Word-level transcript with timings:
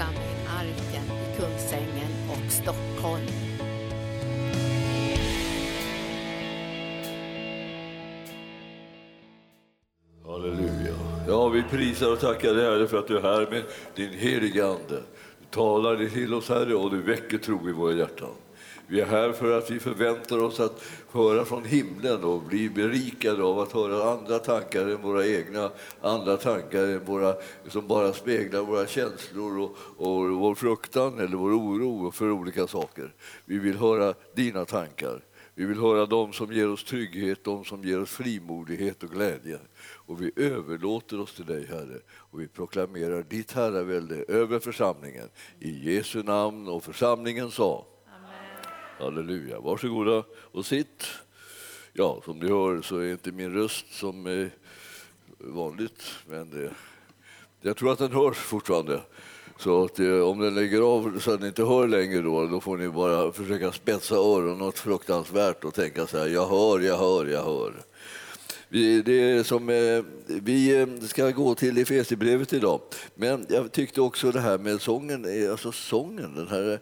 församling 0.00 0.46
Arken 0.48 1.04
i 1.04 1.36
Kungsängen 1.36 2.12
och 2.30 2.52
Stockholm. 2.52 3.26
Halleluja. 10.26 10.94
Ja, 11.28 11.48
vi 11.48 11.62
prisar 11.62 12.12
och 12.12 12.20
tackar 12.20 12.54
dig 12.54 12.64
Herre 12.64 12.86
för 12.86 12.98
att 12.98 13.08
du 13.08 13.18
är 13.18 13.22
här 13.22 13.50
med 13.50 13.62
din 13.94 14.12
heliga 14.12 14.66
Ande. 14.66 15.02
Du 15.40 15.46
talar 15.50 16.08
till 16.08 16.34
oss 16.34 16.48
Herre 16.48 16.74
och 16.74 16.90
du 16.90 17.02
väcker 17.02 17.38
tro 17.38 17.68
i 17.68 17.72
våra 17.72 17.92
hjärtan. 17.92 18.34
Vi 18.90 19.00
är 19.00 19.06
här 19.06 19.32
för 19.32 19.58
att 19.58 19.70
vi 19.70 19.80
förväntar 19.80 20.38
oss 20.38 20.60
att 20.60 20.82
höra 21.12 21.44
från 21.44 21.64
himlen 21.64 22.24
och 22.24 22.42
bli 22.42 22.68
berikade 22.68 23.42
av 23.42 23.58
att 23.58 23.72
höra 23.72 24.12
andra 24.12 24.38
tankar 24.38 24.88
än 24.88 25.02
våra 25.02 25.26
egna, 25.26 25.70
andra 26.00 26.36
tankar 26.36 26.84
än 26.84 27.04
våra, 27.04 27.34
som 27.68 27.86
bara 27.86 28.12
speglar 28.12 28.62
våra 28.62 28.86
känslor 28.86 29.58
och, 29.58 29.76
och 29.96 30.30
vår 30.30 30.54
fruktan 30.54 31.18
eller 31.18 31.36
vår 31.36 31.50
oro 31.50 32.10
för 32.10 32.30
olika 32.30 32.66
saker. 32.66 33.14
Vi 33.44 33.58
vill 33.58 33.76
höra 33.76 34.14
dina 34.34 34.64
tankar. 34.64 35.20
Vi 35.54 35.64
vill 35.64 35.78
höra 35.78 36.06
dem 36.06 36.32
som 36.32 36.52
ger 36.52 36.68
oss 36.68 36.84
trygghet, 36.84 37.44
de 37.44 37.64
som 37.64 37.84
ger 37.84 38.00
oss 38.00 38.10
frimodighet 38.10 39.02
och 39.02 39.10
glädje. 39.10 39.58
Och 39.82 40.22
vi 40.22 40.32
överlåter 40.36 41.20
oss 41.20 41.34
till 41.34 41.46
dig, 41.46 41.66
Herre, 41.66 41.98
och 42.10 42.40
vi 42.40 42.48
proklamerar 42.48 43.22
ditt 43.22 43.52
herravälde 43.52 44.24
över 44.28 44.58
församlingen. 44.58 45.28
I 45.60 45.94
Jesu 45.94 46.22
namn 46.22 46.68
och 46.68 46.84
församlingen 46.84 47.50
sa. 47.50 47.86
Halleluja. 49.00 49.60
Varsågoda 49.60 50.24
och 50.32 50.66
sitt. 50.66 51.06
Ja, 51.92 52.22
som 52.24 52.38
ni 52.38 52.48
hör 52.48 52.82
så 52.82 52.98
är 52.98 53.12
inte 53.12 53.32
min 53.32 53.52
röst 53.54 53.94
som 53.94 54.26
är 54.26 54.50
vanligt, 55.38 56.02
men 56.28 56.50
det, 56.50 56.70
jag 57.60 57.76
tror 57.76 57.92
att 57.92 57.98
den 57.98 58.12
hörs 58.12 58.36
fortfarande. 58.36 59.00
Så 59.58 59.84
att, 59.84 60.00
eh, 60.00 60.20
om 60.20 60.38
den 60.38 60.54
lägger 60.54 60.80
av 60.80 61.18
så 61.20 61.32
att 61.34 61.40
ni 61.40 61.46
inte 61.46 61.64
hör 61.64 61.88
längre 61.88 62.22
då, 62.22 62.46
då 62.46 62.60
får 62.60 62.76
ni 62.76 62.88
bara 62.88 63.32
försöka 63.32 63.72
spetsa 63.72 64.14
öronen 64.14 64.58
något 64.58 64.78
fruktansvärt 64.78 65.64
och 65.64 65.74
tänka 65.74 66.06
så 66.06 66.18
här, 66.18 66.26
jag 66.26 66.46
hör, 66.46 66.80
jag 66.80 66.98
hör, 66.98 67.26
jag 67.26 67.44
hör. 67.44 67.72
Vi, 68.68 69.02
det 69.02 69.12
är 69.12 69.42
som, 69.42 69.68
eh, 69.68 70.04
vi 70.26 70.80
eh, 70.80 71.06
ska 71.06 71.30
gå 71.30 71.54
till 71.54 71.78
Efesierbrevet 71.78 72.52
idag, 72.52 72.80
men 73.14 73.46
jag 73.48 73.72
tyckte 73.72 74.00
också 74.00 74.32
det 74.32 74.40
här 74.40 74.58
med 74.58 74.80
sången, 74.80 75.42
eh, 75.44 75.50
alltså 75.50 75.72
sången, 75.72 76.34
den 76.34 76.48
här, 76.48 76.80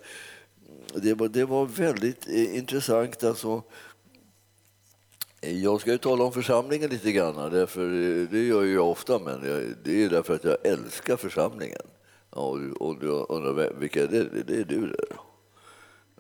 det, 0.95 1.15
var, 1.15 1.29
det 1.29 1.45
var 1.45 1.67
väldigt 1.67 2.29
eh, 2.29 2.57
intressant. 2.57 3.25
Alltså, 3.25 3.63
jag 5.41 5.81
ska 5.81 5.91
ju 5.93 5.99
tala 5.99 6.25
om 6.25 6.33
församlingen 6.33 6.91
lite 6.91 7.13
grann, 7.13 7.37
eh, 7.39 7.51
därför, 7.51 7.83
eh, 7.85 8.29
det 8.31 8.43
gör 8.47 8.65
jag 8.65 8.89
ofta, 8.91 9.19
men 9.19 9.45
jag, 9.49 9.63
det 9.85 10.05
är 10.05 10.09
därför 10.09 10.35
att 10.35 10.45
jag 10.45 10.67
älskar 10.67 11.17
församlingen. 11.17 11.83
Ja, 12.31 12.41
och, 12.41 12.59
du- 12.61 12.73
och 12.73 12.99
du 13.01 13.09
undrar 13.09 13.75
vilka 13.79 14.03
är 14.03 14.09
det 14.09 14.25
Det, 14.25 14.43
det 14.43 14.61
är 14.61 14.65
du 14.65 14.87
det. 14.87 15.05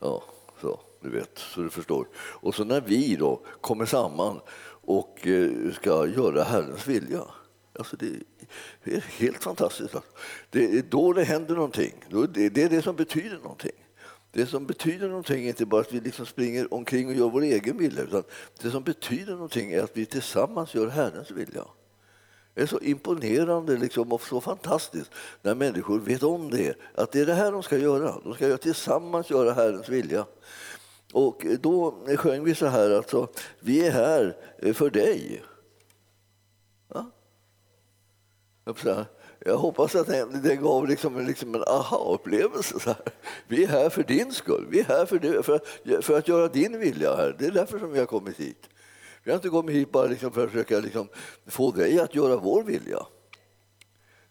Ja, 0.00 0.22
så 0.60 0.80
du 1.02 1.10
vet, 1.10 1.38
så 1.38 1.60
du 1.60 1.70
förstår. 1.70 2.08
Och 2.16 2.54
så 2.54 2.64
när 2.64 2.80
vi 2.80 3.16
då 3.16 3.42
kommer 3.60 3.86
samman 3.86 4.40
och 4.84 5.26
eh, 5.26 5.72
ska 5.72 6.06
göra 6.06 6.42
Herrens 6.42 6.86
vilja. 6.86 7.22
Alltså 7.78 7.96
det, 7.96 8.06
är 8.84 9.00
helt 9.00 9.42
fantastiskt. 9.42 9.94
Alltså, 9.94 10.10
det 10.50 10.64
är 10.78 10.82
då 10.90 11.12
det 11.12 11.24
händer 11.24 11.54
någonting. 11.54 11.94
Det, 12.34 12.48
det 12.48 12.62
är 12.62 12.68
det 12.68 12.82
som 12.82 12.96
betyder 12.96 13.36
någonting. 13.38 13.72
Det 14.32 14.46
som 14.46 14.66
betyder 14.66 15.08
någonting 15.08 15.44
är 15.44 15.48
inte 15.48 15.66
bara 15.66 15.80
att 15.80 15.92
vi 15.92 16.00
liksom 16.00 16.26
springer 16.26 16.74
omkring 16.74 17.08
och 17.08 17.14
gör 17.14 17.28
vår 17.28 17.42
egen 17.42 17.78
vilja, 17.78 18.02
utan 18.02 18.24
det 18.62 18.70
som 18.70 18.82
betyder 18.82 19.32
någonting 19.32 19.72
är 19.72 19.82
att 19.82 19.96
vi 19.96 20.06
tillsammans 20.06 20.74
gör 20.74 20.88
Herrens 20.88 21.30
vilja. 21.30 21.64
Det 22.54 22.62
är 22.62 22.66
så 22.66 22.78
imponerande 22.80 23.76
liksom, 23.76 24.12
och 24.12 24.22
så 24.22 24.40
fantastiskt 24.40 25.10
när 25.42 25.54
människor 25.54 25.98
vet 25.98 26.22
om 26.22 26.50
det, 26.50 26.78
att 26.94 27.12
det 27.12 27.20
är 27.20 27.26
det 27.26 27.34
här 27.34 27.52
de 27.52 27.62
ska 27.62 27.78
göra. 27.78 28.20
De 28.24 28.34
ska 28.34 28.48
göra- 28.48 28.58
tillsammans 28.58 29.30
göra 29.30 29.52
Herrens 29.52 29.88
vilja. 29.88 30.26
Och 31.12 31.46
då 31.60 32.06
sjöng 32.16 32.44
vi 32.44 32.54
så 32.54 32.66
här, 32.66 32.90
alltså, 32.90 33.28
vi 33.60 33.86
är 33.86 33.90
här 33.90 34.36
för 34.72 34.90
dig. 34.90 35.42
Ja? 36.94 37.10
Jag 39.48 39.56
hoppas 39.58 39.94
att 39.94 40.06
det 40.42 40.56
gav 40.56 40.88
liksom, 40.88 41.16
en- 41.16 41.26
liksom 41.26 41.54
en 41.54 41.62
aha-upplevelse. 41.62 42.96
Vi 43.48 43.64
är 43.64 43.68
här 43.68 43.90
för 43.90 44.02
din 44.02 44.32
skull. 44.32 44.66
Vi 44.70 44.80
är 44.80 44.84
här 44.84 45.06
för, 45.06 45.18
det, 45.18 45.42
för, 45.42 45.54
att, 45.54 46.04
för 46.04 46.18
att 46.18 46.28
göra 46.28 46.48
din 46.48 46.78
vilja 46.80 47.16
här. 47.16 47.36
Det 47.38 47.46
är 47.46 47.50
därför 47.50 47.78
som 47.78 47.92
vi 47.92 47.98
har 47.98 48.06
kommit 48.06 48.36
hit. 48.40 48.68
Vi 49.24 49.30
har 49.30 49.36
inte 49.36 49.48
kommit 49.48 49.74
hit 49.76 49.92
bara 49.92 50.06
liksom 50.06 50.32
för 50.32 50.44
att 50.44 50.50
försöka 50.50 50.78
liksom 50.80 51.08
få 51.46 51.70
dig 51.70 52.00
att 52.00 52.14
göra 52.14 52.36
vår 52.36 52.62
vilja. 52.62 53.06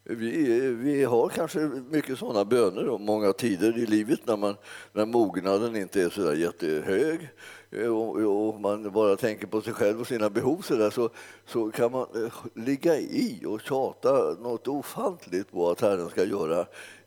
Vi, 0.04 0.58
vi 0.70 1.04
har 1.04 1.28
kanske 1.28 1.58
mycket 1.90 2.18
sådana 2.18 2.44
böner 2.44 2.88
och 2.88 3.00
många 3.00 3.32
tider 3.32 3.78
i 3.78 3.86
livet 3.86 4.20
när, 4.26 4.36
man, 4.36 4.56
när 4.92 5.06
mognaden 5.06 5.76
inte 5.76 6.02
är 6.02 6.10
så 6.10 6.20
där 6.20 6.34
jättehög 6.34 7.28
och, 7.72 8.16
och 8.16 8.60
man 8.60 8.92
bara 8.92 9.16
tänker 9.16 9.46
på 9.46 9.60
sig 9.60 9.72
själv 9.72 10.00
och 10.00 10.06
sina 10.06 10.30
behov 10.30 10.60
så, 10.62 10.76
där, 10.76 10.90
så, 10.90 11.10
så 11.46 11.70
kan 11.70 11.92
man 11.92 12.06
eh, 12.14 12.32
ligga 12.54 12.98
i 12.98 13.42
och 13.46 13.60
tjata 13.60 14.36
något 14.40 14.68
ofantligt 14.68 15.52
på 15.52 15.70
att 15.70 15.80
Herren 15.80 16.08
ska 16.08 16.24
göra 16.24 16.60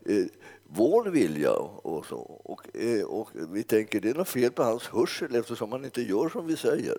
eh, 0.05 0.25
vår 0.67 1.05
vilja. 1.05 1.51
Och, 1.53 2.05
så. 2.05 2.17
Och, 2.43 2.75
eh, 2.75 3.03
och 3.03 3.29
vi 3.33 3.63
tänker 3.63 3.99
det 3.99 4.09
är 4.09 4.13
något 4.13 4.27
fel 4.27 4.51
på 4.51 4.63
hans 4.63 4.87
hörsel 4.87 5.35
eftersom 5.35 5.71
han 5.71 5.85
inte 5.85 6.01
gör 6.01 6.29
som 6.29 6.47
vi 6.47 6.57
säger. 6.57 6.97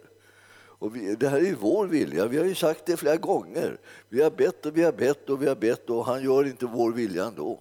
Och 0.55 0.97
vi, 0.97 1.15
det 1.15 1.29
här 1.29 1.39
är 1.39 1.45
ju 1.45 1.55
vår 1.55 1.87
vilja. 1.87 2.27
Vi 2.27 2.39
har 2.39 2.45
ju 2.45 2.55
sagt 2.55 2.87
det 2.87 2.97
flera 2.97 3.17
gånger. 3.17 3.79
Vi 4.09 4.23
har 4.23 4.31
bett 4.31 4.67
och 4.67 4.77
vi 4.77 4.83
har 4.83 4.93
bett 4.93 5.31
och 5.31 5.43
vi 5.43 5.49
har 5.49 5.57
bett 5.57 5.91
och 5.91 6.07
han 6.07 6.23
gör 6.23 6.45
inte 6.45 6.67
vår 6.67 6.93
vilja 6.93 7.25
ändå. 7.25 7.61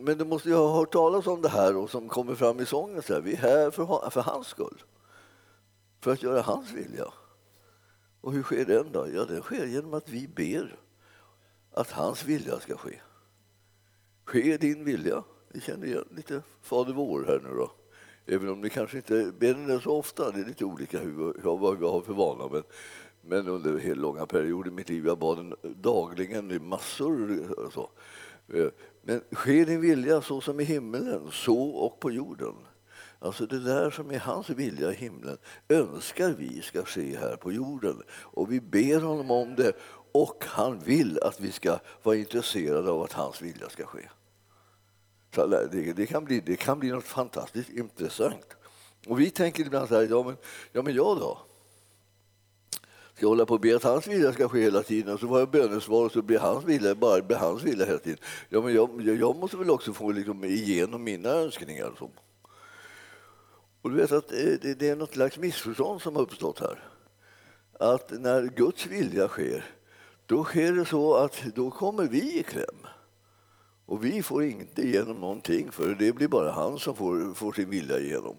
Men 0.00 0.18
du 0.18 0.24
måste 0.24 0.48
ju 0.48 0.54
ha 0.54 0.78
hört 0.78 0.92
talas 0.92 1.26
om 1.26 1.42
det 1.42 1.48
här 1.48 1.76
och 1.76 1.90
som 1.90 2.08
kommer 2.08 2.34
fram 2.34 2.60
i 2.60 2.66
sången. 2.66 3.02
Så 3.02 3.14
här, 3.14 3.20
vi 3.20 3.32
är 3.32 3.36
här 3.36 3.70
för, 3.70 4.10
för 4.10 4.20
hans 4.20 4.46
skull. 4.46 4.82
För 6.00 6.12
att 6.12 6.22
göra 6.22 6.42
hans 6.42 6.72
vilja. 6.72 7.04
Och 8.20 8.32
hur 8.32 8.42
sker 8.42 8.64
den 8.64 8.92
då? 8.92 9.08
Ja, 9.14 9.24
den 9.24 9.42
sker 9.42 9.66
genom 9.66 9.94
att 9.94 10.08
vi 10.08 10.28
ber 10.28 10.78
att 11.72 11.90
hans 11.90 12.24
vilja 12.24 12.60
ska 12.60 12.76
ske. 12.76 13.00
Ske 14.24 14.56
din 14.56 14.84
vilja. 14.84 15.22
Vi 15.48 15.60
känner 15.60 15.86
igen 15.86 16.08
lite 16.10 16.42
Fader 16.62 16.92
vår 16.92 17.24
här 17.24 17.40
nu 17.44 17.56
då. 17.56 17.70
Även 18.26 18.48
om 18.48 18.60
ni 18.60 18.70
kanske 18.70 18.96
inte 18.96 19.32
ber 19.38 19.54
den 19.54 19.80
så 19.80 19.98
ofta. 19.98 20.30
Det 20.30 20.40
är 20.40 20.44
lite 20.44 20.64
olika 20.64 20.98
hur, 20.98 21.40
vad 21.42 21.78
vi 21.78 21.86
har 21.86 22.00
för 22.00 22.12
vana. 22.12 22.48
Men, 22.52 22.62
men 23.20 23.48
under 23.48 23.78
hela 23.78 24.00
långa 24.00 24.26
perioder 24.26 24.70
i 24.70 24.74
mitt 24.74 24.88
liv, 24.88 25.06
jag 25.06 25.18
bad 25.18 25.36
den 25.36 25.54
dagligen 25.82 26.50
i 26.50 26.58
massor. 26.58 27.50
Och 27.50 27.72
så. 27.72 27.90
Eh, 28.54 28.68
men 29.02 29.20
ske 29.32 29.64
din 29.64 29.80
vilja 29.80 30.22
så 30.22 30.40
som 30.40 30.60
i 30.60 30.64
himmelen, 30.64 31.28
så 31.32 31.58
och 31.58 32.00
på 32.00 32.10
jorden. 32.10 32.54
Alltså 33.18 33.46
det 33.46 33.60
där 33.60 33.90
som 33.90 34.10
är 34.10 34.18
hans 34.18 34.50
vilja 34.50 34.92
i 34.92 34.94
himlen 34.94 35.38
önskar 35.68 36.30
vi 36.38 36.62
ska 36.62 36.84
ske 36.84 37.16
här 37.16 37.36
på 37.36 37.52
jorden. 37.52 38.02
Och 38.08 38.52
vi 38.52 38.60
ber 38.60 39.00
honom 39.00 39.30
om 39.30 39.54
det 39.54 39.72
och 40.12 40.44
han 40.48 40.78
vill 40.78 41.18
att 41.22 41.40
vi 41.40 41.52
ska 41.52 41.78
vara 42.02 42.16
intresserade 42.16 42.90
av 42.90 43.02
att 43.02 43.12
hans 43.12 43.42
vilja 43.42 43.68
ska 43.68 43.86
ske. 43.86 44.08
Så 45.34 45.46
det, 45.46 45.92
det, 45.92 46.06
kan 46.06 46.24
bli, 46.24 46.40
det 46.40 46.56
kan 46.56 46.78
bli 46.78 46.90
något 46.90 47.04
fantastiskt 47.04 47.70
intressant. 47.70 48.56
Och 49.06 49.20
vi 49.20 49.30
tänker 49.30 49.66
ibland 49.66 49.88
så 49.88 49.94
här, 49.94 50.06
ja 50.10 50.22
men, 50.22 50.36
ja, 50.72 50.82
men 50.82 50.94
jag 50.94 51.18
då? 51.18 51.45
Ska 53.16 53.24
jag 53.24 53.28
hålla 53.28 53.46
på 53.46 53.54
och 53.54 53.60
be 53.60 53.76
att 53.76 53.82
hans 53.82 54.06
vilja 54.06 54.32
ska 54.32 54.48
ske 54.48 54.60
hela 54.60 54.82
tiden? 54.82 55.14
Och 55.14 55.20
så 55.20 55.26
var 55.26 55.38
jag 55.38 55.50
bönesvar 55.50 56.04
och 56.04 56.12
så 56.12 56.22
blir 56.22 56.38
hans 56.38 56.64
vilja 56.64 56.94
bara 56.94 57.22
blir 57.22 57.36
hans 57.36 57.62
vilja 57.62 57.86
hela 57.86 57.98
tiden. 57.98 58.18
Ja, 58.48 58.60
men 58.60 58.74
jag, 58.74 58.90
jag- 59.00 59.36
måste 59.36 59.56
väl 59.56 59.70
också 59.70 59.92
få 59.92 60.12
liksom 60.12 60.44
igenom 60.44 61.04
mina 61.04 61.28
önskningar. 61.28 61.86
och 61.86 61.98
Så. 61.98 62.10
Och 63.82 63.90
du 63.90 63.96
vet 63.96 64.12
att 64.12 64.32
eh, 64.32 64.38
det, 64.62 64.74
det 64.74 64.88
är 64.88 64.96
något 64.96 65.12
slags 65.12 65.38
missförstånd 65.38 66.02
som 66.02 66.16
har 66.16 66.22
uppstått 66.22 66.60
här. 66.60 66.84
Att 67.80 68.10
när 68.20 68.42
Guds 68.42 68.86
vilja 68.86 69.28
sker, 69.28 69.64
då 70.26 70.44
sker 70.44 70.72
det 70.72 70.84
så 70.84 71.14
att 71.14 71.42
då 71.54 71.70
kommer 71.70 72.04
vi 72.04 72.38
i 72.38 72.42
kläm. 72.42 72.86
Och 73.86 74.04
vi 74.04 74.22
får 74.22 74.44
inte 74.44 74.82
igenom 74.82 75.16
någonting, 75.16 75.70
för 75.72 75.94
det 75.94 76.12
blir 76.12 76.28
bara 76.28 76.50
han 76.50 76.78
som 76.78 76.96
får, 76.96 77.34
får 77.34 77.52
sin 77.52 77.70
vilja 77.70 77.98
igenom. 77.98 78.36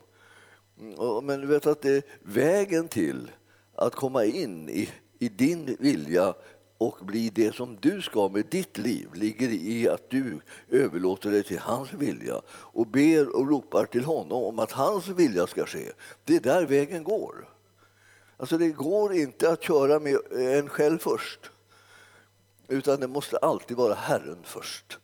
Mm, 0.79 1.25
men 1.25 1.41
du 1.41 1.47
vet 1.47 1.68
att 1.68 1.81
det, 1.81 2.06
vägen 2.21 2.88
till 2.88 3.31
att 3.77 3.95
komma 3.95 4.25
in 4.25 4.69
i, 4.69 4.89
i 5.19 5.29
din 5.29 5.77
vilja 5.79 6.33
och 6.77 6.97
bli 7.01 7.29
det 7.29 7.56
som 7.56 7.77
du 7.81 8.01
ska 8.01 8.29
med 8.29 8.45
ditt 8.45 8.77
liv 8.77 9.09
ligger 9.13 9.50
i 9.50 9.89
att 9.89 10.09
du 10.09 10.39
överlåter 10.69 11.31
dig 11.31 11.44
till 11.44 11.59
hans 11.59 11.94
vilja 11.94 12.41
och 12.50 12.88
ber 12.88 13.35
och 13.35 13.47
ropar 13.47 13.85
till 13.85 14.03
honom 14.03 14.44
om 14.44 14.59
att 14.59 14.71
hans 14.71 15.07
vilja 15.07 15.47
ska 15.47 15.65
ske. 15.65 15.91
Det 16.24 16.35
är 16.35 16.39
där 16.39 16.65
vägen 16.65 17.03
går. 17.03 17.50
Alltså 18.38 18.57
det 18.57 18.69
går 18.69 19.13
inte 19.13 19.51
att 19.51 19.63
köra 19.63 20.00
med 20.00 20.18
en 20.31 20.69
själv 20.69 20.97
först. 20.97 21.51
Utan 22.68 23.00
det 23.00 23.07
måste 23.07 23.38
alltid 23.38 23.77
vara 23.77 23.94
Herren 23.94 24.39
först. 24.44 25.00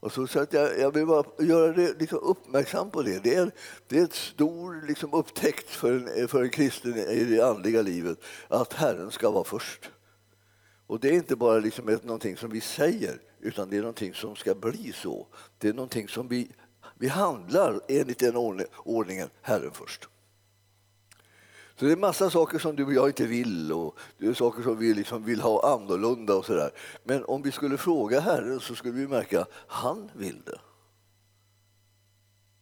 Och 0.00 0.12
så, 0.12 0.26
så 0.26 0.40
att 0.40 0.52
jag, 0.52 0.78
jag 0.78 0.94
vill 0.94 1.06
bara 1.06 1.24
göra 1.38 1.72
det 1.72 2.00
liksom 2.00 2.18
uppmärksam 2.18 2.90
på 2.90 3.02
det. 3.02 3.22
Det 3.22 3.34
är, 3.34 3.50
det 3.88 3.98
är 3.98 4.04
ett 4.04 4.14
stor 4.14 4.86
liksom, 4.86 5.14
upptäckt 5.14 5.70
för 5.70 5.92
en, 5.92 6.28
för 6.28 6.42
en 6.42 6.50
kristen 6.50 6.96
i 6.96 7.24
det 7.24 7.48
andliga 7.48 7.82
livet 7.82 8.18
att 8.48 8.72
Herren 8.72 9.10
ska 9.10 9.30
vara 9.30 9.44
först. 9.44 9.90
Och 10.86 11.00
det 11.00 11.08
är 11.08 11.12
inte 11.12 11.36
bara 11.36 11.58
liksom 11.58 11.88
ett, 11.88 12.04
någonting 12.04 12.36
som 12.36 12.50
vi 12.50 12.60
säger, 12.60 13.20
utan 13.40 13.70
det 13.70 13.76
är 13.76 13.80
någonting 13.80 14.14
som 14.14 14.36
ska 14.36 14.54
bli 14.54 14.92
så. 14.92 15.26
Det 15.58 15.68
är 15.68 15.72
någonting 15.72 16.08
som 16.08 16.28
vi, 16.28 16.50
vi 16.98 17.08
handlar 17.08 17.80
enligt 17.88 18.18
den 18.18 18.36
ordningen, 18.84 19.28
Herren 19.42 19.70
först. 19.72 20.08
Så 21.78 21.84
det 21.84 21.92
är 21.92 21.96
massa 21.96 22.30
saker 22.30 22.58
som 22.58 22.76
du 22.76 22.84
och 22.84 22.92
jag 22.92 23.08
inte 23.08 23.26
vill 23.26 23.72
och 23.72 23.98
det 24.18 24.26
är 24.26 24.34
saker 24.34 24.62
som 24.62 24.78
vi 24.78 24.94
liksom 24.94 25.24
vill 25.24 25.40
ha 25.40 25.74
annorlunda 25.74 26.36
och 26.36 26.44
sådär. 26.44 26.70
Men 27.04 27.24
om 27.24 27.42
vi 27.42 27.52
skulle 27.52 27.78
fråga 27.78 28.20
Herren 28.20 28.60
så 28.60 28.74
skulle 28.74 28.94
vi 28.94 29.08
märka 29.08 29.40
att 29.40 29.50
han 29.66 30.10
vill 30.14 30.42
det. 30.42 30.58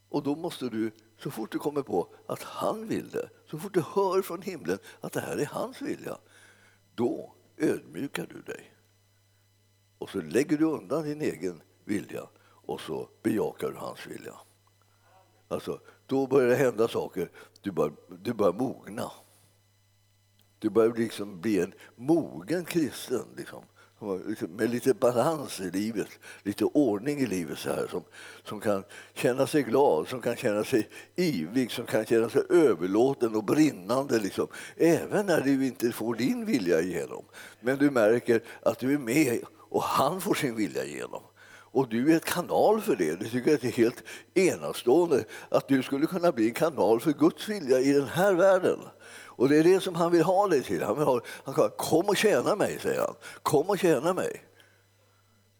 Och 0.08 0.22
då 0.22 0.36
måste 0.36 0.68
du, 0.68 0.90
så 1.18 1.30
fort 1.30 1.52
du 1.52 1.58
kommer 1.58 1.82
på 1.82 2.08
att 2.26 2.42
han 2.42 2.88
vill 2.88 3.10
det, 3.10 3.28
så 3.50 3.58
fort 3.58 3.74
du 3.74 3.80
hör 3.80 4.22
från 4.22 4.42
himlen 4.42 4.78
att 5.00 5.12
det 5.12 5.20
här 5.20 5.36
är 5.36 5.46
hans 5.46 5.82
vilja, 5.82 6.18
då 6.94 7.34
ödmjukar 7.56 8.26
du 8.30 8.40
dig. 8.40 8.74
Och 9.98 10.10
så 10.10 10.20
lägger 10.20 10.58
du 10.58 10.64
undan 10.64 11.02
din 11.02 11.22
egen 11.22 11.62
vilja 11.84 12.22
och 12.44 12.80
så 12.80 13.08
bejakar 13.22 13.70
du 13.70 13.76
hans 13.76 14.06
vilja. 14.06 14.34
Alltså, 15.48 15.80
då 16.06 16.26
börjar 16.26 16.48
det 16.48 16.56
hända 16.56 16.88
saker. 16.88 17.30
Du 17.64 17.70
börjar, 17.70 17.92
du 18.22 18.34
bör 18.34 18.52
mogna. 18.52 19.10
Du 20.58 20.70
börjar 20.70 20.94
liksom 20.94 21.40
bli 21.40 21.60
en 21.60 21.72
mogen 21.96 22.64
kristen. 22.64 23.24
Liksom. 23.36 23.64
liksom. 24.26 24.48
Med 24.48 24.70
lite 24.70 24.94
balans 24.94 25.60
i 25.60 25.70
livet, 25.70 26.08
lite 26.42 26.64
ordning 26.64 27.18
i 27.18 27.26
livet 27.26 27.58
så 27.58 27.68
här, 27.68 27.86
som, 27.90 28.02
som 28.44 28.60
kan 28.60 28.84
känna 29.14 29.46
sig 29.46 29.62
glad, 29.62 30.08
som 30.08 30.20
kan 30.20 30.36
känna 30.36 30.64
sig 30.64 30.88
ivrig, 31.16 31.70
som 31.70 31.86
kan 31.86 32.06
känna 32.06 32.28
sig 32.28 32.42
överlåten 32.50 33.36
och 33.36 33.44
brinnande. 33.44 34.18
Liksom. 34.18 34.46
Även 34.76 35.26
när 35.26 35.40
du 35.40 35.66
inte 35.66 35.92
får 35.92 36.14
din 36.14 36.44
vilja 36.44 36.80
igenom. 36.80 37.24
Men 37.60 37.78
du 37.78 37.90
märker 37.90 38.40
att 38.62 38.78
du 38.78 38.94
är 38.94 38.98
med 38.98 39.40
och 39.50 39.82
han 39.82 40.20
får 40.20 40.34
sin 40.34 40.56
vilja 40.56 40.84
igenom. 40.84 41.22
Och 41.74 41.88
du 41.88 42.12
är 42.12 42.16
ett 42.16 42.24
kanal 42.24 42.80
för 42.80 42.96
det. 42.96 43.14
Det 43.14 43.28
tycker 43.28 43.50
jag 43.50 43.60
det 43.60 43.68
är 43.68 43.72
helt 43.72 44.02
enastående 44.34 45.24
att 45.48 45.68
du 45.68 45.82
skulle 45.82 46.06
kunna 46.06 46.32
bli 46.32 46.48
en 46.48 46.54
kanal 46.54 47.00
för 47.00 47.12
Guds 47.12 47.48
vilja 47.48 47.80
i 47.80 47.92
den 47.92 48.08
här 48.08 48.34
världen. 48.34 48.78
Och 49.26 49.48
det 49.48 49.58
är 49.58 49.64
det 49.64 49.80
som 49.80 49.94
han 49.94 50.12
vill 50.12 50.22
ha 50.22 50.48
dig 50.48 50.62
till. 50.62 50.82
Han 50.82 50.96
vill 50.96 51.04
ha, 51.04 51.20
han 51.44 51.54
säger, 51.54 51.68
kom 51.68 52.08
och 52.08 52.16
tjäna 52.16 52.56
mig, 52.56 52.78
säger 52.78 53.00
han. 53.00 53.14
Kom 53.42 53.70
och 53.70 53.78
tjäna 53.78 54.14
mig. 54.14 54.44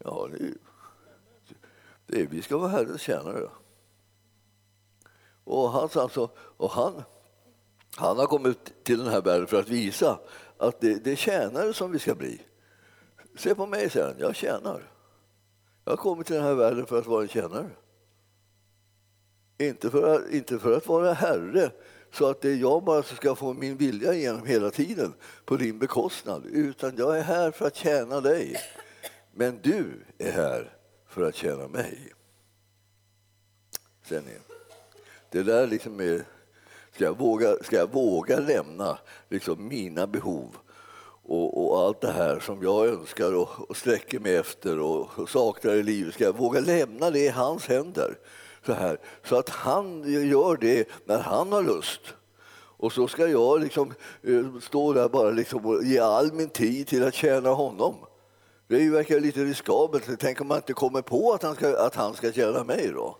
Ja, 0.03 0.29
det, 0.31 0.53
det, 2.07 2.25
vi 2.25 2.41
ska 2.41 2.57
vara 2.57 2.69
Herrens 2.69 3.01
tjänare. 3.01 3.49
Och 5.43 5.71
han, 5.71 5.89
alltså, 5.93 6.29
och 6.37 6.71
han, 6.71 7.03
han 7.95 8.17
har 8.17 8.25
kommit 8.25 8.83
till 8.83 8.97
den 8.97 9.07
här 9.07 9.21
världen 9.21 9.47
för 9.47 9.59
att 9.59 9.69
visa 9.69 10.19
att 10.57 10.81
det, 10.81 11.03
det 11.03 11.11
är 11.11 11.15
tjänare 11.15 11.73
som 11.73 11.91
vi 11.91 11.99
ska 11.99 12.15
bli. 12.15 12.41
Se 13.37 13.55
på 13.55 13.65
mig, 13.65 13.89
säger 13.89 14.07
han. 14.07 14.15
Jag 14.19 14.35
tjänar. 14.35 14.94
Jag 15.85 15.91
har 15.91 15.97
kommit 15.97 16.27
till 16.27 16.35
den 16.35 16.45
här 16.45 16.53
världen 16.53 16.85
för 16.85 16.99
att 16.99 17.05
vara 17.05 17.21
en 17.21 17.27
tjänare. 17.27 17.69
Inte 19.57 19.89
för, 19.89 20.15
att, 20.15 20.29
inte 20.29 20.59
för 20.59 20.77
att 20.77 20.87
vara 20.87 21.13
herre, 21.13 21.71
så 22.11 22.29
att 22.29 22.41
det 22.41 22.49
är 22.49 22.55
jag 22.55 22.83
bara 22.83 23.03
som 23.03 23.17
ska 23.17 23.35
få 23.35 23.53
min 23.53 23.77
vilja 23.77 24.13
igenom 24.13 24.45
hela 24.45 24.71
tiden 24.71 25.13
på 25.45 25.57
din 25.57 25.79
bekostnad. 25.79 26.45
Utan 26.45 26.95
jag 26.97 27.19
är 27.19 27.23
här 27.23 27.51
för 27.51 27.67
att 27.67 27.75
tjäna 27.75 28.21
dig. 28.21 28.55
Men 29.31 29.59
du 29.61 30.05
är 30.17 30.31
här 30.31 30.77
för 31.07 31.27
att 31.27 31.35
tjäna 31.35 31.67
mig. 31.67 32.13
Ser 34.03 34.21
ni? 34.21 34.37
Det 35.29 35.43
där 35.43 35.67
liksom 35.67 35.99
är... 35.99 36.25
Ska 36.91 37.03
jag 37.03 37.17
våga, 37.17 37.63
ska 37.63 37.75
jag 37.75 37.91
våga 37.91 38.39
lämna 38.39 38.99
liksom 39.29 39.67
mina 39.67 40.07
behov 40.07 40.57
och, 41.27 41.65
och, 41.65 41.79
allt 41.79 42.01
det 42.01 42.11
här 42.11 42.39
som 42.39 42.63
jag 42.63 42.87
önskar 42.87 43.35
och, 43.35 43.69
och 43.69 43.77
sträcker 43.77 44.19
mig 44.19 44.35
efter 44.35 44.79
och, 44.79 45.19
och 45.19 45.29
saknar 45.29 45.73
i 45.73 45.83
livet, 45.83 46.13
ska 46.13 46.23
jag 46.23 46.37
våga 46.37 46.59
lämna 46.59 47.09
det 47.09 47.19
i 47.19 47.29
hans 47.29 47.67
händer? 47.67 48.17
Så, 48.65 48.73
här, 48.73 48.97
så 49.23 49.35
att 49.35 49.49
han 49.49 50.03
gör 50.29 50.57
det 50.57 50.87
när 51.05 51.19
han 51.19 51.51
har 51.51 51.63
lust. 51.63 52.01
Och 52.77 52.91
så 52.91 53.07
ska 53.07 53.27
jag 53.27 53.61
liksom, 53.61 53.93
eh, 54.23 54.45
stå 54.61 54.93
där 54.93 55.09
bara 55.09 55.29
liksom 55.29 55.65
och 55.65 55.83
ge 55.83 55.99
all 55.99 56.33
min 56.33 56.49
tid 56.49 56.87
till 56.87 57.03
att 57.03 57.13
tjäna 57.13 57.49
honom. 57.49 57.95
Det 58.67 58.89
verkar 58.89 59.19
lite 59.19 59.43
riskabelt. 59.43 60.09
Tänk 60.19 60.41
om 60.41 60.47
man 60.47 60.57
inte 60.57 60.73
kommer 60.73 61.01
på 61.01 61.33
att 61.33 61.43
han 61.43 61.55
ska, 61.55 61.77
att 61.77 61.95
han 61.95 62.13
ska 62.13 62.31
tjäna 62.31 62.63
mig 62.63 62.91
då? 62.93 63.17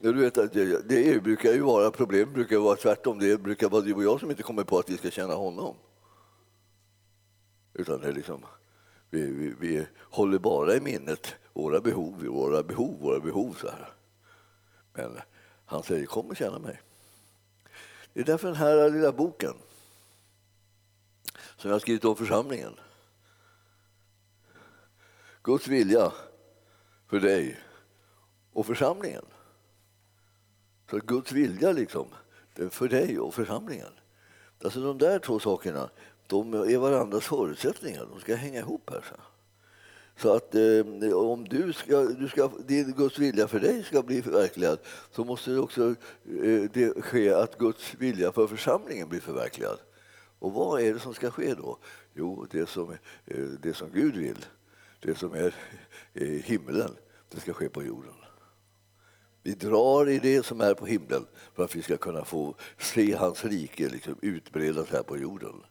Du 0.00 0.12
vet, 0.12 0.34
det, 0.34 0.88
det 0.88 1.22
brukar 1.22 1.52
ju 1.52 1.60
vara, 1.60 1.90
problem 1.90 2.32
brukar 2.32 2.56
vara 2.56 2.76
tvärtom. 2.76 3.18
Det 3.18 3.36
brukar 3.42 3.68
vara 3.68 3.82
du 3.82 3.94
och 3.94 4.04
jag 4.04 4.20
som 4.20 4.30
inte 4.30 4.42
kommer 4.42 4.64
på 4.64 4.78
att 4.78 4.90
vi 4.90 4.96
ska 4.96 5.10
tjäna 5.10 5.34
honom. 5.34 5.74
Utan 7.74 8.00
det 8.00 8.08
är 8.08 8.12
liksom, 8.12 8.44
vi, 9.10 9.32
vi, 9.32 9.54
vi 9.60 9.86
håller 10.00 10.38
bara 10.38 10.74
i 10.74 10.80
minnet 10.80 11.34
våra 11.52 11.80
behov, 11.80 12.24
våra 12.24 12.62
behov, 12.62 13.00
våra 13.00 13.20
behov. 13.20 13.56
Så 13.60 13.68
här. 13.68 13.94
Men 14.92 15.18
han 15.66 15.82
säger 15.82 16.06
kom 16.06 16.26
och 16.26 16.36
känna 16.36 16.58
mig. 16.58 16.80
Det 18.12 18.20
är 18.20 18.24
därför 18.24 18.48
den 18.48 18.56
här 18.56 18.90
lilla 18.90 19.12
boken 19.12 19.54
som 21.56 21.68
jag 21.68 21.74
har 21.74 21.80
skrivit 21.80 22.04
om 22.04 22.16
församlingen. 22.16 22.72
Guds 25.42 25.68
vilja 25.68 26.12
för 27.08 27.20
dig 27.20 27.60
och 28.52 28.66
församlingen. 28.66 29.24
Så 30.90 30.98
Guds 30.98 31.32
vilja 31.32 31.72
liksom, 31.72 32.08
för 32.70 32.88
dig 32.88 33.18
och 33.18 33.34
församlingen. 33.34 33.92
Alltså 34.64 34.80
de 34.80 34.98
där 34.98 35.18
två 35.18 35.38
sakerna 35.38 35.90
de 36.32 36.54
är 36.54 36.78
varandras 36.78 37.24
förutsättningar. 37.24 38.06
De 38.10 38.20
ska 38.20 38.34
hänga 38.34 38.58
ihop 38.58 38.90
här. 38.90 39.04
Så, 39.08 39.14
så 40.16 40.34
att 40.36 40.54
eh, 40.54 41.12
om 41.14 41.44
du 41.44 41.72
ska, 41.72 42.00
du 42.02 42.28
ska, 42.28 42.50
din 42.66 42.92
Guds 42.92 43.18
vilja 43.18 43.48
för 43.48 43.60
dig 43.60 43.84
ska 43.84 44.02
bli 44.02 44.22
förverkligad 44.22 44.78
så 45.10 45.24
måste 45.24 45.50
det 45.50 45.60
också 45.60 45.94
eh, 46.42 46.62
det 46.72 47.02
ske 47.02 47.32
att 47.32 47.58
Guds 47.58 47.94
vilja 47.94 48.32
för 48.32 48.46
församlingen 48.46 49.08
blir 49.08 49.20
förverkligad. 49.20 49.78
Och 50.38 50.52
vad 50.52 50.80
är 50.80 50.94
det 50.94 51.00
som 51.00 51.14
ska 51.14 51.30
ske 51.30 51.54
då? 51.54 51.78
Jo, 52.14 52.46
det 52.50 52.68
som, 52.68 52.90
eh, 53.26 53.44
det 53.62 53.74
som 53.74 53.90
Gud 53.92 54.16
vill, 54.16 54.46
det 55.00 55.18
som 55.18 55.34
är 55.34 55.54
eh, 56.14 56.28
himlen, 56.28 56.90
det 57.30 57.40
ska 57.40 57.52
ske 57.52 57.68
på 57.68 57.82
jorden. 57.82 58.14
Vi 59.42 59.52
drar 59.52 60.08
i 60.08 60.18
det 60.18 60.46
som 60.46 60.60
är 60.60 60.74
på 60.74 60.86
himlen 60.86 61.26
för 61.54 61.64
att 61.64 61.76
vi 61.76 61.82
ska 61.82 61.96
kunna 61.96 62.24
få 62.24 62.54
se 62.78 63.14
hans 63.14 63.44
rike 63.44 63.88
liksom 63.88 64.16
utbredas 64.22 64.90
här 64.90 65.02
på 65.02 65.18
jorden. 65.18 65.62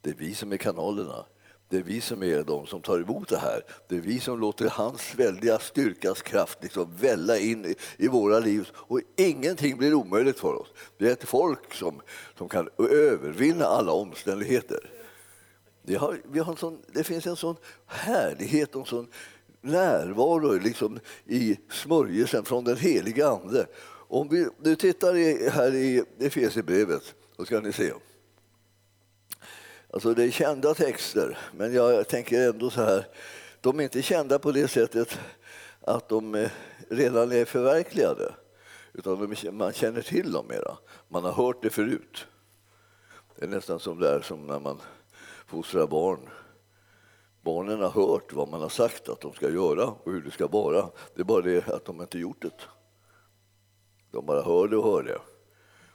Det 0.00 0.10
är 0.10 0.14
vi 0.14 0.34
som 0.34 0.52
är 0.52 0.56
kanalerna. 0.56 1.24
Det 1.70 1.76
är 1.76 1.82
vi 1.82 2.00
som 2.00 2.22
är 2.22 2.42
de 2.42 2.66
som 2.66 2.80
tar 2.80 3.00
emot 3.00 3.28
det 3.28 3.38
här. 3.38 3.64
Det 3.88 3.96
är 3.96 4.00
vi 4.00 4.20
som 4.20 4.40
låter 4.40 4.68
hans 4.68 5.14
väldiga 5.14 5.58
styrkas 5.58 6.22
kraft 6.22 6.58
liksom 6.62 6.96
välla 6.96 7.38
in 7.38 7.64
i, 7.64 7.74
i 7.96 8.08
våra 8.08 8.38
liv. 8.38 8.68
Och 8.74 9.00
ingenting 9.16 9.76
blir 9.76 9.94
omöjligt 9.94 10.38
för 10.38 10.54
oss. 10.54 10.68
Vi 10.98 11.08
är 11.08 11.12
ett 11.12 11.24
folk 11.24 11.74
som, 11.74 12.00
som 12.38 12.48
kan 12.48 12.68
övervinna 12.78 13.64
alla 13.64 13.92
omständigheter. 13.92 14.90
Det, 15.82 15.94
har, 15.94 16.20
vi 16.30 16.38
har 16.38 16.52
en 16.52 16.58
sån, 16.58 16.78
det 16.92 17.04
finns 17.04 17.26
en 17.26 17.36
sån 17.36 17.56
härlighet 17.86 18.74
och 18.74 18.80
en 18.80 18.86
sån 18.86 19.08
närvaro 19.60 20.52
liksom 20.52 21.00
i 21.26 21.56
smörjelsen 21.70 22.44
från 22.44 22.64
den 22.64 22.76
heliga 22.76 23.28
Ande. 23.28 23.66
Om 24.08 24.28
vi 24.28 24.48
nu 24.58 24.76
tittar 24.76 25.16
i, 25.16 25.48
här 25.48 25.74
i 25.74 26.04
Efesierbrevet, 26.18 27.14
då 27.36 27.44
ska 27.44 27.60
ni 27.60 27.72
se. 27.72 27.92
Alltså 29.90 30.14
det 30.14 30.24
är 30.24 30.30
kända 30.30 30.74
texter, 30.74 31.38
men 31.56 31.72
jag 31.72 32.08
tänker 32.08 32.48
ändå 32.48 32.70
så 32.70 32.82
här. 32.82 33.06
De 33.60 33.80
är 33.80 33.84
inte 33.84 34.02
kända 34.02 34.38
på 34.38 34.52
det 34.52 34.68
sättet 34.68 35.18
att 35.80 36.08
de 36.08 36.34
eh, 36.34 36.50
redan 36.88 37.32
är 37.32 37.44
förverkligade. 37.44 38.34
Utan 38.92 39.34
man 39.52 39.72
känner 39.72 40.02
till 40.02 40.32
dem 40.32 40.46
mera. 40.46 40.76
Man 41.08 41.24
har 41.24 41.32
hört 41.32 41.62
det 41.62 41.70
förut. 41.70 42.26
Det 43.36 43.44
är 43.44 43.48
nästan 43.48 43.80
som 43.80 43.98
där 43.98 44.20
som 44.20 44.46
när 44.46 44.60
man 44.60 44.80
fostrar 45.46 45.86
barn. 45.86 46.28
Barnen 47.42 47.80
har 47.80 47.90
hört 47.90 48.32
vad 48.32 48.48
man 48.48 48.60
har 48.60 48.68
sagt 48.68 49.08
att 49.08 49.20
de 49.20 49.32
ska 49.32 49.50
göra 49.50 49.86
och 49.86 50.12
hur 50.12 50.22
det 50.22 50.30
ska 50.30 50.46
vara. 50.46 50.90
Det 51.14 51.20
är 51.20 51.24
bara 51.24 51.42
det 51.42 51.68
att 51.68 51.84
de 51.84 52.00
inte 52.00 52.18
gjort 52.18 52.42
det. 52.42 52.60
De 54.10 54.26
bara 54.26 54.42
hör 54.42 54.68
det 54.68 54.76
och 54.76 54.92
hör 54.92 55.02
det. 55.02 55.18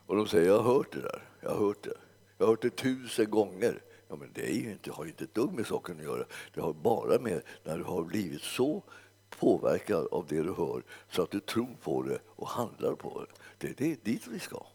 Och 0.06 0.16
de 0.16 0.28
säger 0.28 0.48
jag 0.48 0.60
har 0.60 0.74
hört 0.74 0.92
det 0.92 1.02
där. 1.02 1.24
Jag 1.42 1.50
har 1.50 1.66
hört 1.66 1.84
det. 1.84 1.98
Jag 2.38 2.46
har 2.46 2.52
hört 2.54 2.62
det 2.62 2.76
tusen 2.76 3.32
gånger. 3.32 3.82
Ja, 4.08 4.16
men 4.16 4.30
det 4.34 4.50
är 4.50 4.54
ju 4.54 4.72
inte, 4.72 4.92
har 4.92 5.04
ju 5.04 5.10
inte 5.10 5.24
ett 5.24 5.34
dugg 5.34 5.54
med 5.54 5.68
saken 5.68 5.98
att 5.98 6.04
göra. 6.04 6.26
Det 6.54 6.62
har 6.62 6.74
bara 6.74 7.20
med 7.20 7.42
när 7.64 7.78
du 7.78 7.84
har 7.84 8.04
blivit 8.04 8.42
så 8.42 8.84
påverkad 9.30 10.08
av 10.12 10.26
det 10.28 10.44
du 10.44 10.54
hör 10.54 10.84
så 11.10 11.22
att 11.22 11.32
du 11.32 11.40
tror 11.40 11.78
på 11.82 12.04
det 12.04 12.20
och 12.26 12.48
handlar 12.48 12.96
på 12.96 13.26
det. 13.58 13.74
Det 13.74 13.92
är 13.92 13.98
dit 14.04 14.28
vi 14.28 14.40
ska. 14.40 14.66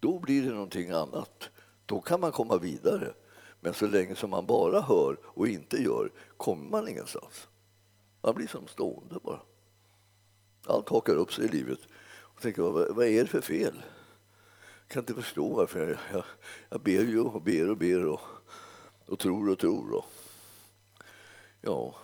Då 0.00 0.18
blir 0.18 0.42
det 0.42 0.50
någonting 0.50 0.90
annat. 0.90 1.50
Då 1.86 2.00
kan 2.00 2.20
man 2.20 2.32
komma 2.32 2.58
vidare. 2.58 3.14
Men 3.60 3.74
så 3.74 3.86
länge 3.86 4.14
som 4.14 4.30
man 4.30 4.46
bara 4.46 4.80
hör 4.80 5.16
och 5.22 5.48
inte 5.48 5.82
gör 5.82 6.10
kommer 6.36 6.70
man 6.70 6.88
ingenstans. 6.88 7.48
Man 8.22 8.34
blir 8.34 8.46
som 8.46 8.66
stående 8.66 9.18
bara. 9.22 9.40
Allt 10.66 10.88
hakar 10.88 11.14
upp 11.14 11.32
sig 11.32 11.44
i 11.44 11.48
livet. 11.48 11.78
Och 12.04 12.42
tänker, 12.42 12.62
vad, 12.62 12.96
vad 12.96 13.06
är 13.06 13.22
det 13.22 13.28
för 13.28 13.40
fel? 13.40 13.82
Kan 14.92 15.02
inte 15.02 15.14
förstå 15.14 15.48
varför 15.48 15.88
jag, 15.88 15.98
jag, 16.12 16.24
jag 16.70 16.80
ber 16.80 17.04
ju 17.04 17.20
och 17.20 17.42
ber 17.42 17.70
och 17.70 17.76
ber 17.76 18.06
och, 18.06 18.20
och 19.06 19.18
tror 19.18 19.50
och 19.50 19.58
tror. 19.58 19.94
Och, 19.94 20.04
ja, 21.60 21.94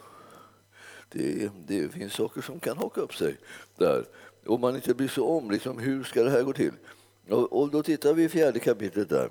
det, 1.08 1.50
det 1.66 1.88
finns 1.88 2.12
saker 2.12 2.42
som 2.42 2.60
kan 2.60 2.76
haka 2.76 3.00
upp 3.00 3.14
sig 3.14 3.36
där. 3.76 4.04
Om 4.46 4.60
man 4.60 4.76
inte 4.76 4.94
bryr 4.94 5.08
sig 5.08 5.22
om 5.22 5.50
liksom, 5.50 5.78
hur 5.78 6.04
ska 6.04 6.22
det 6.22 6.30
här 6.30 6.42
gå 6.42 6.52
till. 6.52 6.72
Och, 7.30 7.60
och 7.60 7.70
då 7.70 7.82
tittar 7.82 8.14
vi 8.14 8.24
i 8.24 8.28
fjärde 8.28 8.58
kapitlet 8.58 9.08
där. 9.08 9.28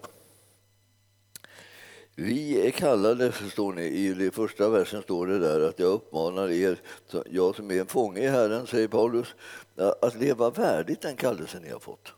Vi 2.16 2.68
är 2.68 2.72
kallade, 2.72 3.32
förstår 3.32 3.74
ni, 3.74 3.84
i 3.84 4.14
den 4.14 4.32
första 4.32 4.70
versen 4.70 5.02
står 5.02 5.28
det 5.28 5.40
där 5.40 5.62
att 5.62 5.80
jag 5.80 5.92
uppmanar 5.92 6.50
er, 6.50 6.82
jag 7.26 7.56
som 7.56 7.72
är 7.72 7.80
en 7.80 7.88
fånge 7.88 8.20
i 8.20 8.28
Herren, 8.28 8.68
säger 8.68 8.88
Paulus, 8.88 9.36
att 10.02 10.16
leva 10.16 10.50
värdigt 10.50 11.02
den 11.02 11.16
kallelse 11.16 11.60
ni 11.60 11.70
har 11.70 11.80
fått. 11.80 12.14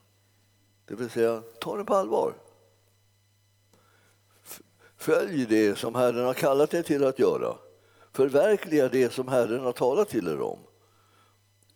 Det 0.90 0.96
vill 0.96 1.10
säga, 1.10 1.44
ta 1.60 1.78
det 1.78 1.84
på 1.84 1.96
allvar. 1.96 2.34
Följ 4.98 5.46
det 5.46 5.78
som 5.78 5.96
Herren 5.96 6.26
har 6.26 6.34
kallat 6.34 6.74
er 6.74 6.82
till 6.82 7.04
att 7.04 7.20
göra. 7.20 7.56
Förverkliga 8.12 8.90
det 8.90 9.14
som 9.14 9.28
Herren 9.28 9.60
har 9.60 9.72
talat 9.72 10.10
till 10.10 10.28
er 10.28 10.42
om. 10.42 10.60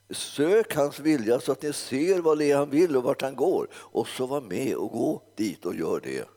Sök 0.09 0.75
hans 0.75 0.99
vilja 0.99 1.39
så 1.39 1.51
att 1.51 1.61
ni 1.61 1.73
ser 1.73 2.19
vad 2.19 2.37
det 2.37 2.51
är 2.51 2.57
han 2.57 2.69
vill 2.69 2.97
och 2.97 3.03
vart 3.03 3.21
han 3.21 3.35
går 3.35 3.67
och 3.73 4.07
så 4.07 4.25
var 4.25 4.41
med 4.41 4.75
och 4.75 4.91
gå 4.91 5.21
dit 5.35 5.65
och 5.65 5.75
gör 5.75 5.99
det. 6.03 6.27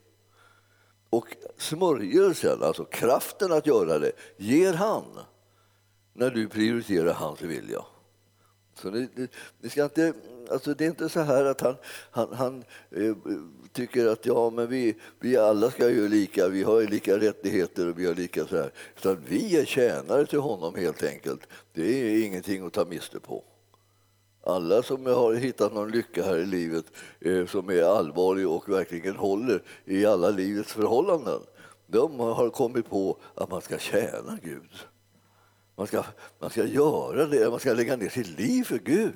Och 1.11 1.37
smörjelsen, 1.59 2.63
alltså 2.63 2.85
kraften 2.85 3.53
att 3.53 3.67
göra 3.67 3.99
det, 3.99 4.13
ger 4.37 4.73
han 4.73 5.05
när 6.13 6.31
du 6.31 6.49
prioriterar 6.49 7.13
hans 7.13 7.43
vilja. 7.43 7.85
Så 8.75 8.91
ni, 8.91 9.09
ni, 9.15 9.29
ni 9.61 9.71
ska 9.71 9.85
inte, 9.85 10.13
alltså 10.51 10.75
det 10.75 10.85
är 10.85 10.89
inte 10.89 11.09
så 11.09 11.21
här 11.21 11.45
att 11.45 11.61
han, 11.61 11.77
han, 12.11 12.33
han 12.33 12.65
eh, 12.91 13.17
tycker 13.73 14.07
att 14.07 14.27
ja, 14.27 14.51
men 14.51 14.69
vi, 14.69 14.97
vi 15.21 15.37
alla 15.37 15.71
ska 15.71 15.91
ju 15.91 16.09
lika, 16.09 16.49
vi 16.49 16.63
har 16.63 16.83
lika 16.83 17.19
rättigheter 17.19 17.89
och 17.89 17.99
vi 17.99 18.07
har 18.07 18.15
lika 18.15 18.47
så 18.47 18.57
här. 18.57 18.73
Utan 18.97 19.25
vi 19.29 19.57
är 19.57 19.65
tjänare 19.65 20.27
till 20.27 20.39
honom 20.39 20.75
helt 20.75 21.03
enkelt. 21.03 21.41
Det 21.73 21.83
är 21.83 22.27
ingenting 22.27 22.67
att 22.67 22.73
ta 22.73 22.85
miste 22.85 23.21
på. 23.21 23.45
Alla 24.43 24.83
som 24.83 25.07
har 25.07 25.35
hittat 25.35 25.75
någon 25.75 25.91
lycka 25.91 26.25
här 26.25 26.39
i 26.39 26.47
livet 26.47 26.85
eh, 27.21 27.47
som 27.47 27.71
är 27.71 27.83
allvarlig 27.83 28.49
och 28.49 28.69
verkligen 28.69 29.17
håller 29.17 29.63
i 29.85 30.07
alla 30.07 30.31
livets 30.31 30.73
förhållanden, 30.73 31.41
de 31.87 32.21
har 32.21 32.51
kommit 32.51 32.91
på 32.91 33.19
att 33.35 33.51
man 33.51 33.61
ska 33.61 33.79
tjäna 33.79 34.39
Gud. 34.43 34.71
Man 35.79 35.87
ska, 35.87 36.05
man 36.39 36.51
ska 36.51 36.65
göra 36.65 37.27
det, 37.27 37.51
man 37.51 37.61
ska 37.61 37.73
lägga 37.73 37.97
ner 37.97 38.09
sitt 38.09 38.39
liv 38.39 38.65
för 38.65 38.79
Gud. 38.79 39.15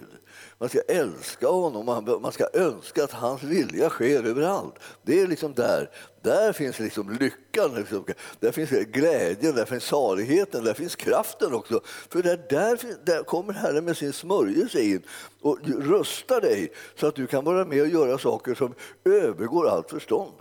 Man 0.58 0.68
ska 0.68 0.80
älska 0.80 1.48
honom, 1.48 2.06
man 2.22 2.32
ska 2.32 2.48
önska 2.52 3.04
att 3.04 3.12
hans 3.12 3.42
vilja 3.42 3.88
sker 3.88 4.24
överallt. 4.24 4.74
Det 5.02 5.20
är 5.20 5.26
liksom 5.26 5.54
där. 5.54 5.90
Där 6.22 6.52
finns 6.52 6.78
liksom 6.78 7.10
lyckan, 7.20 7.74
liksom. 7.74 8.04
där 8.40 8.52
finns 8.52 8.70
glädjen, 8.70 9.54
där 9.54 9.64
finns 9.64 9.84
saligheten, 9.84 10.64
där 10.64 10.74
finns 10.74 10.96
kraften 10.96 11.54
också. 11.54 11.80
För 11.84 12.22
där, 12.22 12.46
där, 12.50 12.78
där 13.04 13.22
kommer 13.22 13.52
Herren 13.52 13.84
med 13.84 13.96
sin 13.96 14.12
smörjelse 14.12 14.80
in 14.82 15.02
och 15.40 15.58
rustar 15.64 16.40
dig 16.40 16.72
så 16.94 17.06
att 17.06 17.14
du 17.14 17.26
kan 17.26 17.44
vara 17.44 17.64
med 17.64 17.82
och 17.82 17.88
göra 17.88 18.18
saker 18.18 18.54
som 18.54 18.74
övergår 19.04 19.68
allt 19.68 19.90
förstånd. 19.90 20.34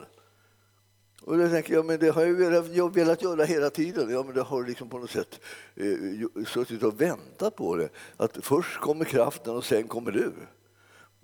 Och 1.29 1.37
då 1.37 1.49
tänker 1.49 1.73
jag, 1.73 1.85
men 1.85 1.99
det 1.99 2.09
har 2.09 2.25
jag 2.25 2.33
velat, 2.33 2.75
jag 2.75 2.93
velat 2.93 3.21
göra 3.21 3.43
hela 3.43 3.69
tiden. 3.69 4.09
Ja, 4.09 4.23
men 4.23 4.35
det 4.35 4.41
har 4.41 4.63
liksom 4.63 4.89
på 4.89 4.99
något 4.99 5.09
sätt 5.09 5.39
eh, 5.75 6.45
suttit 6.45 6.83
och 6.83 7.01
väntat 7.01 7.55
på 7.55 7.75
det. 7.75 7.89
Att 8.17 8.37
först 8.45 8.79
kommer 8.79 9.05
kraften 9.05 9.55
och 9.55 9.65
sen 9.65 9.87
kommer 9.87 10.11
du. 10.11 10.33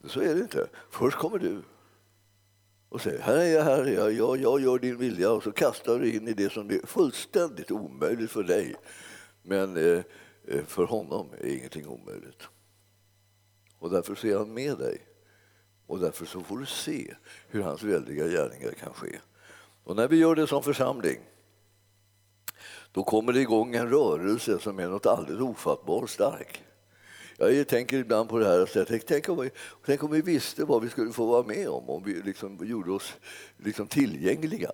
Så 0.04 0.22
är 0.22 0.36
det 0.36 0.42
inte. 0.42 0.68
Först 0.90 1.18
kommer 1.18 1.40
du. 1.40 1.62
Och 2.90 3.02
säger, 3.02 3.22
här 3.22 3.38
är 3.38 3.54
jag, 3.54 3.64
här 3.64 3.84
är 3.84 3.94
jag, 3.94 4.12
jag, 4.12 4.38
jag 4.38 4.62
gör 4.62 4.80
din 4.80 4.98
vilja. 4.98 5.32
Och 5.32 5.44
så 5.44 5.52
kastar 5.52 6.00
du 6.00 6.14
in 6.14 6.28
i 6.28 6.34
det 6.34 6.52
som 6.52 6.70
är 6.70 6.86
fullständigt 6.86 7.72
omöjligt 7.72 8.32
för 8.32 8.44
dig. 8.44 8.76
Men 9.42 9.78
eh, 9.78 10.04
eh 10.48 10.66
för 10.66 10.84
honom 10.84 11.30
är 11.42 11.48
ingenting 11.48 11.88
omöjligt. 11.88 12.44
Och 13.80 13.90
därför 13.90 14.16
så 14.16 14.28
är 14.28 14.38
han 14.38 14.54
med 14.54 14.78
dig. 14.78 15.08
Och 15.88 16.00
därför 16.00 16.26
så 16.26 16.42
får 16.42 16.58
du 16.58 16.66
se 16.66 17.16
hur 17.48 17.62
hans 17.62 17.84
väldiga 17.84 18.28
gärningar 18.28 18.72
kan 18.72 18.94
ske. 18.94 19.20
Och 19.86 19.96
när 19.96 20.08
vi 20.08 20.18
gör 20.18 20.36
det 20.36 20.48
som 20.48 20.64
församling 20.64 21.20
då 22.92 23.04
kommer 23.04 23.34
det 23.34 23.42
igång 23.42 23.76
en 23.76 23.90
rörelse 23.90 24.60
som 24.60 24.80
är 24.80 24.88
något 24.88 25.06
alldeles 25.06 25.42
ofattbart 25.42 26.10
stark. 26.10 26.64
Jag 27.38 27.68
tänker 27.68 27.98
ibland 27.98 28.30
på 28.30 28.40
det 28.40 28.46
här. 28.46 28.66
Så 28.66 28.80
jag 28.80 29.06
tänk, 29.08 29.30
om 29.30 29.42
vi, 29.42 29.50
tänk 29.86 30.04
om 30.04 30.12
vi 30.12 30.22
visste 30.22 30.66
vad 30.66 30.84
vi 30.84 30.90
skulle 30.90 31.12
få 31.12 31.26
vara 31.26 31.44
med 31.44 31.70
om 31.70 31.90
om 31.90 32.04
vi 32.04 32.14
liksom 32.14 32.58
gjorde 32.62 32.92
oss 32.92 33.14
liksom 33.58 33.88
tillgängliga 33.88 34.72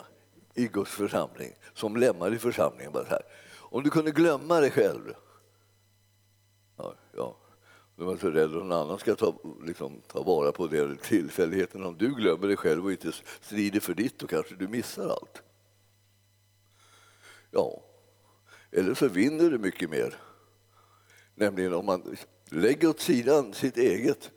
i 0.53 0.68
Guds 0.68 0.91
församling, 0.91 1.53
som 1.74 1.98
lemmar 1.98 2.34
i 2.34 2.38
församlingen. 2.38 2.91
Bara 2.91 3.06
här. 3.10 3.22
Om 3.53 3.84
du 3.84 3.89
kunde 3.89 4.12
glömma 4.12 4.60
dig 4.60 4.72
själv. 4.72 5.13
De 8.01 8.10
är 8.10 8.17
så 8.17 8.29
rädd 8.29 8.46
att 8.46 8.51
någon 8.51 8.72
annan 8.72 9.00
ska 9.00 9.15
ta, 9.15 9.36
liksom, 9.65 10.01
ta 10.08 10.24
vara 10.24 10.51
på 10.51 10.67
det 10.67 11.01
tillfälligheten. 11.01 11.84
Om 11.84 11.98
du 11.98 12.15
glömmer 12.15 12.48
dig 12.48 12.58
själv 12.58 12.86
och 12.86 12.91
inte 12.91 13.12
strider 13.41 13.79
för 13.79 13.93
ditt, 13.93 14.20
då 14.20 14.27
kanske 14.27 14.55
du 14.55 14.67
missar 14.67 15.10
allt. 15.10 15.41
Ja, 17.51 17.84
eller 18.72 18.93
så 18.93 19.08
vinner 19.08 19.50
du 19.50 19.58
mycket 19.58 19.89
mer. 19.89 20.15
Nämligen 21.36 21.74
om 21.74 21.86
man 21.86 22.17
lägger 22.50 22.88
åt 22.88 23.00
sidan 23.00 23.53
sitt 23.53 23.77
eget 23.77 24.31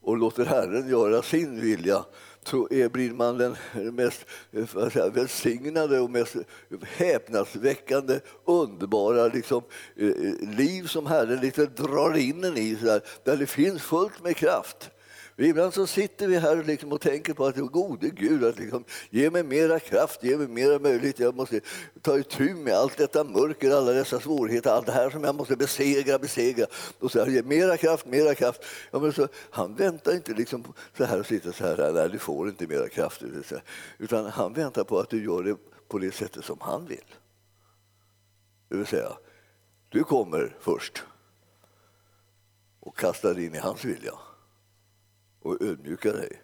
och 0.00 0.16
låter 0.16 0.44
Herren 0.44 0.88
göra 0.88 1.22
sin 1.22 1.60
vilja 1.60 2.04
så 2.48 2.68
är, 2.70 2.88
blir 2.88 3.10
man 3.10 3.38
den 3.38 3.56
mest 3.74 4.26
eh, 4.52 4.88
säga, 4.88 5.08
välsignade 5.08 6.00
och 6.00 6.10
mest 6.10 6.36
häpnadsväckande, 6.82 8.20
underbara 8.44 9.26
liksom, 9.26 9.62
eh, 9.96 10.08
eh, 10.08 10.48
liv 10.56 10.86
som 10.86 11.06
Herren 11.06 11.40
lite 11.40 11.66
drar 11.66 12.16
in 12.16 12.44
en 12.44 12.56
i, 12.56 12.76
så 12.76 12.84
där, 12.84 13.00
där 13.24 13.36
det 13.36 13.46
finns 13.46 13.82
fullt 13.82 14.22
med 14.22 14.36
kraft. 14.36 14.90
Ibland 15.36 15.74
så 15.74 15.86
sitter 15.86 16.28
vi 16.28 16.38
här 16.38 16.64
liksom 16.64 16.92
och 16.92 17.00
tänker 17.00 17.34
på 17.34 17.46
att 17.46 17.56
gode 17.56 18.08
Gud, 18.08 18.44
att 18.44 18.58
liksom, 18.58 18.84
ge 19.10 19.30
mig 19.30 19.42
mera 19.42 19.80
kraft, 19.80 20.24
ge 20.24 20.36
mig 20.36 20.48
mera 20.48 20.78
möjlighet. 20.78 21.18
Jag 21.18 21.36
måste 21.36 21.60
ta 22.02 22.18
itu 22.18 22.54
med 22.54 22.74
allt 22.74 22.96
detta 22.96 23.24
mörker, 23.24 23.70
alla 23.70 23.92
dessa 23.92 24.20
svårigheter, 24.20 24.70
allt 24.70 24.86
det 24.86 24.92
här 24.92 25.10
som 25.10 25.24
jag 25.24 25.34
måste 25.34 25.56
besegra, 25.56 26.18
besegra. 26.18 26.66
Och 26.98 27.10
så 27.10 27.18
här, 27.18 27.26
ge 27.26 27.42
mera 27.42 27.76
kraft, 27.76 28.06
mera 28.06 28.34
kraft. 28.34 28.64
Ja, 28.90 28.98
men 28.98 29.12
så, 29.12 29.28
han 29.50 29.74
väntar 29.74 30.14
inte 30.14 30.34
liksom 30.34 30.72
så 30.96 31.04
här 31.04 31.20
och 31.20 31.26
sitter 31.26 31.52
så 31.52 31.64
här, 31.64 31.92
nej 31.92 32.08
du 32.08 32.18
får 32.18 32.48
inte 32.48 32.66
mera 32.66 32.88
kraft. 32.88 33.22
Utan 33.98 34.26
han 34.26 34.52
väntar 34.52 34.84
på 34.84 34.98
att 34.98 35.10
du 35.10 35.24
gör 35.24 35.42
det 35.42 35.56
på 35.88 35.98
det 35.98 36.14
sättet 36.14 36.44
som 36.44 36.58
han 36.60 36.86
vill. 36.86 37.14
Det 38.68 38.76
vill 38.76 38.86
säga, 38.86 39.12
du 39.88 40.04
kommer 40.04 40.56
först 40.60 41.02
och 42.80 42.96
kastar 42.96 43.38
in 43.38 43.54
i 43.54 43.58
hans 43.58 43.84
vilja 43.84 44.12
och 45.44 45.62
ödmjuka 45.62 46.12
dig 46.12 46.42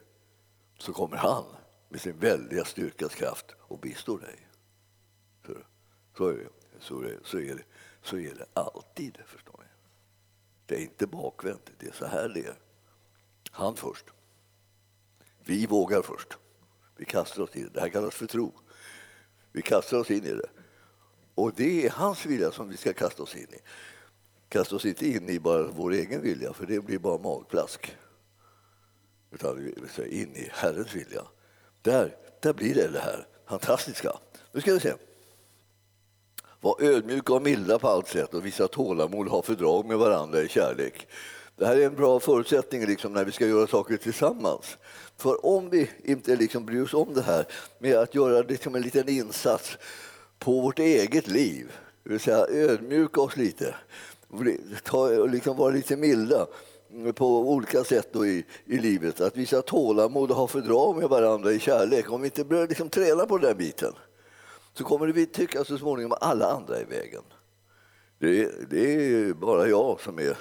så 0.78 0.92
kommer 0.92 1.16
han 1.16 1.44
med 1.88 2.00
sin 2.00 2.18
väldiga 2.18 2.64
styrkas 2.64 3.14
kraft 3.14 3.46
och 3.60 3.78
bistår 3.78 4.18
dig. 4.18 4.48
Så, 5.46 5.54
så, 6.16 6.28
är 6.28 6.36
det. 6.36 6.48
Så, 6.80 6.98
är 7.00 7.02
det. 7.02 7.18
Så, 7.24 7.38
är 7.38 7.54
det. 7.54 7.64
så 8.02 8.18
är 8.18 8.34
det 8.34 8.46
alltid, 8.52 9.18
förstår 9.26 9.56
ni. 9.58 9.66
Det 10.66 10.74
är 10.74 10.80
inte 10.80 11.06
bakvänt, 11.06 11.70
det 11.78 11.86
är 11.86 11.92
så 11.92 12.06
här 12.06 12.28
det 12.28 12.46
är. 12.46 12.58
Han 13.50 13.76
först. 13.76 14.04
Vi 15.44 15.66
vågar 15.66 16.02
först. 16.02 16.38
Vi 16.96 17.04
kastar 17.04 17.42
oss 17.42 17.56
in 17.56 17.62
i 17.62 17.64
det. 17.64 17.70
Det 17.70 17.80
här 17.80 17.88
kallas 17.88 18.14
för 18.14 18.26
tro. 18.26 18.52
Vi 19.52 19.62
kastar 19.62 19.98
oss 19.98 20.10
in 20.10 20.24
i 20.24 20.30
det. 20.32 20.50
Och 21.34 21.52
det 21.54 21.86
är 21.86 21.90
hans 21.90 22.26
vilja 22.26 22.52
som 22.52 22.68
vi 22.68 22.76
ska 22.76 22.92
kasta 22.92 23.22
oss 23.22 23.36
in 23.36 23.54
i. 23.54 23.60
Kasta 24.48 24.76
oss 24.76 24.84
inte 24.84 25.06
in 25.06 25.28
i 25.28 25.40
bara 25.40 25.70
vår 25.70 25.92
egen 25.92 26.22
vilja, 26.22 26.52
för 26.52 26.66
det 26.66 26.80
blir 26.80 26.98
bara 26.98 27.18
magplask 27.18 27.96
utan 29.32 29.72
in 29.98 30.36
i 30.36 30.50
Herrens 30.52 30.94
vilja. 30.94 31.22
Där, 31.82 32.16
där 32.40 32.52
blir 32.52 32.74
det 32.74 32.88
det 32.88 33.00
här 33.00 33.26
fantastiska. 33.48 34.12
Nu 34.52 34.60
ska 34.60 34.72
vi 34.72 34.80
se. 34.80 34.92
Var 36.60 36.82
ödmjuka 36.82 37.32
och 37.32 37.42
milda 37.42 37.78
på 37.78 37.88
allt 37.88 38.08
sätt 38.08 38.34
och 38.34 38.46
visa 38.46 38.68
tålamod 38.68 39.26
och 39.26 39.32
ha 39.32 39.42
fördrag 39.42 39.86
med 39.86 39.98
varandra 39.98 40.42
i 40.42 40.48
kärlek. 40.48 41.06
Det 41.56 41.66
här 41.66 41.76
är 41.76 41.86
en 41.86 41.94
bra 41.94 42.20
förutsättning 42.20 42.86
liksom, 42.86 43.12
när 43.12 43.24
vi 43.24 43.32
ska 43.32 43.46
göra 43.46 43.66
saker 43.66 43.96
tillsammans. 43.96 44.78
För 45.16 45.46
om 45.46 45.70
vi 45.70 45.90
inte 46.04 46.36
liksom 46.36 46.66
bryr 46.66 46.82
oss 46.82 46.94
om 46.94 47.14
det 47.14 47.22
här 47.22 47.46
med 47.78 47.96
att 47.96 48.14
göra 48.14 48.42
liksom 48.42 48.74
en 48.74 48.82
liten 48.82 49.08
insats 49.08 49.78
på 50.38 50.60
vårt 50.60 50.78
eget 50.78 51.26
liv, 51.26 51.72
det 52.02 52.10
vill 52.10 52.20
säga 52.20 52.46
ödmjuka 52.48 53.20
oss 53.20 53.36
lite, 53.36 53.74
ta, 54.84 55.08
liksom 55.08 55.56
vara 55.56 55.70
lite 55.70 55.96
milda, 55.96 56.46
på 57.14 57.26
olika 57.26 57.84
sätt 57.84 58.16
i, 58.16 58.44
i 58.64 58.78
livet. 58.78 59.20
Att 59.20 59.36
visa 59.36 59.62
tålamod 59.62 60.30
och 60.30 60.36
ha 60.36 60.46
fördrag 60.46 60.96
med 60.96 61.08
varandra 61.08 61.52
i 61.52 61.58
kärlek. 61.58 62.10
Om 62.10 62.20
vi 62.20 62.26
inte 62.26 62.44
börjar 62.44 62.68
liksom 62.68 62.88
träna 62.88 63.26
på 63.26 63.38
den 63.38 63.48
där 63.48 63.54
biten 63.54 63.92
så 64.74 64.84
kommer 64.84 65.06
vi 65.06 65.26
tycka 65.26 65.64
så 65.64 65.78
småningom 65.78 66.12
att 66.12 66.22
alla 66.22 66.46
andra 66.46 66.76
är 66.76 66.82
i 66.82 66.84
vägen. 66.84 67.22
Det, 68.18 68.70
det 68.70 68.94
är 68.94 69.32
bara 69.32 69.68
jag 69.68 70.00
som 70.00 70.18
är 70.18 70.36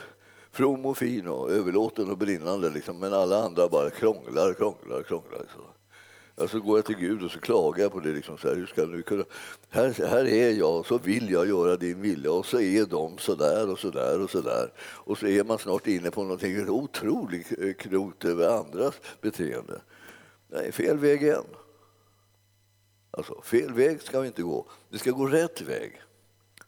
from 0.51 0.85
och 0.85 0.97
fin 0.97 1.27
och 1.27 1.51
överlåten 1.51 2.11
och 2.11 2.17
brinnande, 2.17 2.69
liksom, 2.69 2.99
men 2.99 3.13
alla 3.13 3.43
andra 3.43 3.67
bara 3.67 3.89
krånglar, 3.89 4.53
krånglar, 4.53 5.03
krånglar. 5.03 5.45
Så. 5.55 5.78
Alltså 6.39 6.59
går 6.59 6.77
jag 6.77 6.85
till 6.85 6.95
Gud 6.95 7.23
och 7.23 7.31
så 7.31 7.39
klagar 7.39 7.83
jag 7.83 7.91
på 7.91 7.99
det. 7.99 8.11
Liksom 8.11 8.37
så 8.37 8.47
här, 8.47 8.55
hur 8.55 8.65
ska 8.65 8.85
nu 8.85 9.01
kunna, 9.01 9.23
här, 9.69 10.07
här 10.07 10.25
är 10.25 10.51
jag 10.51 10.79
och 10.79 10.85
så 10.85 10.97
vill 10.97 11.31
jag 11.31 11.47
göra 11.47 11.77
din 11.77 12.01
vilja 12.01 12.31
och 12.31 12.45
så 12.45 12.59
är 12.59 12.85
de 12.85 13.17
så 13.17 13.35
där 13.35 13.71
och 13.71 13.79
så 13.79 13.89
där 13.89 14.21
och 14.21 14.29
så 14.29 14.41
där. 14.41 14.73
Och 14.79 15.17
så 15.17 15.27
är 15.27 15.43
man 15.43 15.59
snart 15.59 15.87
inne 15.87 16.11
på 16.11 16.23
någonting 16.23 16.69
otroligt 16.69 17.59
eh, 17.59 17.73
krot 17.73 18.25
över 18.25 18.47
andras 18.47 18.93
beteende. 19.21 19.81
Nej, 20.47 20.71
fel 20.71 20.97
väg 20.97 21.23
igen. 21.23 21.45
Alltså, 23.11 23.41
fel 23.41 23.73
väg 23.73 24.01
ska 24.01 24.19
vi 24.19 24.27
inte 24.27 24.41
gå. 24.41 24.65
Vi 24.89 24.97
ska 24.97 25.11
gå 25.11 25.25
rätt 25.25 25.61
väg. 25.61 26.01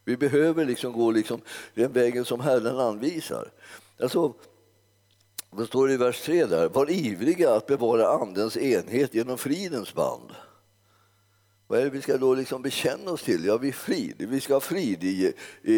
Vi 0.06 0.18
behöver 0.18 0.66
liksom 0.66 0.94
gå 0.94 1.12
liksom 1.12 1.42
den 1.74 1.92
vägen 1.92 2.26
som 2.26 2.40
Herren 2.40 2.80
anvisar. 2.80 3.52
Alltså, 4.00 4.34
det 5.58 5.68
står 5.68 5.92
i 5.92 5.98
vers 5.98 6.22
3 6.22 6.46
där, 6.46 6.70
var 6.70 6.90
ivriga 6.90 7.54
att 7.54 7.68
bevara 7.68 8.08
Andens 8.08 8.58
enhet 8.58 9.14
genom 9.14 9.38
fridens 9.38 9.94
band. 9.94 10.32
Vad 11.68 11.80
är 11.80 11.84
det 11.84 11.90
vi 11.90 12.02
ska 12.02 12.18
då 12.18 12.36
liksom 12.36 12.62
bekänna 12.62 13.12
oss 13.12 13.24
till? 13.24 13.46
Ja, 13.46 13.58
vi, 13.58 13.72
frid. 13.72 14.16
vi 14.18 14.42
ska 14.42 14.54
ha 14.54 14.60
frid. 14.60 15.04
I, 15.04 15.34
i, 15.62 15.74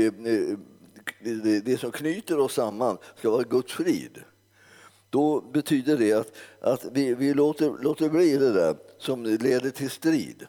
i, 1.20 1.62
det 1.66 1.80
som 1.80 1.92
knyter 1.92 2.40
oss 2.40 2.54
samman 2.54 2.98
ska 3.16 3.30
vara 3.30 3.44
Guds 3.44 3.74
frid. 3.74 4.24
Då 5.10 5.42
betyder 5.42 5.98
det 5.98 6.14
att, 6.14 6.32
att 6.62 6.86
vi, 6.92 7.14
vi 7.14 7.34
låter, 7.34 7.84
låter 7.84 8.10
bli 8.10 8.38
det 8.38 8.54
där 8.54 8.78
som 8.98 9.24
leder 9.24 9.70
till 9.70 9.90
strid. 9.90 10.48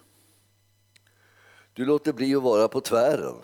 Du 1.72 1.84
låter 1.84 2.12
bli 2.12 2.34
att 2.34 2.42
vara 2.42 2.68
på 2.68 2.80
tvären 2.80 3.36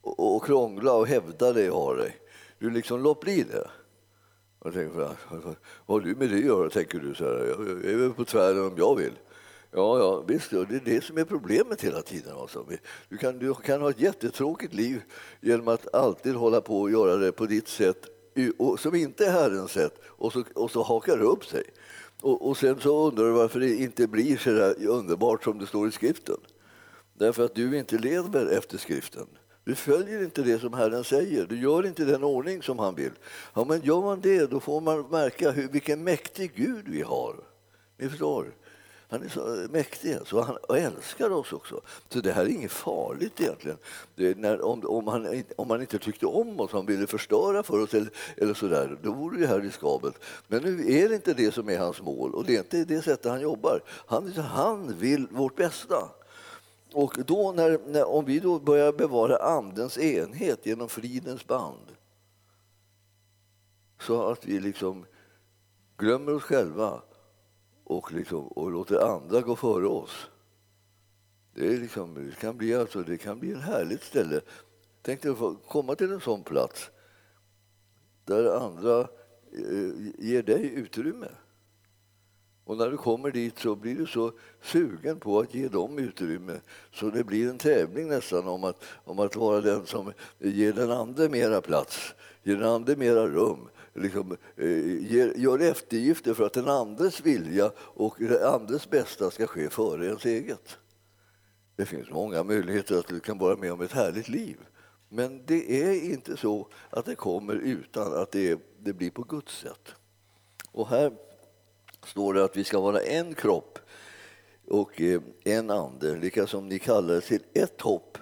och, 0.00 0.36
och 0.36 0.44
krångla 0.44 0.92
och 0.92 1.06
hävda 1.06 1.52
det 1.52 1.64
jag 1.64 1.74
har 1.74 1.96
dig. 1.96 2.16
Du 2.58 2.70
liksom 2.70 3.02
låt 3.02 3.20
bli 3.20 3.42
det. 3.42 3.70
Jag 4.64 4.74
tänkte, 4.74 4.98
vad 4.98 5.56
har 5.86 6.00
du 6.00 6.14
med 6.14 6.30
det 6.30 6.36
att 6.36 6.44
göra, 6.44 6.70
tänker 6.70 6.98
du. 6.98 7.14
Så 7.14 7.24
här, 7.24 7.46
jag 7.46 7.84
är 7.84 7.96
väl 7.96 8.12
på 8.12 8.24
tvären 8.24 8.66
om 8.66 8.74
jag 8.76 8.96
vill. 8.96 9.12
Ja, 9.70 9.98
ja, 9.98 10.24
visst. 10.28 10.50
Det 10.50 10.56
är 10.56 10.82
det 10.84 11.04
som 11.04 11.18
är 11.18 11.24
problemet 11.24 11.82
hela 11.82 12.02
tiden. 12.02 12.36
Alltså. 12.36 12.66
Du, 13.08 13.16
kan, 13.16 13.38
du 13.38 13.54
kan 13.54 13.80
ha 13.80 13.90
ett 13.90 14.00
jättetråkigt 14.00 14.74
liv 14.74 15.02
genom 15.40 15.68
att 15.68 15.94
alltid 15.94 16.34
hålla 16.34 16.60
på 16.60 16.80
och 16.80 16.90
göra 16.90 17.16
det 17.16 17.32
på 17.32 17.46
ditt 17.46 17.68
sätt 17.68 18.06
som 18.78 18.94
inte 18.94 19.26
är 19.26 19.30
Herrens 19.30 19.70
sätt 19.70 20.00
och 20.04 20.32
så, 20.32 20.44
och 20.54 20.70
så 20.70 20.82
hakar 20.82 21.16
det 21.16 21.24
upp 21.24 21.44
sig. 21.44 21.64
Och, 22.20 22.48
och 22.48 22.56
sen 22.56 22.80
så 22.80 23.08
undrar 23.08 23.24
du 23.24 23.30
varför 23.30 23.60
det 23.60 23.76
inte 23.76 24.06
blir 24.06 24.36
så 24.36 24.50
där 24.50 24.86
underbart 24.86 25.44
som 25.44 25.58
det 25.58 25.66
står 25.66 25.88
i 25.88 25.92
skriften. 25.92 26.36
Därför 27.14 27.44
att 27.44 27.54
du 27.54 27.78
inte 27.78 27.98
lever 27.98 28.46
efter 28.46 28.78
skriften. 28.78 29.26
Du 29.66 29.74
följer 29.74 30.22
inte 30.22 30.42
det 30.42 30.58
som 30.58 30.72
Herren 30.72 31.04
säger, 31.04 31.46
du 31.46 31.60
gör 31.60 31.86
inte 31.86 32.04
den 32.04 32.24
ordning 32.24 32.62
som 32.62 32.78
han 32.78 32.94
vill. 32.94 33.12
Ja, 33.54 33.64
men 33.64 33.80
gör 33.82 34.00
man 34.00 34.20
det, 34.20 34.46
då 34.50 34.60
får 34.60 34.80
man 34.80 35.06
märka 35.10 35.50
hur, 35.50 35.68
vilken 35.68 36.04
mäktig 36.04 36.52
Gud 36.54 36.88
vi 36.88 37.02
har. 37.02 37.36
Ni 37.96 38.08
förstår? 38.08 38.54
Han 39.08 39.22
är 39.22 39.28
så 39.28 39.66
mäktig 39.70 40.14
alltså. 40.14 40.36
så 40.36 40.42
han 40.42 40.78
älskar 40.78 41.30
oss 41.30 41.52
också. 41.52 41.80
Så 42.08 42.20
det 42.20 42.32
här 42.32 42.44
är 42.44 42.48
inget 42.48 42.72
farligt 42.72 43.40
egentligen. 43.40 43.78
När, 44.16 44.64
om, 44.64 44.86
om, 44.86 45.06
han, 45.06 45.42
om 45.56 45.70
han 45.70 45.80
inte 45.80 45.98
tyckte 45.98 46.26
om 46.26 46.60
oss, 46.60 46.72
han 46.72 46.86
ville 46.86 47.06
förstöra 47.06 47.62
för 47.62 47.82
oss 47.82 47.94
eller, 47.94 48.10
eller 48.36 48.54
sådär, 48.54 48.98
då 49.02 49.12
vore 49.12 49.40
det 49.40 49.46
här 49.46 49.60
riskabelt. 49.60 50.18
Men 50.48 50.62
nu 50.62 50.92
är 50.92 51.08
det 51.08 51.14
inte 51.14 51.34
det 51.34 51.54
som 51.54 51.70
är 51.70 51.78
hans 51.78 52.02
mål 52.02 52.34
och 52.34 52.44
det 52.44 52.54
är 52.54 52.58
inte 52.58 52.84
det 52.84 53.02
sättet 53.02 53.30
han 53.30 53.40
jobbar. 53.40 53.80
Han, 54.06 54.32
han 54.32 54.98
vill 54.98 55.26
vårt 55.30 55.56
bästa. 55.56 56.10
Och 56.96 57.18
då 57.26 57.52
när, 57.52 57.80
när, 57.86 58.08
om 58.08 58.24
vi 58.24 58.40
då 58.40 58.58
börjar 58.58 58.92
bevara 58.92 59.36
Andens 59.36 59.98
enhet 59.98 60.66
genom 60.66 60.88
fridens 60.88 61.46
band 61.46 61.92
så 64.00 64.30
att 64.30 64.46
vi 64.46 64.60
liksom 64.60 65.06
glömmer 65.96 66.34
oss 66.34 66.42
själva 66.42 67.02
och, 67.84 68.12
liksom, 68.12 68.46
och 68.46 68.70
låter 68.70 69.14
andra 69.14 69.40
gå 69.40 69.56
före 69.56 69.86
oss. 69.86 70.30
Det, 71.54 71.74
är 71.74 71.78
liksom, 71.78 72.14
det, 72.14 72.36
kan 72.36 72.56
bli 72.56 72.74
alltså, 72.74 73.02
det 73.02 73.18
kan 73.18 73.40
bli 73.40 73.52
ett 73.52 73.62
härligt 73.62 74.02
ställe. 74.02 74.40
Tänk 75.02 75.22
dig 75.22 75.30
att 75.30 75.68
komma 75.68 75.94
till 75.94 76.12
en 76.12 76.20
sån 76.20 76.42
plats 76.42 76.90
där 78.24 78.56
andra 78.66 79.00
eh, 79.52 79.90
ger 80.18 80.42
dig 80.42 80.74
utrymme. 80.74 81.28
Och 82.66 82.76
när 82.76 82.90
du 82.90 82.96
kommer 82.96 83.30
dit 83.30 83.58
så 83.58 83.74
blir 83.74 83.94
du 83.94 84.06
så 84.06 84.32
sugen 84.62 85.20
på 85.20 85.40
att 85.40 85.54
ge 85.54 85.68
dem 85.68 85.98
utrymme 85.98 86.60
så 86.92 87.10
det 87.10 87.24
blir 87.24 87.48
en 87.50 87.58
tävling 87.58 88.08
nästan 88.08 88.48
om 88.48 88.64
att, 88.64 88.84
om 89.04 89.18
att 89.18 89.36
vara 89.36 89.60
den 89.60 89.86
som 89.86 90.12
ger 90.38 90.72
den 90.72 90.90
andra 90.90 91.28
mera 91.28 91.60
plats, 91.60 92.14
ger 92.42 92.56
den 92.56 92.68
andra 92.68 92.96
mera 92.96 93.26
rum. 93.26 93.68
Liksom, 93.94 94.36
eh, 94.56 95.12
ger, 95.12 95.32
gör 95.36 95.58
eftergifter 95.58 96.34
för 96.34 96.46
att 96.46 96.52
den 96.52 96.68
andres 96.68 97.20
vilja 97.20 97.70
och 97.78 98.14
den 98.18 98.44
andres 98.44 98.90
bästa 98.90 99.30
ska 99.30 99.46
ske 99.46 99.70
före 99.70 100.06
ens 100.06 100.24
eget. 100.24 100.78
Det 101.76 101.86
finns 101.86 102.10
många 102.10 102.42
möjligheter 102.42 102.98
att 102.98 103.08
du 103.08 103.20
kan 103.20 103.38
vara 103.38 103.56
med 103.56 103.72
om 103.72 103.80
ett 103.80 103.92
härligt 103.92 104.28
liv. 104.28 104.56
Men 105.08 105.46
det 105.46 105.82
är 105.82 106.12
inte 106.12 106.36
så 106.36 106.68
att 106.90 107.04
det 107.04 107.14
kommer 107.14 107.54
utan 107.54 108.22
att 108.22 108.30
det, 108.30 108.60
det 108.78 108.92
blir 108.92 109.10
på 109.10 109.22
Guds 109.22 109.58
sätt. 109.58 109.94
Och 110.72 110.88
här 110.88 111.12
står 112.06 112.34
det 112.34 112.44
att 112.44 112.56
vi 112.56 112.64
ska 112.64 112.80
vara 112.80 113.00
en 113.00 113.34
kropp 113.34 113.78
och 114.68 115.00
eh, 115.00 115.20
en 115.44 115.70
ande, 115.70 116.16
lika 116.16 116.46
som 116.46 116.68
ni 116.68 116.78
kallar 116.78 117.20
till 117.20 117.42
ett 117.54 117.80
hopp, 117.80 118.18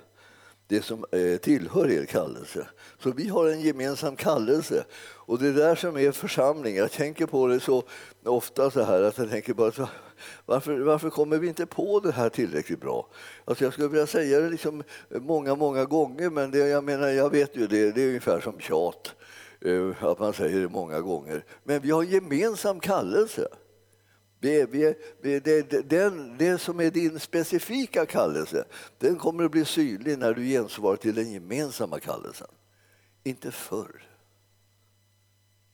det 0.67 0.83
som 0.83 1.05
eh, 1.13 1.37
tillhör 1.37 1.91
er 1.91 2.05
kallelse. 2.05 2.67
Så 2.99 3.11
vi 3.11 3.29
har 3.29 3.49
en 3.49 3.61
gemensam 3.61 4.17
kallelse. 4.17 4.85
Och 5.27 5.39
det 5.39 5.49
är 5.49 5.53
där 5.53 5.75
som 5.75 5.97
är 5.97 6.13
församling. 6.13 6.77
Jag 6.77 6.93
tänker 6.93 7.27
på 7.27 7.47
det 7.47 7.61
så 7.61 7.83
ofta 8.25 8.71
så 8.71 8.83
här 8.83 9.03
att 9.03 9.19
jag 9.19 9.31
tänker 9.31 9.55
bara 9.55 9.89
varför, 10.47 10.79
varför 10.79 11.11
kommer 11.11 11.39
vi 11.39 11.49
inte 11.49 11.67
på 11.67 12.01
det 12.01 12.13
här 12.13 12.29
tillräckligt 12.29 12.81
bra? 12.81 13.09
Alltså 13.45 13.65
jag 13.65 13.73
skulle 13.73 13.89
vilja 13.89 14.07
säga 14.07 14.41
det 14.41 14.51
liksom 14.51 14.83
många, 15.11 15.55
många 15.55 15.85
gånger 15.85 16.31
men 16.31 16.51
det, 16.51 16.59
jag 16.59 16.85
menar, 16.85 17.09
jag 17.09 17.31
vet 17.31 17.57
ju 17.57 17.67
det, 17.67 17.93
det 17.93 18.03
är 18.03 18.09
ungefär 18.09 18.41
som 18.41 18.61
tjat. 18.61 19.15
Eh, 19.61 20.05
att 20.05 20.19
man 20.19 20.33
säger 20.33 20.61
det 20.61 20.69
många 20.69 21.01
gånger. 21.01 21.45
Men 21.65 21.81
vi 21.81 21.91
har 21.91 22.03
en 22.03 22.11
gemensam 22.11 22.81
kallelse. 22.81 23.49
Vi, 24.45 24.67
vi, 24.71 24.95
vi, 25.21 25.41
det, 25.41 25.91
den, 25.91 26.39
det 26.39 26.59
som 26.59 26.81
är 26.81 26.91
din 26.91 27.21
specifika 27.21 28.07
kallelse, 28.07 28.65
den 28.99 29.17
kommer 29.17 29.45
att 29.45 29.51
bli 29.51 29.65
synlig 29.65 30.19
när 30.19 30.35
du 30.35 30.45
gensvarar 30.45 30.97
till 30.97 31.15
den 31.15 31.33
gemensamma 31.33 32.01
kallelsen. 32.01 32.49
Inte 33.23 33.51
förr. 33.51 34.03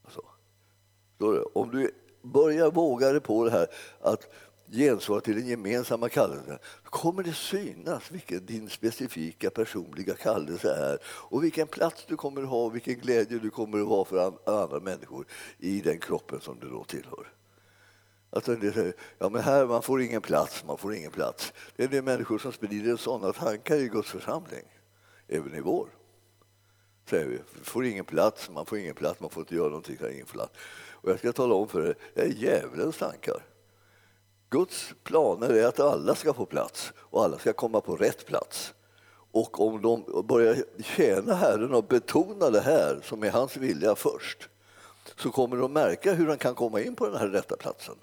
Alltså, 0.04 0.22
om 1.52 1.70
du 1.70 1.90
börjar 2.22 2.70
våga 2.70 3.12
dig 3.12 3.20
på 3.20 3.44
det 3.44 3.50
här 3.50 3.66
att 4.00 4.26
gensvara 4.72 5.20
till 5.20 5.34
den 5.34 5.46
gemensamma 5.46 6.08
kallelsen 6.08 6.58
kommer 6.84 7.22
det 7.22 7.32
synas 7.32 8.10
vilken 8.10 8.46
din 8.46 8.68
specifika 8.68 9.50
personliga 9.50 10.14
kallelse 10.14 10.74
är 10.74 10.98
och 11.04 11.44
vilken 11.44 11.66
plats 11.66 12.04
du 12.08 12.16
kommer 12.16 12.42
att 12.42 12.48
ha 12.48 12.64
och 12.64 12.74
vilken 12.74 12.98
glädje 12.98 13.38
du 13.38 13.50
kommer 13.50 13.80
att 13.80 13.88
ha 13.88 14.04
för 14.04 14.32
andra 14.46 14.80
människor 14.80 15.26
i 15.58 15.80
den 15.80 15.98
kroppen 15.98 16.40
som 16.40 16.58
du 16.60 16.68
då 16.68 16.84
tillhör. 16.84 17.39
En 18.32 18.60
det 18.60 18.72
säger, 18.72 18.94
ja, 19.18 19.28
men 19.28 19.42
här 19.42 19.66
man 19.66 19.82
får 19.82 20.02
ingen 20.02 20.22
plats, 20.22 20.64
man 20.66 20.78
får 20.78 20.94
ingen 20.94 21.10
plats. 21.10 21.52
Det 21.76 21.84
är 21.84 21.88
de 21.88 22.02
människor 22.02 22.38
som 22.38 22.52
sprider 22.52 22.96
sådana 22.96 23.32
tankar 23.32 23.76
i 23.76 23.88
Guds 23.88 24.10
församling, 24.10 24.64
även 25.28 25.54
i 25.54 25.60
vår. 25.60 25.88
Säger 27.10 27.26
vi, 27.26 27.38
får 27.62 27.84
ingen 27.84 28.04
plats, 28.04 28.50
man 28.50 28.66
får 28.66 28.78
ingen 28.78 28.94
plats, 28.94 29.20
man 29.20 29.30
får 29.30 29.40
inte 29.40 29.54
göra 29.54 29.68
någonting, 29.68 29.96
ingen 30.12 30.26
plats. 30.26 30.52
Och 30.90 31.10
jag 31.10 31.18
ska 31.18 31.32
tala 31.32 31.54
om 31.54 31.68
för 31.68 31.86
er, 31.86 31.94
det 32.14 32.20
är 32.20 32.26
djävulens 32.26 32.98
tankar. 32.98 33.46
Guds 34.50 34.94
planer 35.02 35.50
är 35.50 35.66
att 35.66 35.80
alla 35.80 36.14
ska 36.14 36.34
få 36.34 36.46
plats 36.46 36.92
och 36.98 37.24
alla 37.24 37.38
ska 37.38 37.52
komma 37.52 37.80
på 37.80 37.96
rätt 37.96 38.26
plats. 38.26 38.74
Och 39.32 39.60
om 39.60 39.82
de 39.82 40.26
börjar 40.26 40.56
tjäna 40.82 41.34
Herren 41.34 41.74
och 41.74 41.84
betona 41.84 42.50
det 42.50 42.60
här 42.60 43.00
som 43.04 43.22
är 43.22 43.30
hans 43.30 43.56
vilja 43.56 43.94
först 43.94 44.48
så 45.16 45.30
kommer 45.30 45.56
de 45.56 45.72
märka 45.72 46.14
hur 46.14 46.26
han 46.26 46.38
kan 46.38 46.54
komma 46.54 46.80
in 46.80 46.96
på 46.96 47.06
den 47.06 47.16
här 47.16 47.28
rätta 47.28 47.56
platsen. 47.56 47.94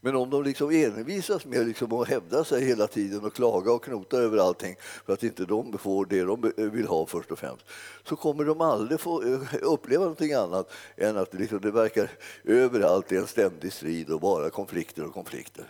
Men 0.00 0.16
om 0.16 0.30
de 0.30 0.44
liksom 0.44 0.70
envisas 0.70 1.44
med 1.44 1.66
liksom 1.66 1.92
att 1.92 2.08
hävda 2.08 2.44
sig 2.44 2.64
hela 2.64 2.86
tiden 2.86 3.24
och 3.24 3.34
klaga 3.34 3.72
och 3.72 3.84
knota 3.84 4.16
över 4.16 4.38
allting 4.38 4.76
för 5.06 5.12
att 5.12 5.22
inte 5.22 5.44
de 5.44 5.78
får 5.78 6.06
det 6.06 6.22
de 6.22 6.52
vill 6.56 6.86
ha 6.86 7.06
först 7.06 7.30
och 7.30 7.38
främst 7.38 7.64
så 8.04 8.16
kommer 8.16 8.44
de 8.44 8.60
aldrig 8.60 9.00
få 9.00 9.22
eh, 9.22 9.40
uppleva 9.62 10.02
någonting 10.02 10.32
annat 10.32 10.72
än 10.96 11.16
att 11.16 11.34
liksom 11.34 11.60
det 11.60 11.70
verkar 11.70 12.10
överallt 12.44 13.12
är 13.12 13.16
en 13.16 13.26
ständig 13.26 13.72
strid 13.72 14.10
och 14.10 14.20
bara 14.20 14.50
konflikter 14.50 15.04
och 15.04 15.14
konflikter. 15.14 15.66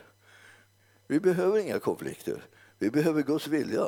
Vi 1.07 1.21
behöver 1.21 1.59
inga 1.59 1.79
konflikter. 1.79 2.45
Vi 2.79 2.91
behöver 2.91 3.23
Guds 3.23 3.49
vilja. 3.49 3.87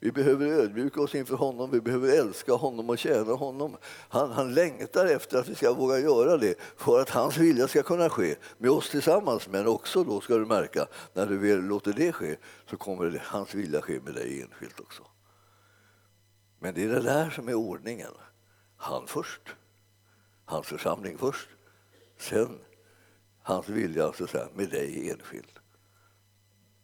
Vi 0.00 0.12
behöver 0.12 0.46
ödmjuka 0.46 1.00
oss 1.00 1.14
inför 1.14 1.36
honom, 1.36 1.70
vi 1.70 1.80
behöver 1.80 2.18
älska 2.18 2.52
honom 2.52 2.90
och 2.90 2.98
tjäna 2.98 3.32
honom. 3.32 3.76
Han, 4.08 4.32
han 4.32 4.54
längtar 4.54 5.06
efter 5.06 5.38
att 5.38 5.48
vi 5.48 5.54
ska 5.54 5.72
våga 5.72 5.98
göra 5.98 6.36
det 6.36 6.60
för 6.76 7.00
att 7.00 7.10
hans 7.10 7.36
vilja 7.36 7.68
ska 7.68 7.82
kunna 7.82 8.10
ske 8.10 8.36
med 8.58 8.70
oss 8.70 8.90
tillsammans. 8.90 9.48
Men 9.48 9.66
också 9.66 10.04
då 10.04 10.20
ska 10.20 10.36
du 10.36 10.46
märka, 10.46 10.86
när 11.12 11.26
du 11.26 11.38
väl 11.38 11.64
låter 11.64 11.92
det 11.92 12.12
ske 12.12 12.36
så 12.70 12.76
kommer 12.76 13.04
det, 13.04 13.22
hans 13.24 13.54
vilja 13.54 13.82
ske 13.82 14.00
med 14.00 14.14
dig 14.14 14.42
enskilt 14.42 14.80
också. 14.80 15.02
Men 16.58 16.74
det 16.74 16.84
är 16.84 16.88
det 16.88 17.00
där 17.00 17.30
som 17.30 17.48
är 17.48 17.54
ordningen. 17.54 18.12
Han 18.76 19.06
först, 19.06 19.54
hans 20.44 20.66
församling 20.66 21.18
först, 21.18 21.48
sen 22.18 22.58
hans 23.42 23.68
vilja 23.68 24.12
så 24.12 24.24
att 24.24 24.30
säga, 24.30 24.48
med 24.54 24.70
dig 24.70 25.10
enskilt. 25.10 25.58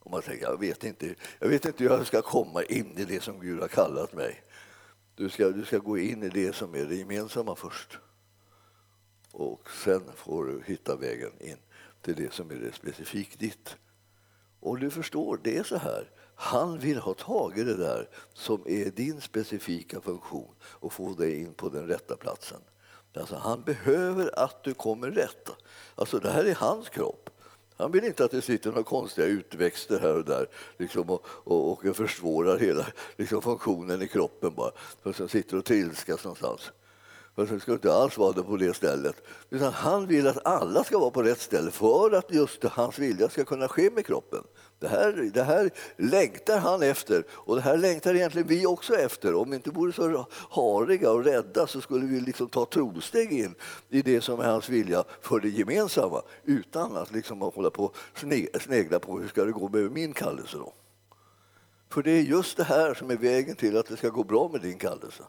Och 0.05 0.11
man 0.11 0.23
tänker, 0.23 0.45
jag 0.45 0.61
vet, 0.61 0.85
inte, 0.85 1.15
jag 1.38 1.49
vet 1.49 1.65
inte 1.65 1.85
hur 1.85 1.91
jag 1.91 2.07
ska 2.07 2.23
komma 2.23 2.62
in 2.62 2.99
i 2.99 3.05
det 3.05 3.23
som 3.23 3.41
Gud 3.41 3.61
har 3.61 3.69
kallat 3.69 4.12
mig. 4.12 4.43
Du 5.15 5.29
ska, 5.29 5.51
du 5.51 5.65
ska 5.65 5.79
gå 5.79 5.99
in 5.99 6.23
i 6.23 6.29
det 6.29 6.55
som 6.55 6.75
är 6.75 6.85
det 6.85 6.95
gemensamma 6.95 7.57
först. 7.57 7.99
Och 9.33 9.71
sen 9.85 10.03
får 10.17 10.45
du 10.45 10.62
hitta 10.67 10.97
vägen 10.97 11.33
in 11.41 11.57
till 12.03 12.15
det 12.15 12.33
som 12.33 12.51
är 12.51 12.55
det 12.55 12.73
specifikt 12.73 13.38
ditt. 13.38 13.77
Och 14.61 14.79
du 14.79 14.91
förstår, 14.91 15.41
det 15.43 15.59
är 15.59 15.62
så 15.62 15.77
här. 15.77 16.11
Han 16.35 16.79
vill 16.79 16.99
ha 16.99 17.15
tag 17.15 17.59
i 17.59 17.65
det 17.65 17.77
där 17.77 18.09
som 18.33 18.62
är 18.67 18.91
din 18.91 19.21
specifika 19.21 20.01
funktion 20.01 20.55
och 20.62 20.93
få 20.93 21.15
dig 21.15 21.41
in 21.41 21.55
på 21.55 21.69
den 21.69 21.87
rätta 21.87 22.17
platsen. 22.17 22.61
Alltså, 23.15 23.37
han 23.37 23.62
behöver 23.62 24.38
att 24.38 24.65
du 24.65 24.75
kommer 24.75 25.11
rätt. 25.11 25.49
Alltså, 25.95 26.19
det 26.19 26.31
här 26.31 26.45
är 26.45 26.55
hans 26.55 26.88
kropp. 26.88 27.31
Han 27.83 27.92
vill 27.92 28.05
inte 28.05 28.25
att 28.25 28.31
det 28.31 28.42
sitter 28.42 28.71
några 28.71 28.83
konstiga 28.83 29.27
utväxter 29.27 29.99
här 29.99 30.16
och 30.16 30.25
där 30.25 30.47
liksom, 30.79 31.11
och, 31.11 31.27
och, 31.27 31.87
och 31.87 31.97
försvårar 31.97 32.59
hela 32.59 32.87
liksom, 33.16 33.42
funktionen 33.42 34.03
i 34.03 34.09
kroppen 34.09 34.55
bara, 34.55 34.71
för 35.03 35.12
som 35.12 35.29
sitter 35.29 35.57
och 35.57 35.64
trilskas 35.64 36.25
någonstans. 36.25 36.73
För 37.35 37.47
det 37.47 37.61
ska 37.61 37.73
inte 37.73 37.92
alls 37.92 38.18
vara 38.18 38.33
det 38.33 38.42
på 38.42 38.57
det 38.57 38.75
stället. 38.75 39.16
Utan 39.51 39.73
han 39.73 40.07
vill 40.07 40.27
att 40.27 40.47
alla 40.47 40.85
ska 40.85 40.99
vara 40.99 41.11
på 41.11 41.23
rätt 41.23 41.40
ställe 41.40 41.71
för 41.71 42.14
att 42.14 42.35
just 42.35 42.64
hans 42.64 42.99
vilja 42.99 43.29
ska 43.29 43.45
kunna 43.45 43.68
ske 43.68 43.90
med 43.90 44.07
kroppen. 44.07 44.45
Det 44.79 44.88
här, 44.88 45.31
det 45.35 45.42
här 45.42 45.71
längtar 45.97 46.59
han 46.59 46.83
efter 46.83 47.25
och 47.31 47.57
det 47.57 47.62
här 47.62 47.77
längtar 47.77 48.14
egentligen 48.14 48.49
vi 48.49 48.66
också 48.66 48.95
efter. 48.95 49.35
Om 49.35 49.51
vi 49.51 49.57
inte 49.57 49.71
vore 49.71 49.92
så 49.92 50.27
hariga 50.51 51.11
och 51.11 51.25
rädda 51.25 51.66
så 51.66 51.81
skulle 51.81 52.07
vi 52.07 52.21
liksom 52.21 52.49
ta 52.49 52.66
trosteg 52.66 53.33
in 53.33 53.55
i 53.88 54.03
det 54.03 54.21
som 54.21 54.40
är 54.40 54.45
hans 54.45 54.68
vilja 54.68 55.05
för 55.21 55.40
det 55.40 55.49
gemensamma 55.49 56.23
utan 56.45 56.97
att 56.97 57.12
liksom 57.12 57.40
hålla 57.40 57.71
på 57.71 57.92
snegla 58.61 58.99
på 58.99 59.18
hur 59.18 59.29
ska 59.29 59.45
det 59.45 59.53
gå 59.53 59.68
med 59.68 59.92
min 59.92 60.12
kallelse. 60.12 60.57
Då. 60.57 60.73
För 61.90 62.03
det 62.03 62.11
är 62.11 62.23
just 62.23 62.57
det 62.57 62.64
här 62.64 62.95
som 62.95 63.11
är 63.11 63.16
vägen 63.16 63.57
till 63.57 63.77
att 63.77 63.87
det 63.87 63.97
ska 63.97 64.09
gå 64.09 64.25
bra 64.25 64.49
med 64.53 64.61
din 64.61 64.79
kallelse. 64.79 65.23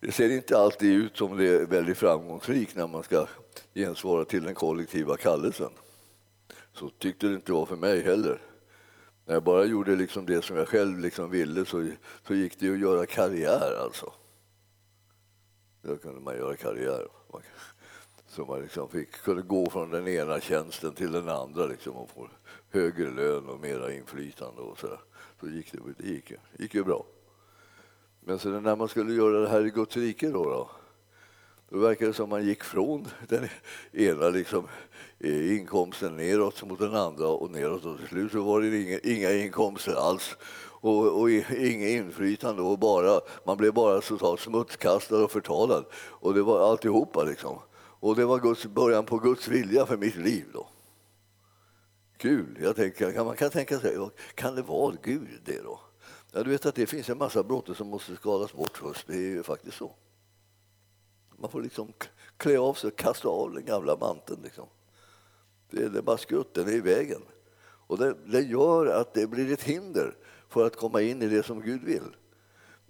Det 0.00 0.12
ser 0.12 0.30
inte 0.30 0.58
alltid 0.58 0.92
ut 0.92 1.16
som 1.16 1.36
det 1.36 1.48
är 1.48 1.66
väldigt 1.66 1.98
framgångsrikt 1.98 2.76
när 2.76 2.86
man 2.86 3.02
ska 3.02 3.26
gensvara 3.74 4.24
till 4.24 4.42
den 4.42 4.54
kollektiva 4.54 5.16
kallelsen. 5.16 5.70
Så 6.72 6.88
tyckte 6.88 7.26
det 7.26 7.34
inte 7.34 7.52
var 7.52 7.66
för 7.66 7.76
mig 7.76 8.02
heller. 8.02 8.40
När 9.26 9.34
jag 9.34 9.42
bara 9.42 9.64
gjorde 9.64 9.96
liksom 9.96 10.26
det 10.26 10.44
som 10.44 10.56
jag 10.56 10.68
själv 10.68 10.98
liksom 10.98 11.30
ville 11.30 11.64
så, 11.64 11.90
så 12.26 12.34
gick 12.34 12.60
det 12.60 12.72
att 12.72 12.78
göra 12.78 13.06
karriär. 13.06 13.82
alltså. 13.84 14.12
Då 15.82 15.96
kunde 15.96 16.20
man 16.20 16.36
göra 16.36 16.56
karriär. 16.56 17.08
Så 18.28 18.44
man 18.44 18.62
liksom 18.62 18.88
fick, 18.88 19.12
kunde 19.12 19.42
gå 19.42 19.70
från 19.70 19.90
den 19.90 20.08
ena 20.08 20.40
tjänsten 20.40 20.94
till 20.94 21.12
den 21.12 21.28
andra 21.28 21.66
liksom, 21.66 21.96
och 21.96 22.10
få 22.10 22.28
högre 22.70 23.10
lön 23.10 23.48
och 23.48 23.60
mera 23.60 23.92
inflytande. 23.92 24.60
Och 24.62 24.78
så, 24.78 24.98
så 25.40 25.48
gick 25.48 25.72
det, 25.72 25.78
det 25.98 26.08
gick, 26.08 26.28
det 26.28 26.62
gick 26.62 26.74
ju 26.74 26.84
bra. 26.84 27.06
Men 28.20 28.38
så 28.38 28.48
när 28.48 28.76
man 28.76 28.88
skulle 28.88 29.14
göra 29.14 29.40
det 29.40 29.48
här 29.48 29.66
i 29.66 29.70
Guds 29.70 29.96
rike 29.96 30.28
då, 30.28 30.44
då, 30.44 30.70
då 31.68 31.78
verkar 31.78 32.06
det 32.06 32.12
som 32.12 32.28
man 32.28 32.44
gick 32.44 32.64
från 32.64 33.06
den 33.28 33.48
ena 33.92 34.28
liksom, 34.28 34.66
eh, 35.18 35.58
inkomsten 35.58 36.16
neråt 36.16 36.62
mot 36.64 36.78
den 36.78 36.94
andra 36.94 37.28
och 37.28 37.50
neråt. 37.50 37.84
Och 37.84 37.98
till 37.98 38.08
slut 38.08 38.32
så 38.32 38.42
var 38.42 38.60
det 38.60 38.82
inga, 38.82 38.98
inga 38.98 39.32
inkomster 39.32 39.94
alls 39.94 40.36
och, 40.80 41.20
och 41.20 41.30
inget 41.30 41.88
inflytande. 41.88 42.62
Och 42.62 42.78
bara, 42.78 43.20
man 43.44 43.56
blev 43.56 43.74
bara 43.74 44.00
totalt 44.00 44.40
smutskastad 44.40 45.24
och 45.24 45.30
förtalad. 45.30 45.84
Och 45.94 46.34
det 46.34 46.42
var 46.42 46.70
alltihopa. 46.70 47.24
Liksom. 47.24 47.58
Och 48.00 48.16
det 48.16 48.24
var 48.24 48.38
Guds, 48.38 48.66
början 48.66 49.04
på 49.04 49.18
Guds 49.18 49.48
vilja 49.48 49.86
för 49.86 49.96
mitt 49.96 50.16
liv. 50.16 50.44
då. 50.52 50.68
Kul. 52.16 52.58
Jag 52.62 52.76
tänker, 52.76 53.24
man 53.24 53.36
kan 53.36 53.50
tänka 53.50 53.78
sig, 53.78 53.96
kan 54.34 54.54
det 54.54 54.62
vara 54.62 54.94
Gud 55.02 55.28
det 55.44 55.62
då? 55.62 55.80
Ja, 56.32 56.42
du 56.42 56.50
vet 56.50 56.66
att 56.66 56.74
det 56.74 56.86
finns 56.86 57.10
en 57.10 57.18
massa 57.18 57.42
brottor 57.42 57.74
som 57.74 57.88
måste 57.88 58.16
skalas 58.16 58.52
bort 58.52 58.78
först. 58.78 59.06
Det 59.06 59.14
är 59.14 59.18
ju 59.18 59.42
faktiskt 59.42 59.76
så. 59.76 59.94
Man 61.36 61.50
får 61.50 61.62
liksom 61.62 61.92
klä 62.36 62.58
av 62.58 62.74
sig, 62.74 62.90
kasta 62.90 63.28
av 63.28 63.52
den 63.54 63.64
gamla 63.64 63.96
manteln. 63.96 64.42
Liksom. 64.42 64.66
Det, 65.70 65.82
är 65.82 66.02
bara 66.02 66.18
skrutten 66.18 66.68
är 66.68 66.72
i 66.72 66.80
vägen. 66.80 67.22
Och 67.62 67.98
det, 67.98 68.14
det 68.26 68.40
gör 68.40 68.86
att 68.86 69.14
det 69.14 69.26
blir 69.26 69.52
ett 69.52 69.62
hinder 69.62 70.16
för 70.48 70.66
att 70.66 70.76
komma 70.76 71.02
in 71.02 71.22
i 71.22 71.26
det 71.26 71.42
som 71.42 71.60
Gud 71.60 71.82
vill. 71.82 72.16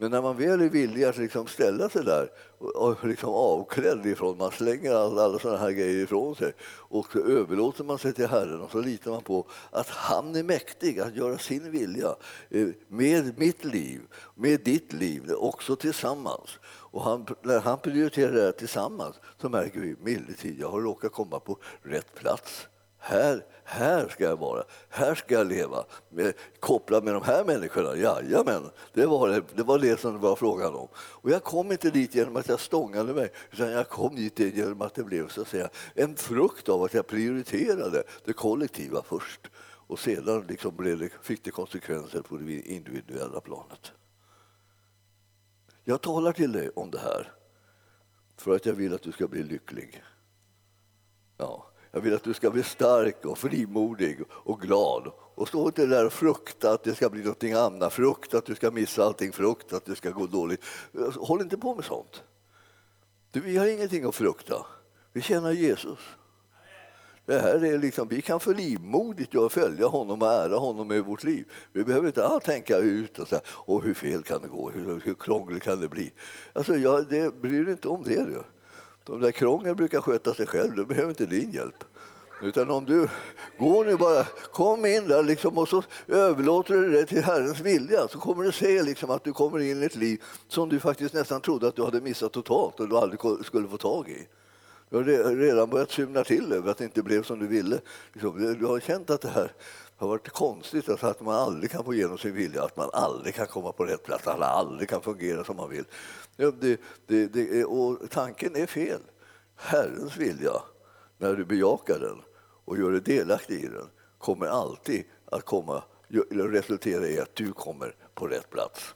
Men 0.00 0.10
när 0.10 0.22
man 0.22 0.36
väl 0.36 0.60
är 0.60 0.68
villig 0.68 1.04
att 1.04 1.16
liksom 1.16 1.46
ställa 1.46 1.88
sig 1.88 2.04
där 2.04 2.30
och 2.58 3.04
liksom 3.04 3.30
avklädd 3.30 4.06
ifrån, 4.06 4.38
man 4.38 4.50
slänger 4.50 4.94
alla, 4.94 5.22
alla 5.22 5.38
sådana 5.38 5.58
här 5.58 5.70
grejer 5.70 6.04
ifrån 6.04 6.36
sig 6.36 6.52
och 6.62 7.12
så 7.12 7.18
överlåter 7.18 7.84
man 7.84 7.98
sig 7.98 8.12
till 8.12 8.26
Herren 8.26 8.60
och 8.60 8.70
så 8.70 8.80
litar 8.80 9.10
man 9.10 9.22
på 9.22 9.46
att 9.70 9.88
han 9.88 10.36
är 10.36 10.42
mäktig 10.42 11.00
att 11.00 11.16
göra 11.16 11.38
sin 11.38 11.70
vilja 11.70 12.14
eh, 12.50 12.68
med 12.88 13.38
mitt 13.38 13.64
liv, 13.64 14.00
med 14.34 14.60
ditt 14.60 14.92
liv, 14.92 15.32
också 15.32 15.76
tillsammans. 15.76 16.58
Och 16.64 17.02
han, 17.02 17.26
när 17.42 17.60
han 17.60 17.78
prioriterar 17.78 18.32
det 18.32 18.42
här 18.42 18.52
tillsammans 18.52 19.16
så 19.40 19.48
märker 19.48 19.80
vi, 19.80 19.96
milde 20.00 20.32
tid, 20.32 20.60
jag 20.60 20.70
har 20.70 20.80
råkat 20.80 21.12
komma 21.12 21.40
på 21.40 21.58
rätt 21.82 22.14
plats. 22.14 22.68
Här, 23.02 23.44
här 23.64 24.08
ska 24.08 24.24
jag 24.24 24.36
vara, 24.36 24.64
här 24.88 25.14
ska 25.14 25.34
jag 25.34 25.46
leva, 25.46 25.84
med, 26.08 26.34
kopplad 26.60 27.04
med 27.04 27.14
de 27.14 27.22
här 27.22 27.44
människorna. 27.44 27.96
Jajamän, 27.96 28.70
det 28.92 29.06
var 29.06 29.28
det, 29.28 29.42
det 29.54 29.62
var 29.62 29.78
det 29.78 30.00
som 30.00 30.12
det 30.12 30.18
var 30.18 30.36
frågan 30.36 30.74
om. 30.74 30.88
Och 30.94 31.30
jag 31.30 31.44
kom 31.44 31.72
inte 31.72 31.90
dit 31.90 32.14
genom 32.14 32.36
att 32.36 32.48
jag 32.48 32.60
stångade 32.60 33.14
mig, 33.14 33.32
utan 33.50 33.70
jag 33.70 33.88
kom 33.88 34.14
dit 34.14 34.38
genom 34.38 34.82
att 34.82 34.94
det 34.94 35.04
blev 35.04 35.28
så 35.28 35.40
att 35.40 35.48
säga, 35.48 35.68
en 35.94 36.16
frukt 36.16 36.68
av 36.68 36.82
att 36.82 36.94
jag 36.94 37.06
prioriterade 37.06 38.02
det 38.24 38.32
kollektiva 38.32 39.02
först. 39.02 39.50
Och 39.62 39.98
sedan 39.98 40.44
liksom 40.48 40.76
blev 40.76 40.98
det, 40.98 41.10
fick 41.22 41.44
det 41.44 41.50
konsekvenser 41.50 42.22
på 42.22 42.36
det 42.36 42.60
individuella 42.60 43.40
planet. 43.40 43.92
Jag 45.84 46.00
talar 46.00 46.32
till 46.32 46.52
dig 46.52 46.70
om 46.74 46.90
det 46.90 46.98
här 46.98 47.32
för 48.36 48.56
att 48.56 48.66
jag 48.66 48.74
vill 48.74 48.94
att 48.94 49.02
du 49.02 49.12
ska 49.12 49.28
bli 49.28 49.42
lycklig. 49.42 50.02
Ja. 51.36 51.69
Jag 51.92 52.00
vill 52.00 52.14
att 52.14 52.24
du 52.24 52.35
ska 52.35 52.50
bli 52.50 52.62
stark 52.62 53.24
och 53.24 53.38
frimodig 53.38 54.18
och 54.31 54.61
glad. 54.61 55.12
Och 55.35 55.48
stå 55.48 55.66
inte 55.66 55.87
där 55.87 56.07
och 56.07 56.12
frukta 56.12 56.72
att 56.72 56.85
det 56.85 56.94
ska 56.94 57.11
bli 57.11 57.20
någonting 57.20 57.53
annat. 57.53 57.92
Frukta 57.92 58.38
att 58.38 58.46
du 58.46 58.55
ska 58.55 58.70
missa 58.70 59.05
allting. 59.05 59.33
Frukta 59.33 59.76
att 59.76 59.85
det 59.85 59.96
ska 59.96 60.11
gå 60.11 60.26
dåligt. 60.26 60.64
Alltså, 60.98 61.20
håll 61.20 61.40
inte 61.40 61.57
på 61.57 61.74
med 61.74 61.85
sånt. 61.85 62.22
Du, 63.33 63.40
vi 63.40 63.57
har 63.57 63.66
ingenting 63.66 64.05
att 64.05 64.14
frukta. 64.14 64.66
Vi 65.12 65.20
känner 65.20 65.53
Jesus. 65.53 65.98
Det 67.26 67.40
här 67.40 67.64
är 67.64 67.79
liksom, 67.79 68.09
vi 68.09 68.22
kan 68.22 68.40
frimodigt 68.40 69.35
följa 69.50 69.87
honom 69.87 70.22
och 70.22 70.29
ära 70.29 70.57
honom 70.57 70.88
med 70.88 71.05
vårt 71.05 71.24
liv. 71.24 71.44
Vi 71.72 71.85
behöver 71.85 72.07
inte 72.07 72.26
alls 72.26 72.44
tänka 72.44 72.76
ut 72.76 73.18
och 73.18 73.29
säga, 73.29 73.40
hur 73.66 73.94
fel 73.94 74.22
kan 74.22 74.42
det 74.42 74.48
gå, 74.48 74.70
hur, 74.70 75.00
hur 75.05 75.14
krångligt 75.14 75.62
kan 75.62 75.81
det 75.81 75.88
bli? 75.88 76.12
Alltså, 76.53 76.76
jag 76.76 77.09
det, 77.09 77.40
bryr 77.40 77.68
inte 77.68 77.88
om 77.88 78.03
det. 78.03 78.24
Du. 78.24 78.42
De 79.11 79.20
där 79.20 79.33
krångel 79.33 79.75
brukar 79.75 80.01
sköta 80.01 80.35
sig 80.35 80.46
själv, 80.46 80.77
de 80.77 80.85
behöver 80.85 81.09
inte 81.09 81.27
din 81.27 81.51
hjälp. 81.51 81.85
Utan 82.42 82.70
om 82.70 82.85
du 82.85 83.09
går 83.59 83.85
nu 83.85 83.96
bara, 83.96 84.25
kom 84.53 84.87
in 84.87 85.09
där 85.09 85.23
liksom, 85.23 85.59
och 85.59 85.68
så 85.68 85.83
överlåter 86.09 86.75
du 86.75 86.90
det 86.90 87.07
till 87.07 87.23
Herrens 87.23 87.61
vilja 87.61 88.09
så 88.09 88.18
kommer 88.18 88.44
du 88.44 88.53
se 88.53 88.83
liksom, 88.83 89.11
att 89.11 89.25
du 89.25 89.33
kommer 89.33 89.59
in 89.59 89.83
i 89.83 89.87
ett 89.87 89.96
liv 89.96 90.23
som 90.49 90.68
du 90.68 90.81
faktiskt 90.81 91.14
nästan 91.14 91.40
trodde 91.40 91.68
att 91.68 91.77
du 91.77 91.85
hade 91.85 92.01
missat 92.01 92.33
totalt 92.33 92.81
och 92.81 92.88
du 92.88 92.96
aldrig 92.96 93.46
skulle 93.46 93.68
få 93.68 93.77
tag 93.77 94.09
i. 94.09 94.29
Du 94.90 94.96
har 94.96 95.37
redan 95.37 95.70
börjat 95.70 95.90
symna 95.90 96.25
till 96.25 96.53
över 96.53 96.70
att 96.70 96.79
det 96.79 96.85
inte 96.85 97.03
blev 97.03 97.23
som 97.23 97.38
du 97.38 97.46
ville. 97.46 97.81
Liksom, 98.12 98.57
du 98.59 98.66
har 98.66 98.81
känt 98.81 99.11
att 99.11 99.20
det 99.20 99.29
här 99.29 99.53
har 99.96 100.09
varit 100.09 100.29
konstigt, 100.29 100.88
alltså 100.88 101.07
att 101.07 101.20
man 101.20 101.35
aldrig 101.35 101.70
kan 101.70 101.85
få 101.85 101.94
igenom 101.94 102.18
sin 102.18 102.35
vilja, 102.35 102.62
att 102.64 102.77
man 102.77 102.90
aldrig 102.92 103.35
kan 103.35 103.46
komma 103.46 103.73
på 103.73 103.85
rätt 103.85 104.05
plats, 104.05 104.27
att 104.27 104.38
man 104.38 104.49
aldrig 104.49 104.88
kan 104.88 105.03
fungera 105.03 105.44
som 105.44 105.57
man 105.57 105.70
vill. 105.70 105.85
Det, 106.40 106.81
det, 107.07 107.26
det, 107.26 107.64
och 107.64 108.11
tanken 108.11 108.57
är 108.57 108.66
fel. 108.66 109.00
Herrens 109.57 110.16
vilja, 110.16 110.62
när 111.18 111.35
du 111.35 111.44
bejakar 111.44 111.98
den 111.98 112.22
och 112.64 112.79
gör 112.79 112.92
dig 112.92 113.00
delaktig 113.00 113.64
i 113.64 113.66
den, 113.66 113.88
kommer 114.18 114.46
alltid 114.46 115.05
att 115.24 115.44
komma, 115.44 115.83
resultera 116.31 117.07
i 117.07 117.20
att 117.20 117.35
du 117.35 117.53
kommer 117.53 117.94
på 118.14 118.26
rätt 118.26 118.50
plats. 118.50 118.94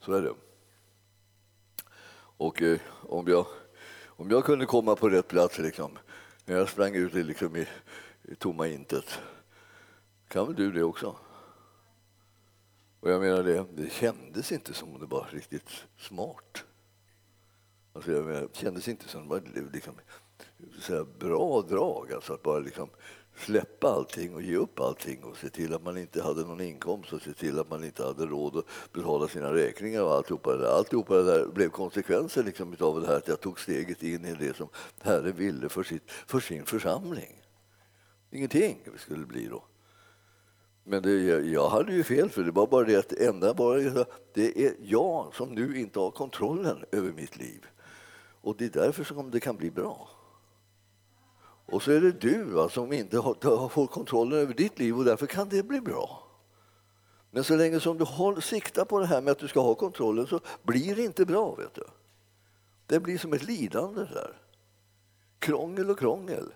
Så 0.00 0.12
är 0.12 0.22
det. 0.22 0.34
Och 2.36 2.62
eh, 2.62 2.78
om, 3.08 3.28
jag, 3.28 3.46
om 4.06 4.30
jag 4.30 4.44
kunde 4.44 4.66
komma 4.66 4.96
på 4.96 5.08
rätt 5.08 5.28
plats 5.28 5.58
liksom, 5.58 5.98
när 6.44 6.56
jag 6.56 6.68
sprang 6.68 6.94
ut 6.94 7.14
liksom 7.14 7.56
i, 7.56 7.68
i 8.22 8.34
tomma 8.34 8.68
intet, 8.68 9.18
kan 10.28 10.46
väl 10.46 10.56
du 10.56 10.72
det 10.72 10.82
också? 10.82 11.16
Och 13.00 13.10
jag 13.10 13.20
menar 13.20 13.42
det, 13.42 13.66
det 13.74 13.92
kändes 13.92 14.52
inte 14.52 14.74
som 14.74 14.94
om 14.94 15.00
det 15.00 15.06
var 15.06 15.28
riktigt 15.32 15.70
smart. 15.98 16.64
Alltså 17.92 18.12
jag 18.12 18.24
menar, 18.24 18.40
det 18.40 18.56
kändes 18.56 18.88
inte 18.88 19.08
som 19.08 19.22
det 19.22 19.28
var 19.28 19.42
liksom, 19.72 19.94
så 20.80 21.04
bra 21.04 21.62
drag, 21.62 22.12
alltså 22.12 22.32
att 22.32 22.42
bara 22.42 22.58
liksom 22.58 22.88
släppa 23.36 23.88
allting 23.88 24.34
och 24.34 24.42
ge 24.42 24.56
upp 24.56 24.80
allting 24.80 25.24
och 25.24 25.36
se 25.36 25.50
till 25.50 25.74
att 25.74 25.82
man 25.82 25.98
inte 25.98 26.22
hade 26.22 26.40
någon 26.40 26.60
inkomst 26.60 27.12
och 27.12 27.22
se 27.22 27.32
till 27.32 27.58
att 27.58 27.70
man 27.70 27.84
inte 27.84 28.04
hade 28.04 28.26
råd 28.26 28.56
att 28.56 28.92
betala 28.92 29.28
sina 29.28 29.54
räkningar 29.54 30.02
och 30.02 30.14
alltihopa 30.14 30.52
det 30.52 30.62
där. 30.62 30.76
Alltihopa 30.76 31.14
det 31.14 31.22
där 31.22 31.46
blev 31.46 31.68
konsekvenser 31.68 32.42
liksom 32.42 32.76
av 32.80 33.00
det 33.00 33.06
här 33.06 33.16
att 33.16 33.28
jag 33.28 33.40
tog 33.40 33.60
steget 33.60 34.02
in 34.02 34.24
i 34.24 34.34
det 34.34 34.56
som 34.56 34.68
Herren 35.02 35.36
ville 35.36 35.68
för, 35.68 35.82
sitt, 35.82 36.10
för 36.10 36.40
sin 36.40 36.64
församling. 36.64 37.42
Ingenting 38.30 38.86
skulle 38.98 39.20
det 39.20 39.26
bli 39.26 39.46
då. 39.46 39.64
Men 40.84 41.02
det, 41.02 41.12
jag 41.46 41.68
hade 41.68 41.92
ju 41.92 42.04
fel, 42.04 42.30
för 42.30 42.42
det 42.42 42.50
var 42.50 42.66
bara 42.66 42.84
det 42.84 42.96
att 42.96 43.08
det 43.08 43.26
enda 43.26 43.54
bara 43.54 44.04
det 44.34 44.66
är 44.66 44.74
jag 44.82 45.34
som 45.34 45.48
nu 45.48 45.80
inte 45.80 45.98
har 45.98 46.10
kontrollen 46.10 46.84
över 46.92 47.12
mitt 47.12 47.36
liv. 47.36 47.66
Och 48.40 48.56
det 48.56 48.64
är 48.64 48.80
därför 48.80 49.04
som 49.04 49.30
det 49.30 49.40
kan 49.40 49.56
bli 49.56 49.70
bra. 49.70 50.08
Och 51.66 51.82
så 51.82 51.92
är 51.92 52.00
det 52.00 52.20
du 52.20 52.44
va, 52.44 52.68
som 52.68 52.92
inte 52.92 53.18
har, 53.18 53.58
har 53.58 53.68
fått 53.68 53.90
kontrollen 53.90 54.38
över 54.38 54.54
ditt 54.54 54.78
liv 54.78 54.98
och 54.98 55.04
därför 55.04 55.26
kan 55.26 55.48
det 55.48 55.62
bli 55.62 55.80
bra. 55.80 56.26
Men 57.30 57.44
så 57.44 57.56
länge 57.56 57.80
som 57.80 57.98
du 57.98 58.04
håll, 58.04 58.42
siktar 58.42 58.84
på 58.84 58.98
det 58.98 59.06
här 59.06 59.20
med 59.20 59.32
att 59.32 59.38
du 59.38 59.48
ska 59.48 59.60
ha 59.60 59.74
kontrollen 59.74 60.26
så 60.26 60.40
blir 60.62 60.96
det 60.96 61.04
inte 61.04 61.26
bra. 61.26 61.54
vet 61.54 61.74
du. 61.74 61.84
Det 62.86 63.00
blir 63.00 63.18
som 63.18 63.32
ett 63.32 63.42
lidande 63.42 64.00
där. 64.00 64.36
Krångel 65.38 65.90
och 65.90 65.98
krångel. 65.98 66.52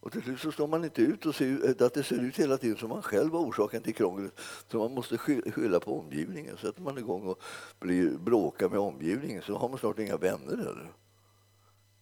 Och 0.00 0.12
till 0.12 0.22
slut 0.22 0.40
så 0.40 0.52
står 0.52 0.68
man 0.68 0.84
inte 0.84 1.02
ut 1.02 1.26
och 1.26 1.34
ser, 1.34 1.82
att 1.84 1.94
det 1.94 2.02
ser 2.02 2.24
ut 2.24 2.36
hela 2.36 2.58
tiden 2.58 2.76
som 2.76 2.88
man 2.88 3.02
själv 3.02 3.32
var 3.32 3.40
orsaken 3.40 3.82
till 3.82 3.94
krånglet. 3.94 4.32
Så 4.68 4.78
man 4.78 4.94
måste 4.94 5.18
skylla 5.18 5.80
på 5.80 5.98
omgivningen. 5.98 6.56
Sätter 6.56 6.82
man 6.82 6.98
igång 6.98 7.26
och 7.26 7.42
blir, 7.80 8.10
bråkar 8.10 8.68
med 8.68 8.78
omgivningen 8.78 9.42
så 9.42 9.56
har 9.56 9.68
man 9.68 9.78
snart 9.78 9.98
inga 9.98 10.16
vänner. 10.16 10.52
Eller? 10.52 10.92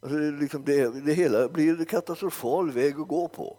Alltså 0.01 0.19
det, 0.19 0.31
liksom 0.31 0.65
det, 0.65 1.05
det 1.05 1.13
hela 1.13 1.49
blir 1.49 1.79
en 1.79 1.85
katastrofal 1.85 2.71
väg 2.71 3.01
att 3.01 3.09
gå 3.09 3.29
på. 3.29 3.59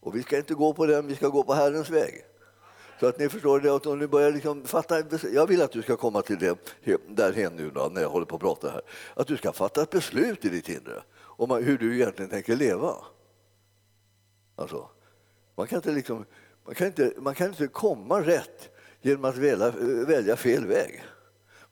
Och 0.00 0.16
vi 0.16 0.22
ska 0.22 0.36
inte 0.36 0.54
gå 0.54 0.72
på 0.72 0.86
den, 0.86 1.06
vi 1.06 1.14
ska 1.14 1.28
gå 1.28 1.42
på 1.42 1.54
Herrens 1.54 1.90
väg. 1.90 2.24
Så 3.00 3.06
att 3.06 3.18
ni 3.18 3.28
förstår 3.28 3.60
det, 3.60 3.74
att 3.74 3.86
om 3.86 3.98
ni 3.98 4.06
börjar 4.06 4.32
liksom 4.32 4.64
fatta, 4.64 5.02
jag 5.32 5.46
vill 5.46 5.62
att 5.62 5.72
du 5.72 5.82
ska 5.82 5.96
komma 5.96 6.22
till 6.22 6.38
det 6.38 6.58
därhen 7.08 7.56
nu 7.56 7.70
då, 7.70 7.90
när 7.92 8.00
jag 8.00 8.10
håller 8.10 8.26
på 8.26 8.36
att 8.36 8.42
prata 8.42 8.70
här. 8.70 8.80
Att 9.14 9.26
du 9.26 9.36
ska 9.36 9.52
fatta 9.52 9.82
ett 9.82 9.90
beslut 9.90 10.44
i 10.44 10.48
ditt 10.48 10.68
inre 10.68 11.02
om 11.20 11.50
hur 11.50 11.78
du 11.78 11.94
egentligen 11.94 12.30
tänker 12.30 12.56
leva. 12.56 12.94
Alltså, 14.58 14.88
man, 15.54 15.66
kan 15.66 15.76
inte 15.76 15.92
liksom, 15.92 16.24
man, 16.64 16.74
kan 16.74 16.86
inte, 16.86 17.12
man 17.16 17.34
kan 17.34 17.48
inte 17.48 17.66
komma 17.66 18.20
rätt 18.20 18.70
genom 19.00 19.24
att 19.24 19.36
välja, 19.36 19.70
välja 20.06 20.36
fel 20.36 20.66
väg. 20.66 21.04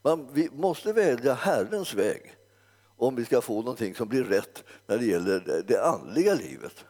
Man, 0.03 0.29
vi 0.33 0.51
måste 0.53 0.93
välja 0.93 1.35
Herrens 1.35 1.95
väg 1.95 2.37
om 2.97 3.17
vi 3.17 3.25
ska 3.25 3.41
få 3.41 3.59
någonting 3.59 3.95
som 3.95 4.09
blir 4.09 4.25
rätt 4.25 4.65
när 4.87 4.99
det 4.99 5.05
gäller 5.05 5.63
det 5.67 5.85
andliga 5.85 6.35
livet. 6.35 6.85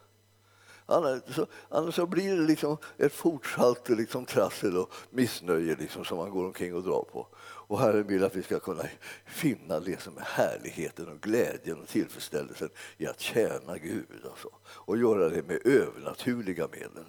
Annars 0.87 1.23
så, 1.35 1.47
annars 1.69 1.95
så 1.95 2.07
blir 2.07 2.37
det 2.37 2.47
liksom 2.47 2.77
ett 2.99 3.13
fortsatt 3.13 3.89
liksom 3.89 4.25
trassel 4.25 4.77
och 4.77 4.93
missnöje 5.11 5.77
liksom 5.77 6.05
som 6.05 6.19
man 6.19 6.31
går 6.31 6.45
omkring 6.45 6.75
och 6.75 6.83
drar 6.83 7.05
på. 7.13 7.27
Och 7.69 7.81
Herren 7.81 8.07
vill 8.07 8.25
att 8.25 8.37
vi 8.37 8.43
ska 8.43 8.59
kunna 8.59 8.85
finna 9.27 9.81
det 9.81 10.01
som 10.01 10.19
är 10.19 10.23
härligheten 10.23 11.09
och 11.09 11.21
glädjen 11.21 11.81
och 11.81 11.89
tillfredsställelsen 11.89 12.71
i 12.97 13.07
att 13.07 13.21
tjäna 13.21 13.79
Gud 13.79 14.27
alltså, 14.31 14.49
och 14.67 14.99
göra 14.99 15.29
det 15.29 15.43
med 15.43 15.67
övernaturliga 15.67 16.69
medel. 16.73 17.05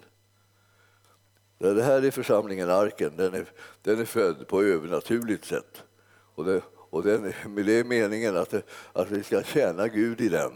Det 1.58 1.82
här 1.82 2.02
är 2.02 2.10
församlingen 2.10 2.70
Arken, 2.70 3.12
den 3.16 3.34
är, 3.34 3.46
den 3.82 4.00
är 4.00 4.04
född 4.04 4.48
på 4.48 4.62
övernaturligt 4.62 5.44
sätt. 5.44 5.82
Och 6.34 6.44
det, 6.44 6.62
och 6.90 7.02
den, 7.02 7.22
det 7.66 7.72
är 7.72 7.84
meningen 7.84 8.36
att, 8.36 8.54
att 8.92 9.10
vi 9.10 9.22
ska 9.22 9.42
tjäna 9.42 9.88
Gud 9.88 10.20
i 10.20 10.28
den 10.28 10.52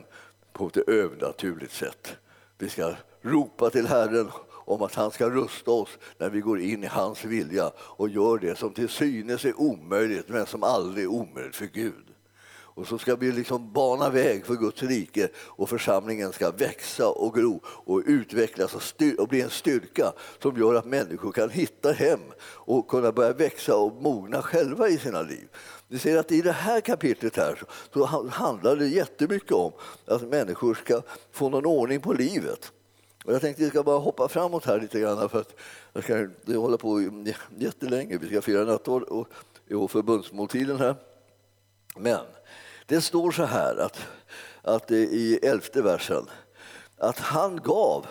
på 0.52 0.66
ett 0.66 0.76
övernaturligt 0.76 1.72
sätt. 1.72 2.16
Vi 2.58 2.68
ska 2.68 2.94
ropa 3.22 3.70
till 3.70 3.86
Herren 3.86 4.30
om 4.72 4.82
att 4.82 4.94
han 4.94 5.10
ska 5.10 5.30
rusta 5.30 5.70
oss 5.70 5.98
när 6.18 6.30
vi 6.30 6.40
går 6.40 6.60
in 6.60 6.84
i 6.84 6.86
hans 6.86 7.24
vilja 7.24 7.70
och 7.76 8.08
gör 8.08 8.38
det 8.38 8.58
som 8.58 8.72
till 8.72 8.88
synes 8.88 9.44
är 9.44 9.60
omöjligt 9.60 10.28
men 10.28 10.46
som 10.46 10.62
aldrig 10.62 11.04
är 11.04 11.08
omöjligt 11.08 11.56
för 11.56 11.66
Gud. 11.66 12.12
Och 12.74 12.86
så 12.86 12.98
ska 12.98 13.16
vi 13.16 13.32
liksom 13.32 13.72
bana 13.72 14.10
väg 14.10 14.46
för 14.46 14.54
Guds 14.54 14.82
rike 14.82 15.28
och 15.36 15.68
församlingen 15.68 16.32
ska 16.32 16.50
växa 16.50 17.08
och 17.08 17.34
gro 17.34 17.60
och 17.64 18.02
utvecklas 18.06 18.74
och, 18.74 18.82
och, 19.18 19.28
bli 19.28 19.40
en 19.40 19.50
styrka 19.50 20.12
som 20.42 20.56
gör 20.56 20.74
att 20.74 20.84
människor 20.84 21.32
kan 21.32 21.50
hitta 21.50 21.92
hem 21.92 22.20
och 22.44 22.88
kunna 22.88 23.12
börja 23.12 23.32
växa 23.32 23.76
och 23.76 24.02
mogna 24.02 24.42
själva 24.42 24.88
i 24.88 24.98
sina 24.98 25.22
liv. 25.22 25.48
Ni 25.88 25.98
ser 25.98 26.16
att 26.16 26.32
i 26.32 26.42
det 26.42 26.52
här 26.52 26.80
kapitlet 26.80 27.36
här 27.36 27.62
så 27.92 28.06
handlar 28.30 28.76
det 28.76 28.86
jättemycket 28.86 29.52
om 29.52 29.72
att 30.06 30.22
människor 30.22 30.74
ska 30.74 31.02
få 31.32 31.48
någon 31.48 31.66
ordning 31.66 32.00
på 32.00 32.12
livet. 32.12 32.72
Och 33.24 33.34
jag 33.34 33.40
tänkte 33.40 33.62
att 33.62 33.66
vi 33.66 33.70
ska 33.70 33.82
bara 33.82 33.98
hoppa 33.98 34.28
framåt 34.28 34.64
här 34.64 34.80
lite 34.80 35.00
grann 35.00 35.28
för 35.28 35.40
att 35.40 35.54
jag 35.92 36.04
ska 36.04 36.28
det 36.44 36.56
håller 36.56 36.76
på 36.76 37.12
jättelänge. 37.58 38.18
Vi 38.18 38.28
ska 38.28 38.42
fira 38.42 38.64
nattår 38.64 39.12
och, 39.12 39.28
och 39.70 39.90
förbundsmåltiden 39.90 40.78
här. 40.78 40.94
Men 41.96 42.20
det 42.86 43.00
står 43.00 43.30
så 43.30 43.44
här 43.44 43.76
att, 43.76 43.98
att 44.62 44.90
i 44.90 45.38
elfte 45.42 45.82
versen 45.82 46.26
att 47.02 47.18
han 47.18 47.60
gav 47.64 48.06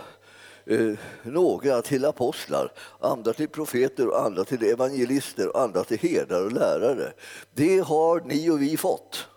eh, 0.66 0.94
några 1.24 1.82
till 1.82 2.06
apostlar, 2.06 2.72
andra 3.00 3.34
till 3.34 3.50
profeter, 3.50 4.08
och 4.08 4.26
andra 4.26 4.44
till 4.44 4.64
evangelister 4.64 5.56
och 5.56 5.62
andra 5.62 5.84
till 5.84 6.00
herdar 6.00 6.46
och 6.46 6.52
lärare. 6.52 7.14
Det 7.54 7.80
har 7.80 8.22
ni 8.22 8.50
och 8.50 8.62
vi 8.62 8.78
fått. 8.78 9.28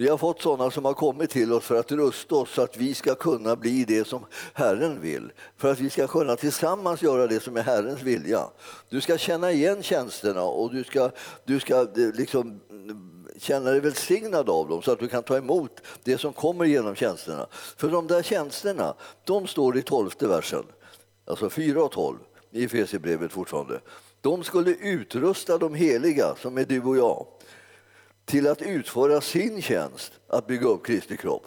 Vi 0.00 0.08
har 0.08 0.18
fått 0.18 0.42
sådana 0.42 0.70
som 0.70 0.84
har 0.84 0.94
kommit 0.94 1.30
till 1.30 1.52
oss 1.52 1.64
för 1.64 1.78
att 1.78 1.92
rusta 1.92 2.34
oss 2.34 2.50
så 2.50 2.62
att 2.62 2.76
vi 2.76 2.94
ska 2.94 3.14
kunna 3.14 3.56
bli 3.56 3.84
det 3.84 4.06
som 4.06 4.26
Herren 4.54 5.00
vill. 5.00 5.32
För 5.56 5.72
att 5.72 5.80
vi 5.80 5.90
ska 5.90 6.06
kunna 6.06 6.36
tillsammans 6.36 7.02
göra 7.02 7.26
det 7.26 7.40
som 7.40 7.56
är 7.56 7.62
Herrens 7.62 8.02
vilja. 8.02 8.40
Du 8.88 9.00
ska 9.00 9.18
känna 9.18 9.52
igen 9.52 9.82
tjänsterna 9.82 10.42
och 10.42 10.74
du 10.74 10.84
ska, 10.84 11.10
du 11.44 11.60
ska 11.60 11.80
eh, 11.80 12.14
liksom 12.14 12.60
mm, 12.70 13.26
känna 13.38 13.70
dig 13.70 13.80
välsignad 13.80 14.50
av 14.50 14.68
dem 14.68 14.82
så 14.82 14.92
att 14.92 14.98
du 14.98 15.08
kan 15.08 15.22
ta 15.22 15.36
emot 15.36 15.80
det 16.04 16.18
som 16.18 16.32
kommer 16.32 16.64
genom 16.64 16.94
tjänsterna. 16.94 17.46
För 17.76 17.88
de 17.88 18.06
där 18.06 18.22
tjänsterna, 18.22 18.94
de 19.24 19.46
står 19.46 19.78
i 19.78 19.82
tolfte 19.82 20.28
versen, 20.28 20.64
alltså 21.26 21.50
4 21.50 21.82
och 21.82 21.92
12 21.92 22.18
i 22.50 22.64
Efesierbrevet 22.64 23.32
fortfarande. 23.32 23.80
De 24.20 24.44
skulle 24.44 24.70
utrusta 24.70 25.58
de 25.58 25.74
heliga, 25.74 26.34
som 26.34 26.58
är 26.58 26.64
du 26.64 26.82
och 26.82 26.96
jag, 26.96 27.26
till 28.30 28.46
att 28.46 28.62
utföra 28.62 29.20
sin 29.20 29.62
tjänst, 29.62 30.12
att 30.28 30.46
bygga 30.46 30.66
upp 30.66 30.86
Kristi 30.86 31.16
kropp. 31.16 31.46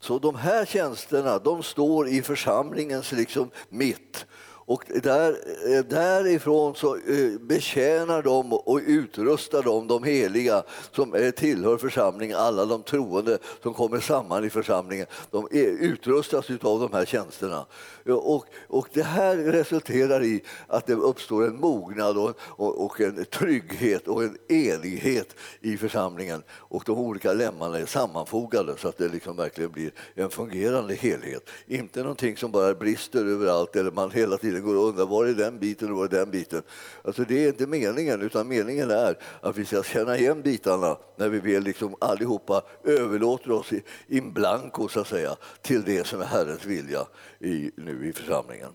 Så 0.00 0.18
de 0.18 0.34
här 0.34 0.64
tjänsterna 0.64 1.38
de 1.38 1.62
står 1.62 2.08
i 2.08 2.22
församlingens 2.22 3.12
liksom 3.12 3.50
mitt 3.68 4.26
och 4.68 4.84
där, 5.02 5.30
eh, 5.74 5.84
därifrån 5.84 6.74
så 6.74 6.94
eh, 6.94 7.38
betjänar 7.40 8.22
de 8.22 8.52
och 8.52 8.80
utrustar 8.86 9.62
de 9.62 9.86
de 9.86 10.04
heliga 10.04 10.62
som 10.92 11.14
eh, 11.14 11.30
tillhör 11.30 11.76
församlingen, 11.76 12.36
alla 12.36 12.64
de 12.64 12.82
troende 12.82 13.38
som 13.62 13.74
kommer 13.74 14.00
samman 14.00 14.44
i 14.44 14.50
församlingen. 14.50 15.06
De 15.30 15.48
utrustas 15.52 16.50
av 16.50 16.80
de 16.80 16.92
här 16.92 17.04
tjänsterna. 17.04 17.66
Och, 18.06 18.46
och 18.68 18.88
det 18.92 19.02
här 19.02 19.36
resulterar 19.36 20.24
i 20.24 20.42
att 20.66 20.86
det 20.86 20.94
uppstår 20.94 21.46
en 21.46 21.60
mognad 21.60 22.18
och, 22.18 22.38
och, 22.40 22.84
och 22.84 23.00
en 23.00 23.24
trygghet 23.24 24.08
och 24.08 24.24
en 24.24 24.36
enighet 24.48 25.36
i 25.60 25.76
församlingen. 25.76 26.42
Och 26.50 26.82
de 26.86 26.98
olika 26.98 27.32
lemmarna 27.32 27.78
är 27.78 27.86
sammanfogade 27.86 28.74
så 28.78 28.88
att 28.88 28.98
det 28.98 29.08
liksom 29.08 29.36
verkligen 29.36 29.70
blir 29.70 29.90
en 30.14 30.30
fungerande 30.30 30.94
helhet. 30.94 31.50
Inte 31.66 32.00
någonting 32.00 32.36
som 32.36 32.50
bara 32.50 32.74
brister 32.74 33.24
överallt 33.24 33.76
eller 33.76 33.90
man 33.90 34.10
hela 34.10 34.36
tiden 34.36 34.57
går 34.60 34.76
och 34.76 34.88
undrar 34.88 35.06
var 35.06 35.26
är 35.26 35.34
den 35.34 35.58
biten 35.58 35.90
och 35.90 35.96
var 35.96 36.04
är 36.04 36.08
den 36.08 36.30
biten. 36.30 36.62
Alltså 37.02 37.24
det 37.24 37.44
är 37.44 37.48
inte 37.48 37.66
meningen, 37.66 38.22
utan 38.22 38.48
meningen 38.48 38.90
är 38.90 39.18
att 39.40 39.56
vi 39.56 39.64
ska 39.64 39.82
känna 39.82 40.16
igen 40.16 40.42
bitarna 40.42 40.96
när 41.16 41.28
vi 41.28 41.38
väl 41.38 41.62
liksom 41.62 41.94
allihopa 41.98 42.62
överlåter 42.84 43.52
oss 43.52 43.72
in 44.08 44.32
blanco 44.32 44.88
så 44.88 45.00
att 45.00 45.08
säga, 45.08 45.36
till 45.62 45.82
det 45.82 46.06
som 46.06 46.20
är 46.20 46.24
Herrens 46.24 46.64
vilja 46.64 47.06
i, 47.38 47.70
nu 47.76 48.08
i 48.08 48.12
församlingen. 48.12 48.70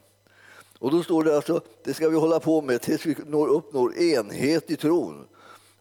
Och 0.79 0.91
då 0.91 1.03
står 1.03 1.23
det 1.23 1.35
alltså, 1.35 1.61
det 1.83 1.93
ska 1.93 2.09
vi 2.09 2.17
hålla 2.17 2.39
på 2.39 2.61
med 2.61 2.81
tills 2.81 3.05
vi 3.05 3.15
når, 3.25 3.47
uppnår 3.47 3.97
enhet 3.97 4.71
i 4.71 4.75
tron 4.75 5.25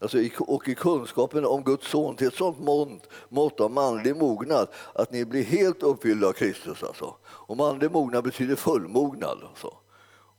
alltså 0.03 0.19
i, 0.19 0.33
och 0.39 0.69
i 0.69 0.75
kunskapen 0.75 1.45
om 1.45 1.65
Guds 1.65 1.91
son 1.91 2.17
till 2.17 2.27
ett 2.27 2.35
sånt 2.35 2.61
mått, 2.61 3.09
mått 3.29 3.61
av 3.61 3.71
manlig 3.71 4.17
mognad 4.17 4.69
att 4.95 5.13
ni 5.13 5.25
blir 5.25 5.45
helt 5.45 5.83
uppfyllda 5.83 6.29
av 6.29 6.33
Kristus. 6.33 6.83
Alltså. 6.83 7.15
Och 7.25 7.57
manlig 7.57 7.91
mognad 7.91 8.25
betyder 8.25 8.57
fullmognad. 8.57 9.39
Alltså. 9.51 9.75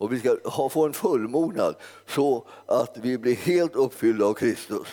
Och 0.03 0.13
vi 0.13 0.19
ska 0.19 0.37
ha, 0.43 0.69
få 0.69 0.85
en 0.85 0.93
fullmognad 0.93 1.75
så 2.07 2.47
att 2.65 2.97
vi 3.01 3.17
blir 3.17 3.35
helt 3.35 3.75
uppfyllda 3.75 4.25
av 4.25 4.33
Kristus. 4.33 4.87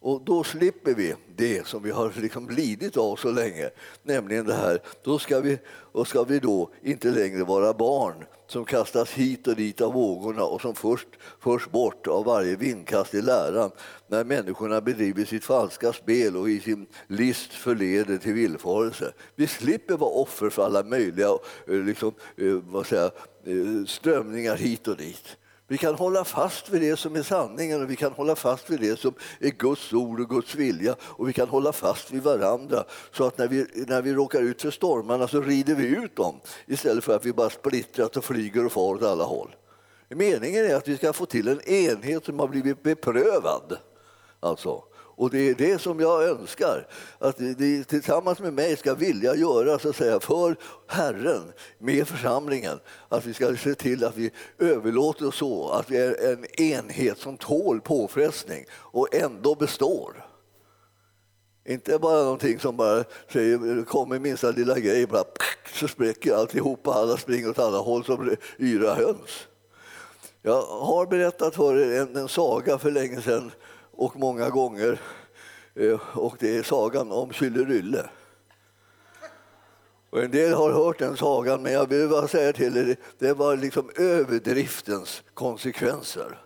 Och 0.00 0.22
då 0.24 0.44
slipper 0.44 0.94
vi 0.94 1.14
det 1.36 1.66
som 1.66 1.82
vi 1.82 1.90
har 1.90 2.12
liksom 2.20 2.50
lidit 2.50 2.96
av 2.96 3.16
så 3.16 3.30
länge, 3.30 3.70
nämligen 4.02 4.46
det 4.46 4.54
här. 4.54 4.82
Då 5.02 5.18
ska 5.18 5.40
vi, 5.40 5.58
och 5.68 6.08
ska 6.08 6.22
vi 6.24 6.38
då 6.38 6.70
inte 6.82 7.10
längre 7.10 7.44
vara 7.44 7.72
barn 7.72 8.24
som 8.48 8.64
kastas 8.64 9.10
hit 9.10 9.46
och 9.46 9.56
dit 9.56 9.80
av 9.80 9.92
vågorna 9.92 10.44
och 10.44 10.60
som 10.60 10.74
först 10.74 11.08
förs 11.40 11.68
bort 11.68 12.06
av 12.06 12.24
varje 12.24 12.56
vindkast 12.56 13.14
i 13.14 13.22
läran 13.22 13.70
när 14.06 14.24
människorna 14.24 14.80
bedriver 14.80 15.24
sitt 15.24 15.44
falska 15.44 15.92
spel 15.92 16.36
och 16.36 16.50
i 16.50 16.60
sin 16.60 16.86
list 17.06 17.52
förleder 17.52 18.18
till 18.18 18.32
villfarelse. 18.32 19.12
Vi 19.34 19.46
slipper 19.46 19.96
vara 19.96 20.10
offer 20.10 20.50
för 20.50 20.64
alla 20.64 20.82
möjliga 20.82 21.28
eh, 21.66 21.74
liksom, 21.74 22.14
eh, 22.36 22.46
vad 22.52 22.86
säger, 22.86 23.10
eh, 23.44 23.84
strömningar 23.86 24.56
hit 24.56 24.88
och 24.88 24.96
dit. 24.96 25.36
Vi 25.70 25.78
kan 25.78 25.94
hålla 25.94 26.24
fast 26.24 26.70
vid 26.70 26.80
det 26.80 26.96
som 26.96 27.16
är 27.16 27.22
sanningen 27.22 27.82
och 27.82 27.90
vi 27.90 27.96
kan 27.96 28.12
hålla 28.12 28.36
fast 28.36 28.70
vid 28.70 28.80
det 28.80 28.98
som 28.98 29.14
är 29.40 29.50
Guds 29.50 29.92
ord 29.92 30.20
och 30.20 30.28
Guds 30.28 30.54
vilja 30.54 30.96
och 31.00 31.28
vi 31.28 31.32
kan 31.32 31.48
hålla 31.48 31.72
fast 31.72 32.10
vid 32.10 32.22
varandra 32.22 32.84
så 33.12 33.24
att 33.24 33.38
när 33.38 33.48
vi, 33.48 33.66
när 33.74 34.02
vi 34.02 34.14
råkar 34.14 34.42
ut 34.42 34.62
för 34.62 34.70
stormarna 34.70 35.28
så 35.28 35.40
rider 35.40 35.74
vi 35.74 35.86
ut 35.86 36.16
dem 36.16 36.40
istället 36.66 37.04
för 37.04 37.16
att 37.16 37.26
vi 37.26 37.32
bara 37.32 37.50
splittrat 37.50 38.16
och 38.16 38.24
flyger 38.24 38.66
och 38.66 38.72
far 38.72 38.94
åt 38.94 39.02
alla 39.02 39.24
håll. 39.24 39.56
Meningen 40.08 40.64
är 40.64 40.74
att 40.74 40.88
vi 40.88 40.96
ska 40.96 41.12
få 41.12 41.26
till 41.26 41.48
en 41.48 41.60
enhet 41.60 42.24
som 42.24 42.38
har 42.38 42.48
blivit 42.48 42.82
beprövad. 42.82 43.78
Alltså, 44.40 44.84
och 45.18 45.30
det 45.30 45.48
är 45.48 45.54
det 45.54 45.78
som 45.78 46.00
jag 46.00 46.22
önskar, 46.24 46.86
att 47.18 47.38
ni 47.38 47.84
tillsammans 47.88 48.38
med 48.38 48.52
mig 48.52 48.76
ska 48.76 48.94
vilja 48.94 49.34
göra 49.34 49.78
så 49.78 49.88
att 49.88 49.96
säga, 49.96 50.20
för 50.20 50.56
Herren 50.86 51.52
med 51.78 52.08
församlingen. 52.08 52.80
Att 53.08 53.26
vi 53.26 53.34
ska 53.34 53.56
se 53.56 53.74
till 53.74 54.04
att 54.04 54.16
vi 54.16 54.30
överlåter 54.58 55.28
oss 55.28 55.36
så, 55.36 55.68
att 55.68 55.90
vi 55.90 55.96
är 55.96 56.32
en 56.32 56.60
enhet 56.60 57.18
som 57.18 57.36
tål 57.36 57.80
påfrestning 57.80 58.64
och 58.72 59.14
ändå 59.14 59.54
består. 59.54 60.26
Inte 61.64 61.98
bara 61.98 62.22
någonting 62.22 62.58
som 62.58 62.76
bara 62.76 63.04
säger, 63.32 63.84
kommer 63.84 64.18
minsta 64.18 64.50
lilla 64.50 64.78
grej, 64.78 65.06
bara, 65.06 65.24
så 65.74 65.88
spräcker 65.88 66.34
alltihopa, 66.34 66.92
alla 66.92 67.16
springer 67.16 67.50
åt 67.50 67.58
alla 67.58 67.78
håll 67.78 68.04
som 68.04 68.36
yra 68.58 68.94
höns. 68.94 69.46
Jag 70.42 70.62
har 70.62 71.06
berättat 71.06 71.54
för 71.54 71.76
er 71.76 72.00
en, 72.00 72.16
en 72.16 72.28
saga 72.28 72.78
för 72.78 72.90
länge 72.90 73.22
sedan 73.22 73.50
och 73.98 74.16
många 74.16 74.50
gånger. 74.50 75.00
Eh, 75.74 76.18
och 76.18 76.36
det 76.38 76.56
är 76.56 76.62
sagan 76.62 77.12
om 77.12 77.32
Kyllerylle. 77.32 78.10
Och 80.10 80.22
en 80.22 80.30
del 80.30 80.52
har 80.52 80.72
hört 80.72 80.98
den 80.98 81.16
sagan, 81.16 81.62
men 81.62 81.72
jag 81.72 81.88
vill 81.88 82.08
bara 82.08 82.28
säga 82.28 82.52
till 82.52 82.76
er 82.76 82.96
det 83.18 83.32
var 83.32 83.56
liksom 83.56 83.90
överdriftens 83.96 85.22
konsekvenser. 85.34 86.38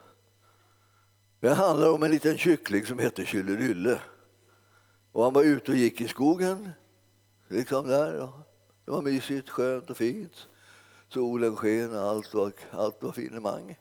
Det 1.41 1.55
handlar 1.55 1.91
om 1.91 2.03
en 2.03 2.11
liten 2.11 2.39
kyckling 2.39 2.87
som 2.87 2.99
hette 2.99 3.25
Kyllerylle. 3.25 3.99
Och 5.13 5.25
han 5.25 5.33
var 5.33 5.43
ute 5.43 5.71
och 5.71 5.77
gick 5.77 6.01
i 6.01 6.09
skogen. 6.09 6.71
Liksom 7.49 7.89
där. 7.89 8.13
Det 8.85 8.91
var 8.91 9.03
mysigt, 9.03 9.51
skönt 9.51 9.91
och 9.91 9.97
fint. 9.97 10.49
Solen 11.09 11.57
sken 11.57 11.95
och 11.95 12.03
allt 12.03 12.35
var, 12.35 12.53
allt 12.71 13.03
var 13.03 13.13
finemang. 13.13 13.79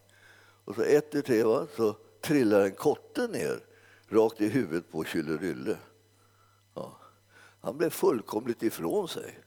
Och 0.66 0.76
så 0.76 0.82
ett 0.82 1.16
i 1.16 1.22
tre 1.22 1.44
så 1.76 1.96
trillar 2.22 2.62
en 2.62 2.72
kotte 2.72 3.28
ner 3.28 3.60
rakt 4.10 4.42
i 4.42 4.50
huvudet 4.50 4.92
på 4.92 5.04
Kyllerylle. 5.04 5.78
Ja. 6.76 6.98
Han 7.62 7.78
blev 7.78 7.90
fullkomligt 7.90 8.64
ifrån 8.64 9.08
sig. 9.08 9.40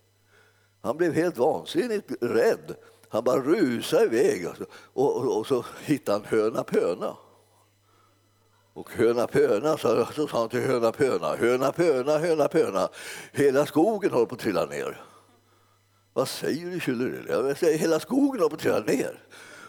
Han 0.81 0.97
blev 0.97 1.13
helt 1.13 1.39
vansinnigt 1.39 2.13
rädd. 2.21 2.77
Han 3.09 3.25
bara 3.25 3.41
rusade 3.41 4.05
iväg 4.05 4.47
alltså. 4.47 4.65
och, 4.73 5.17
och, 5.17 5.39
och, 5.39 5.47
så 5.47 5.65
hittade 5.85 6.19
han 6.19 6.39
höna 6.39 6.65
pöna. 6.65 7.17
Och 8.73 8.91
höna 8.91 9.27
pöna, 9.27 9.77
så, 9.77 10.09
så 10.15 10.29
sa 10.29 10.41
han 10.41 10.49
till 10.49 10.61
höna 10.61 10.93
pöna, 10.93 11.37
höna 11.37 11.73
pöna, 11.73 12.19
höna 12.19 12.49
pöna. 12.49 12.89
Hela 13.33 13.67
skogen 13.67 14.11
håller 14.11 14.27
på 14.27 14.35
att 14.35 14.41
trilla 14.41 14.67
ner. 14.67 15.05
Vad 16.13 16.29
säger 16.29 16.71
du 16.71 16.81
Kyllerylle? 16.81 17.33
Jag 17.33 17.59
säger 17.59 17.79
hela 17.79 18.01
skogen 18.01 18.41
håller 18.41 18.49
på 18.49 18.55
att 18.55 18.61
trilla 18.61 18.81
ner. 18.81 19.23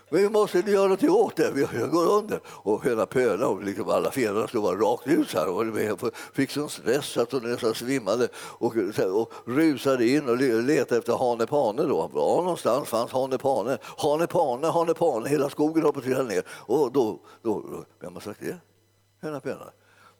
Men 0.09 0.21
vi 0.21 0.29
måste 0.29 0.59
göra 0.59 0.87
något 0.87 1.03
åt 1.03 1.35
det. 1.35 1.51
Vi 1.51 1.87
går 1.87 2.05
under. 2.05 2.39
Och 2.47 2.85
hela 2.85 3.05
pöna 3.05 3.47
och 3.47 3.63
liksom 3.63 3.89
alla 3.89 4.11
fenorna 4.11 4.47
stod 4.47 4.63
bara 4.63 4.75
rakt 4.75 5.07
ut 5.07 5.29
så 5.29 5.37
här. 5.39 5.49
Och 5.49 6.15
fick 6.33 6.51
sån 6.51 6.69
stress 6.69 7.17
att 7.17 7.31
hon 7.31 7.51
nästan 7.51 7.75
svimmade 7.75 8.27
och, 8.35 8.75
och 9.11 9.31
rusade 9.45 10.07
in 10.07 10.29
och 10.29 10.37
letade 10.37 10.97
efter 10.97 11.17
Hane 11.17 11.45
Pane. 11.45 11.83
Då. 11.83 12.09
Var 12.13 12.41
någonstans 12.41 12.89
fanns 12.89 13.11
Hane 13.11 13.37
Pane. 13.37 13.77
Hane 13.97 14.27
Pane, 14.27 14.67
Hane 14.67 14.93
Pane. 14.93 15.29
Hela 15.29 15.49
skogen 15.49 15.83
höll 15.83 15.93
på 15.93 15.99
att 15.99 16.05
trilla 16.05 16.23
ner. 16.23 16.43
Och 16.49 16.91
då, 16.91 17.19
då, 17.41 17.85
vem 17.99 18.13
har 18.13 18.21
sagt 18.21 18.39
det? 18.39 18.57
Hela 19.21 19.39
pöna. 19.39 19.71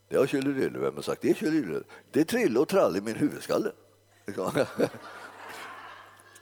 Det 0.10 0.18
har 0.18 0.26
Kjell 0.26 0.54
Vem 0.80 0.96
har 0.96 1.02
sagt 1.02 1.22
det? 1.22 1.38
Kjell 1.38 1.84
Det 2.12 2.20
är 2.20 2.24
Trille 2.24 2.60
och 2.60 2.68
Tralle 2.68 2.98
i 2.98 3.02
min 3.02 3.16
huvudskalle. 3.16 3.72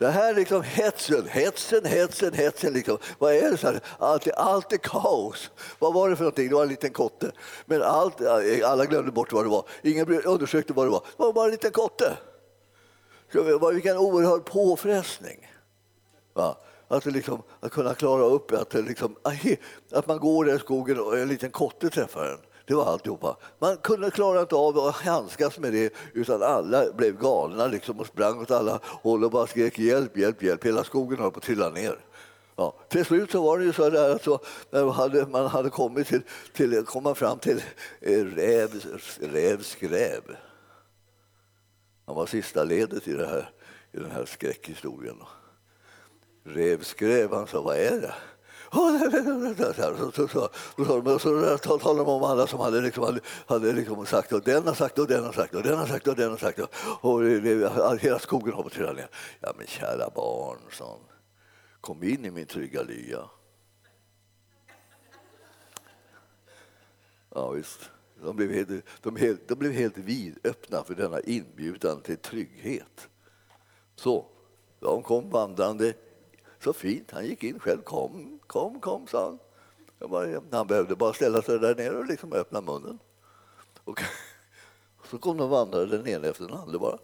Det 0.03 0.09
här 0.09 0.33
liksom 0.33 0.61
hetsen, 0.63 1.27
hetsen, 1.27 1.85
hetsen, 1.85 2.33
hetsen. 2.33 2.73
Liksom. 2.73 2.97
Vad 3.19 3.33
är 3.33 3.51
det? 3.51 3.57
Så 3.57 3.67
här? 3.67 3.79
Allt, 3.99 4.27
allt 4.27 4.73
är 4.73 4.77
kaos. 4.77 5.51
Vad 5.79 5.93
var 5.93 6.09
det 6.09 6.15
för 6.15 6.23
någonting? 6.23 6.49
Det 6.49 6.55
var 6.55 6.63
en 6.63 6.69
liten 6.69 6.93
kotte. 6.93 7.31
Men 7.65 7.81
allt, 7.81 8.21
alla 8.65 8.85
glömde 8.85 9.11
bort 9.11 9.33
vad 9.33 9.45
det 9.45 9.49
var. 9.49 9.65
Ingen 9.81 10.23
undersökte 10.23 10.73
vad 10.73 10.85
det 10.85 10.89
var. 10.89 10.99
Det 11.17 11.23
var 11.23 11.33
bara 11.33 11.45
en 11.45 11.51
liten 11.51 11.71
kotte. 11.71 12.17
Vilken 13.73 13.97
oerhörd 13.97 14.45
påfrestning. 14.45 15.47
Va? 16.33 16.57
Att, 16.87 17.05
liksom, 17.05 17.41
att 17.59 17.71
kunna 17.71 17.93
klara 17.93 18.23
upp 18.23 18.51
att, 18.51 18.73
liksom, 18.73 19.15
att 19.91 20.07
man 20.07 20.19
går 20.19 20.45
där 20.45 20.55
i 20.55 20.59
skogen 20.59 20.99
och 20.99 21.19
en 21.19 21.27
liten 21.27 21.51
kotte 21.51 21.89
träffar 21.89 22.25
en. 22.25 22.39
Det 22.65 22.73
var 22.73 22.85
alltihopa. 22.85 23.37
Man 23.59 23.77
kunde 23.77 24.11
klara 24.11 24.41
inte 24.41 24.55
av 24.55 24.77
att 24.77 24.95
handskas 24.95 25.59
med 25.59 25.73
det 25.73 25.93
utan 26.13 26.43
alla 26.43 26.93
blev 26.93 27.17
galna 27.17 27.67
liksom 27.67 27.99
och 27.99 28.07
sprang 28.07 28.41
åt 28.41 28.51
alla 28.51 28.79
håll 28.83 29.23
och 29.23 29.31
bara 29.31 29.47
skrek 29.47 29.79
hjälp, 29.79 30.17
hjälp, 30.17 30.43
hjälp. 30.43 30.65
Hela 30.65 30.83
skogen 30.83 31.19
höll 31.19 31.31
på 31.31 31.37
att 31.37 31.43
trilla 31.43 31.69
ner. 31.69 31.99
Ja, 32.55 32.75
till 32.89 33.05
slut 33.05 33.31
så 33.31 33.43
var 33.43 33.59
det 33.59 33.65
ju 33.65 33.73
så 33.73 33.89
där 33.89 34.15
att 34.15 34.23
så, 34.23 34.39
när 34.69 34.85
man 34.85 34.93
hade, 34.93 35.25
man 35.25 35.47
hade 35.47 35.69
kommit 35.69 36.07
till, 36.07 36.21
till, 36.53 36.85
komma 36.85 37.15
fram 37.15 37.39
till 37.39 37.63
eh, 38.01 38.25
räv. 38.25 38.81
Han 42.05 42.15
var 42.15 42.25
sista 42.25 42.63
ledet 42.63 43.07
i, 43.07 43.13
det 43.13 43.27
här, 43.27 43.49
i 43.91 43.97
den 43.97 44.11
här 44.11 44.25
skräckhistorien. 44.25 45.17
Rävskräv, 46.45 47.33
han 47.33 47.47
sa, 47.47 47.61
vad 47.61 47.77
är 47.77 48.01
det? 48.01 48.13
Så, 48.73 50.27
så, 50.27 50.49
talade 51.77 51.99
de 51.99 52.07
om 52.07 52.23
alla 52.23 52.47
som 52.47 52.59
hade, 52.59 52.81
liksom, 52.81 53.03
hade, 53.03 53.19
hade 53.45 53.73
liksom 53.73 54.05
sagt 54.05 54.31
och 54.31 54.41
den 54.41 54.67
har 54.67 54.73
sagt 54.73 54.99
och 54.99 55.07
den 55.07 55.23
har 55.23 55.33
sagt 55.33 55.55
och 55.55 55.63
den 55.63 55.77
har 55.77 55.87
sagt 55.87 56.07
och 56.07 56.15
den 56.15 56.29
har 56.29 56.37
sagt 56.37 56.59
och, 56.59 56.69
och 57.11 57.23
det, 57.23 57.39
det, 57.39 57.99
hela 58.01 58.19
skogen 58.19 58.53
har 58.53 58.69
trillat 58.69 58.95
ner. 58.95 59.09
Ja 59.39 59.53
men 59.57 59.67
kära 59.67 60.09
barn, 60.15 60.57
sa 60.71 60.99
kom 61.81 62.03
in 62.03 62.25
i 62.25 62.31
min 62.31 62.45
trygga 62.45 62.83
lya. 62.83 63.29
Ja 67.35 67.49
visst, 67.51 67.89
de 68.23 68.35
blev 68.35 68.51
helt, 68.51 68.85
de 69.01 69.15
helt, 69.15 69.47
de 69.47 69.55
blev 69.55 69.71
helt 69.71 69.97
vidöppna 69.97 70.83
för 70.83 70.95
denna 70.95 71.19
inbjudan 71.19 72.01
till 72.01 72.17
trygghet. 72.17 73.07
Så, 73.95 74.25
de 74.79 75.03
kom 75.03 75.29
vandrande 75.29 75.93
så 76.63 76.73
fint. 76.73 77.11
Han 77.11 77.25
gick 77.25 77.43
in 77.43 77.59
själv. 77.59 77.81
Kom, 77.81 78.39
kom, 78.47 78.79
kom, 78.79 79.07
sa 79.07 79.25
han. 79.25 79.39
Bara, 80.09 80.41
han 80.51 80.67
behövde 80.67 80.95
bara 80.95 81.13
ställa 81.13 81.41
sig 81.41 81.59
där 81.59 81.75
nere 81.75 81.97
och 81.97 82.05
liksom 82.05 82.33
öppna 82.33 82.61
munnen. 82.61 82.99
Och 83.83 84.01
så 85.09 85.17
kom 85.17 85.37
de 85.37 85.49
vandrade 85.49 85.97
den 85.97 86.07
ena 86.07 86.27
efter 86.27 86.45
den 86.45 86.57
andra 86.57 86.79
bara. 86.79 86.97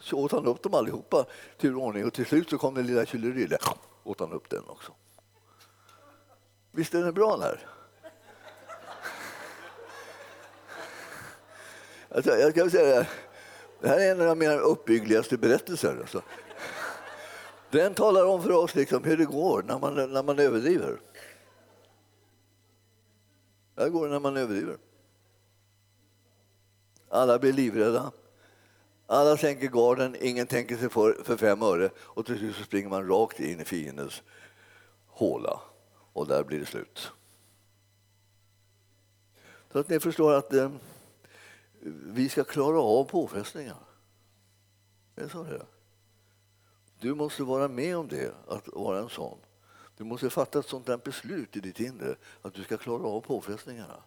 Så 0.00 0.18
åt 0.18 0.32
han 0.32 0.46
upp 0.46 0.62
dem 0.62 0.74
allihopa 0.74 1.24
tur 1.58 1.76
och 1.76 1.82
ordning 1.82 2.04
och 2.04 2.12
till 2.12 2.26
slut 2.26 2.50
så 2.50 2.58
kom 2.58 2.74
den 2.74 2.86
lilla 2.86 3.06
Kyllerille. 3.06 3.58
åt 4.04 4.20
han 4.20 4.32
upp 4.32 4.50
den 4.50 4.62
också. 4.68 4.92
Visst 6.70 6.94
är 6.94 7.02
den 7.02 7.14
bra 7.14 7.30
den 7.30 7.42
här? 7.42 7.66
Alltså, 12.08 12.30
jag 12.30 12.54
kan 12.54 12.70
säga 12.70 13.06
det 13.82 13.88
här 13.88 14.00
är 14.00 14.10
en 14.10 14.28
av 14.28 14.36
mina 14.36 14.54
uppbyggligaste 14.54 15.36
berättelser. 15.36 15.96
Alltså. 16.00 16.22
Den 17.72 17.94
talar 17.94 18.26
om 18.26 18.42
för 18.42 18.50
oss 18.50 18.74
liksom 18.74 19.04
hur 19.04 19.16
det 19.16 19.24
går 19.24 19.62
när 19.62 19.78
man, 19.78 20.12
när 20.12 20.22
man 20.22 20.38
överdriver. 20.38 21.00
Det 23.74 23.90
går 23.90 24.06
det 24.06 24.12
när 24.12 24.20
man 24.20 24.36
överdriver. 24.36 24.76
Alla 27.08 27.38
blir 27.38 27.52
livrädda. 27.52 28.12
Alla 29.06 29.36
sänker 29.36 29.68
garden, 29.68 30.16
ingen 30.20 30.46
tänker 30.46 30.76
sig 30.76 30.88
för, 30.88 31.22
för 31.24 31.36
fem 31.36 31.62
öre 31.62 31.90
och 31.98 32.26
till 32.26 32.38
slut 32.38 32.56
så 32.56 32.62
springer 32.62 32.88
man 32.88 33.08
rakt 33.08 33.40
in 33.40 33.60
i 33.60 33.64
fiendens 33.64 34.22
håla 35.06 35.60
och 36.12 36.26
där 36.26 36.44
blir 36.44 36.60
det 36.60 36.66
slut. 36.66 37.10
Så 39.72 39.78
att 39.78 39.88
ni 39.88 40.00
förstår 40.00 40.32
att 40.32 40.52
eh, 40.52 40.70
vi 42.06 42.28
ska 42.28 42.44
klara 42.44 42.80
av 42.80 43.04
påfrestningar. 43.04 43.76
Det 45.14 45.22
är 45.22 45.28
så 45.28 45.42
det 45.42 45.54
är. 45.54 45.71
Du 47.02 47.14
måste 47.14 47.42
vara 47.42 47.68
med 47.68 47.96
om 47.96 48.08
det, 48.08 48.34
att 48.48 48.68
vara 48.72 48.98
en 48.98 49.08
sån. 49.08 49.38
Du 49.96 50.04
måste 50.04 50.30
fatta 50.30 50.58
ett 50.58 50.68
sånt 50.68 50.86
där 50.86 50.96
beslut 50.96 51.56
i 51.56 51.60
ditt 51.60 51.80
inre 51.80 52.14
att 52.42 52.54
du 52.54 52.62
ska 52.62 52.76
klara 52.76 53.02
av 53.02 53.20
påfrestningarna. 53.20 54.02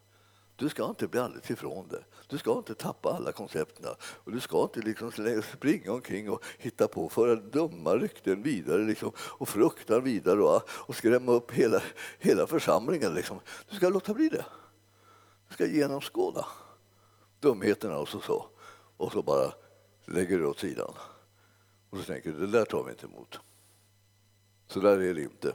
Du 0.55 0.69
ska 0.69 0.85
inte 0.85 1.07
bli 1.07 1.19
alldeles 1.19 1.51
ifrån 1.51 1.87
det. 1.87 2.03
Du 2.27 2.37
ska 2.37 2.57
inte 2.57 2.75
tappa 2.75 3.09
alla 3.09 3.31
koncepterna. 3.31 3.89
och 4.01 4.31
du 4.31 4.39
ska 4.39 4.63
inte 4.63 4.79
liksom 4.79 5.11
springa 5.41 5.93
omkring 5.93 6.29
och 6.29 6.43
hitta 6.57 6.87
på, 6.87 7.09
föra 7.09 7.35
dumma 7.35 7.95
rykten 7.95 8.43
vidare 8.43 8.83
liksom, 8.83 9.11
och 9.17 9.49
fruktan 9.49 10.03
vidare 10.03 10.41
och, 10.41 10.61
och 10.69 10.95
skrämma 10.95 11.31
upp 11.31 11.51
hela, 11.51 11.81
hela 12.19 12.47
församlingen. 12.47 13.13
Liksom. 13.13 13.39
Du 13.69 13.75
ska 13.75 13.89
låta 13.89 14.13
bli 14.13 14.29
det. 14.29 14.45
Du 15.47 15.53
ska 15.53 15.65
genomskåda 15.65 16.45
dumheterna 17.39 17.97
och 17.97 18.07
så, 18.07 18.19
så. 18.19 18.45
och 18.97 19.11
så 19.11 19.21
bara 19.21 19.51
lägger 20.05 20.37
du 20.37 20.45
åt 20.45 20.59
sidan. 20.59 20.93
Och 21.95 22.01
så 22.01 22.13
tänker 22.13 22.31
du, 22.31 22.39
det 22.39 22.47
där 22.47 22.65
tar 22.65 22.83
vi 22.83 22.91
inte 22.91 23.05
emot. 23.05 23.39
Så 24.67 24.79
där 24.79 25.01
är 25.01 25.13
det 25.13 25.21
inte. 25.21 25.53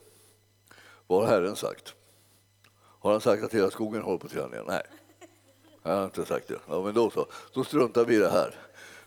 Vad 1.07 1.23
har 1.23 1.29
Herren 1.29 1.57
sagt? 1.57 1.95
Har 2.77 3.13
han 3.13 3.21
sagt 3.21 3.45
att 3.45 3.55
hela 3.55 3.71
skogen 3.71 4.03
håller 4.03 4.19
på 4.19 4.27
att 4.27 4.33
trilla 4.33 4.49
ner? 4.49 4.65
Nej. 4.67 4.83
han 5.83 5.97
har 5.97 6.05
inte 6.05 6.25
sagt 6.25 6.49
det. 6.49 6.59
Ja, 6.69 6.83
men 6.83 6.95
då 6.95 7.11
så. 7.11 7.27
Då 7.53 7.65
struntar 7.65 8.05
vi 8.05 8.17
i 8.17 8.19
det 8.19 8.31
här. 8.31 8.55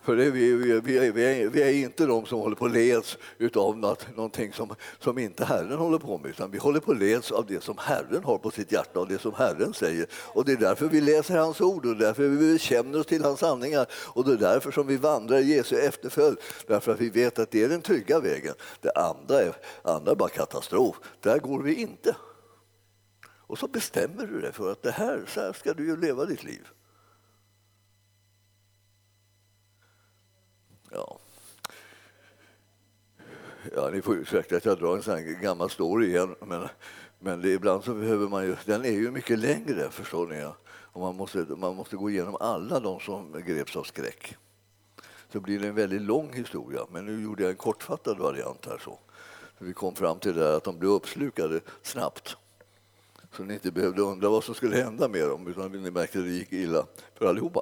För 0.04 0.16
det, 0.16 0.32
vi, 0.32 0.54
vi, 0.54 0.80
vi, 0.80 0.98
är, 0.98 1.50
vi, 1.50 1.64
är, 1.64 1.74
inte 1.74 2.06
de 2.06 2.26
som 2.26 2.40
håller 2.40 2.56
på 2.56 2.66
att 2.66 2.72
leds 2.72 3.18
av 3.56 3.78
något, 3.78 4.16
någonting 4.16 4.54
som, 4.54 4.76
som 5.00 5.20
inte 5.20 5.46
Herren 5.46 5.78
håller 5.78 6.00
på 6.00 6.18
med, 6.18 6.30
utan 6.30 6.52
vi 6.52 6.58
håller 6.58 6.80
på 6.80 6.92
att 6.92 6.98
leds 6.98 7.32
av 7.32 7.46
det 7.46 7.64
som 7.64 7.78
Herren 7.78 8.24
har 8.24 8.38
på 8.38 8.52
sitt 8.52 8.72
hjärta 8.72 9.00
och 9.00 9.08
det 9.08 9.22
som 9.22 9.34
Herren 9.34 9.74
säger. 9.74 10.08
Och 10.14 10.46
det 10.46 10.52
är 10.52 10.58
därför 10.58 10.86
vi 10.86 11.02
läser 11.02 11.38
hans 11.38 11.62
ord 11.62 11.86
och 11.86 11.98
därför 11.98 12.28
vi 12.28 12.60
känner 12.60 13.00
oss 13.00 13.06
till 13.06 13.24
hans 13.24 13.40
sanningar 13.40 13.86
och 13.94 14.26
det 14.26 14.34
är 14.34 14.38
därför 14.38 14.72
som 14.72 14.88
vi 14.88 14.98
vandrar 14.98 15.38
i 15.38 15.56
Jesu 15.56 15.78
efterföljd, 15.80 16.38
därför 16.68 16.92
att 16.92 17.02
vi 17.02 17.10
vet 17.10 17.40
att 17.40 17.52
det 17.52 17.64
är 17.64 17.70
den 17.70 17.82
trygga 17.82 18.20
vägen. 18.20 18.54
Det 18.82 18.92
andra 18.92 19.42
är, 19.42 19.54
andra 19.84 20.12
är 20.12 20.16
bara 20.16 20.30
katastrof. 20.30 20.96
Där 21.22 21.40
går 21.40 21.62
vi 21.62 21.76
inte. 21.76 22.16
Och 23.48 23.58
så 23.58 23.68
bestämmer 23.68 24.28
du 24.28 24.42
dig 24.42 24.54
för 24.54 24.72
att 24.72 24.84
det 24.84 24.92
här, 24.92 25.26
så 25.28 25.42
här 25.42 25.54
ska 25.54 25.74
du 25.74 25.88
ju 25.88 25.98
leva 25.98 26.26
ditt 26.26 26.44
liv. 26.44 26.68
Ja, 33.76 33.90
ni 33.90 34.02
får 34.02 34.16
ursäkta 34.16 34.58
att 34.58 34.66
jag 34.66 34.80
drar 34.80 34.96
en 34.96 35.04
sån 35.04 35.14
här 35.14 35.42
gammal 35.42 35.70
story 35.70 36.08
igen, 36.08 36.36
men, 36.40 36.68
men 37.20 37.42
det, 37.42 37.50
ibland 37.50 37.84
så 37.84 37.94
behöver 37.94 38.28
man 38.28 38.46
ju, 38.46 38.56
den 38.66 38.86
är 38.86 38.92
ju 38.92 39.12
mycket 39.12 39.40
längre 39.40 39.90
förstår 39.90 40.28
ni. 40.28 40.46
Och 40.66 41.02
man, 41.02 41.16
måste, 41.16 41.38
man 41.38 41.76
måste 41.76 41.96
gå 41.96 42.10
igenom 42.10 42.38
alla 42.40 42.80
de 42.80 43.00
som 43.00 43.44
greps 43.46 43.76
av 43.76 43.84
skräck. 43.84 44.38
Så 45.32 45.40
blir 45.40 45.60
det 45.60 45.68
en 45.68 45.76
väldigt 45.76 46.02
lång 46.02 46.34
historia, 46.34 46.82
men 46.92 47.06
nu 47.06 47.24
gjorde 47.24 47.44
jag 47.44 47.50
en 47.50 47.56
kortfattad 47.56 48.18
variant 48.18 48.66
här. 48.66 48.78
så. 48.78 49.00
Vi 49.58 49.74
kom 49.74 49.96
fram 49.96 50.20
till 50.20 50.36
det 50.36 50.56
att 50.56 50.64
de 50.64 50.80
blev 50.80 50.92
uppslukade 50.92 51.60
snabbt 51.82 52.38
så 53.36 53.44
ni 53.44 53.54
inte 53.54 53.72
behövde 53.72 54.02
undra 54.02 54.30
vad 54.30 54.44
som 54.44 54.56
skulle 54.56 54.76
hända 54.76 55.08
med 55.08 55.30
dem 55.30 55.48
utan 55.48 55.72
ni 55.72 55.92
märkte 55.92 56.20
att 56.20 56.26
det 56.26 56.32
gick 56.32 56.54
illa 56.54 56.86
för 57.16 57.26
allihopa. 57.26 57.62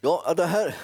Ja, 0.00 0.34
det 0.36 0.44
här, 0.44 0.76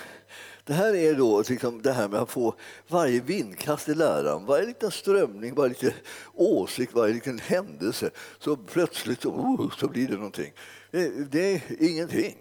det 0.64 0.72
här 0.72 0.94
är 0.94 1.14
då 1.14 1.44
liksom 1.48 1.82
det 1.82 1.92
här 1.92 2.08
med 2.08 2.20
att 2.20 2.30
få 2.30 2.54
varje 2.88 3.20
vindkast 3.20 3.88
i 3.88 3.94
läran, 3.94 4.46
varje 4.46 4.66
liten 4.66 4.90
strömning, 4.90 5.54
varje 5.54 5.68
liten 5.68 5.92
åsikt, 6.34 6.94
varje 6.94 7.14
liten 7.14 7.38
händelse. 7.38 8.10
Så 8.38 8.56
plötsligt 8.56 9.22
så, 9.22 9.30
oh, 9.30 9.70
så 9.78 9.88
blir 9.88 10.08
det 10.08 10.14
någonting. 10.14 10.52
Det, 10.90 11.32
det 11.32 11.54
är 11.54 11.62
ingenting. 11.78 12.36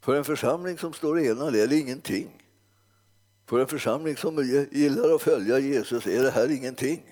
För 0.00 0.14
en 0.14 0.24
församling 0.24 0.78
som 0.78 0.92
står 0.92 1.20
enad 1.20 1.56
är 1.56 1.66
det 1.66 1.78
ingenting. 1.78 2.42
För 3.46 3.60
en 3.60 3.66
församling 3.66 4.16
som 4.16 4.66
gillar 4.72 5.14
att 5.14 5.22
följa 5.22 5.58
Jesus 5.58 6.06
är 6.06 6.22
det 6.22 6.30
här 6.30 6.50
ingenting. 6.50 7.02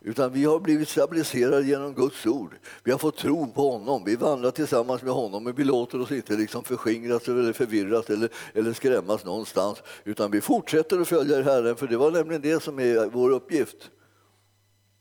Utan 0.00 0.32
vi 0.32 0.44
har 0.44 0.60
blivit 0.60 0.88
stabiliserade 0.88 1.66
genom 1.66 1.94
Guds 1.94 2.26
ord. 2.26 2.54
Vi 2.84 2.90
har 2.90 2.98
fått 2.98 3.16
tro 3.16 3.52
på 3.52 3.70
honom. 3.70 4.04
Vi 4.04 4.16
vandrar 4.16 4.50
tillsammans 4.50 5.02
med 5.02 5.12
honom, 5.12 5.44
men 5.44 5.54
vi 5.54 5.64
låter 5.64 6.00
oss 6.00 6.12
inte 6.12 6.36
liksom 6.36 6.64
förskingras 6.64 7.28
eller 7.28 7.52
förvirras 7.52 8.10
eller, 8.10 8.28
eller 8.54 8.72
skrämmas 8.72 9.24
någonstans. 9.24 9.82
Utan 10.04 10.30
vi 10.30 10.40
fortsätter 10.40 11.00
att 11.00 11.08
följa 11.08 11.42
Herren, 11.42 11.76
för 11.76 11.86
det 11.86 11.96
var 11.96 12.10
nämligen 12.10 12.42
det 12.42 12.62
som 12.62 12.78
är 12.78 13.10
vår 13.10 13.30
uppgift. 13.30 13.90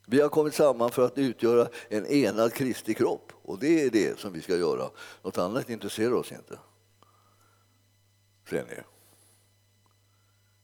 Vi 0.07 0.21
har 0.21 0.29
kommit 0.29 0.53
samman 0.53 0.91
för 0.91 1.05
att 1.05 1.17
utgöra 1.17 1.67
en 1.89 2.05
enad 2.05 2.53
Kristi 2.53 2.93
kropp 2.93 3.31
och 3.41 3.59
det 3.59 3.83
är 3.83 3.89
det 3.89 4.19
som 4.19 4.33
vi 4.33 4.41
ska 4.41 4.57
göra. 4.57 4.89
Något 5.23 5.37
annat 5.37 5.69
intresserar 5.69 6.13
oss 6.13 6.31
inte. 6.31 6.59
Ser 8.49 8.63
ni? 8.63 8.83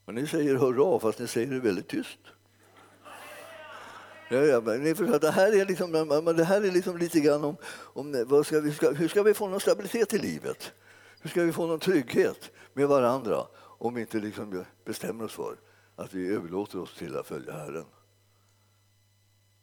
Men 0.06 0.14
ni 0.14 0.26
säger 0.26 0.54
hurra, 0.54 0.98
fast 0.98 1.18
ni 1.18 1.26
säger 1.26 1.46
det 1.46 1.60
väldigt 1.60 1.88
tyst. 1.88 2.18
Ja, 4.28 4.38
ja, 4.38 4.60
men 4.60 4.82
ni 4.82 4.94
förstår, 4.94 5.18
det, 5.18 5.30
här 5.30 5.60
är 5.60 5.64
liksom, 5.64 5.92
det 6.36 6.44
här 6.44 6.62
är 6.62 6.70
liksom 6.70 6.98
lite 6.98 7.20
grann 7.20 7.44
om, 7.44 7.56
om 7.66 8.24
vad 8.26 8.46
ska 8.46 8.60
vi, 8.60 8.72
ska, 8.72 8.90
hur 8.90 9.08
ska 9.08 9.22
vi 9.22 9.34
få 9.34 9.48
någon 9.48 9.60
stabilitet 9.60 10.14
i 10.14 10.18
livet? 10.18 10.72
Hur 11.20 11.30
ska 11.30 11.42
vi 11.42 11.52
få 11.52 11.66
någon 11.66 11.80
trygghet 11.80 12.50
med 12.72 12.88
varandra 12.88 13.46
om 13.56 13.94
vi 13.94 14.00
inte 14.00 14.18
liksom 14.18 14.64
bestämmer 14.84 15.24
oss 15.24 15.32
för 15.32 15.56
att 15.96 16.14
vi 16.14 16.34
överlåter 16.34 16.78
oss 16.78 16.94
till 16.94 17.16
att 17.16 17.26
följa 17.26 17.52
Herren? 17.52 17.84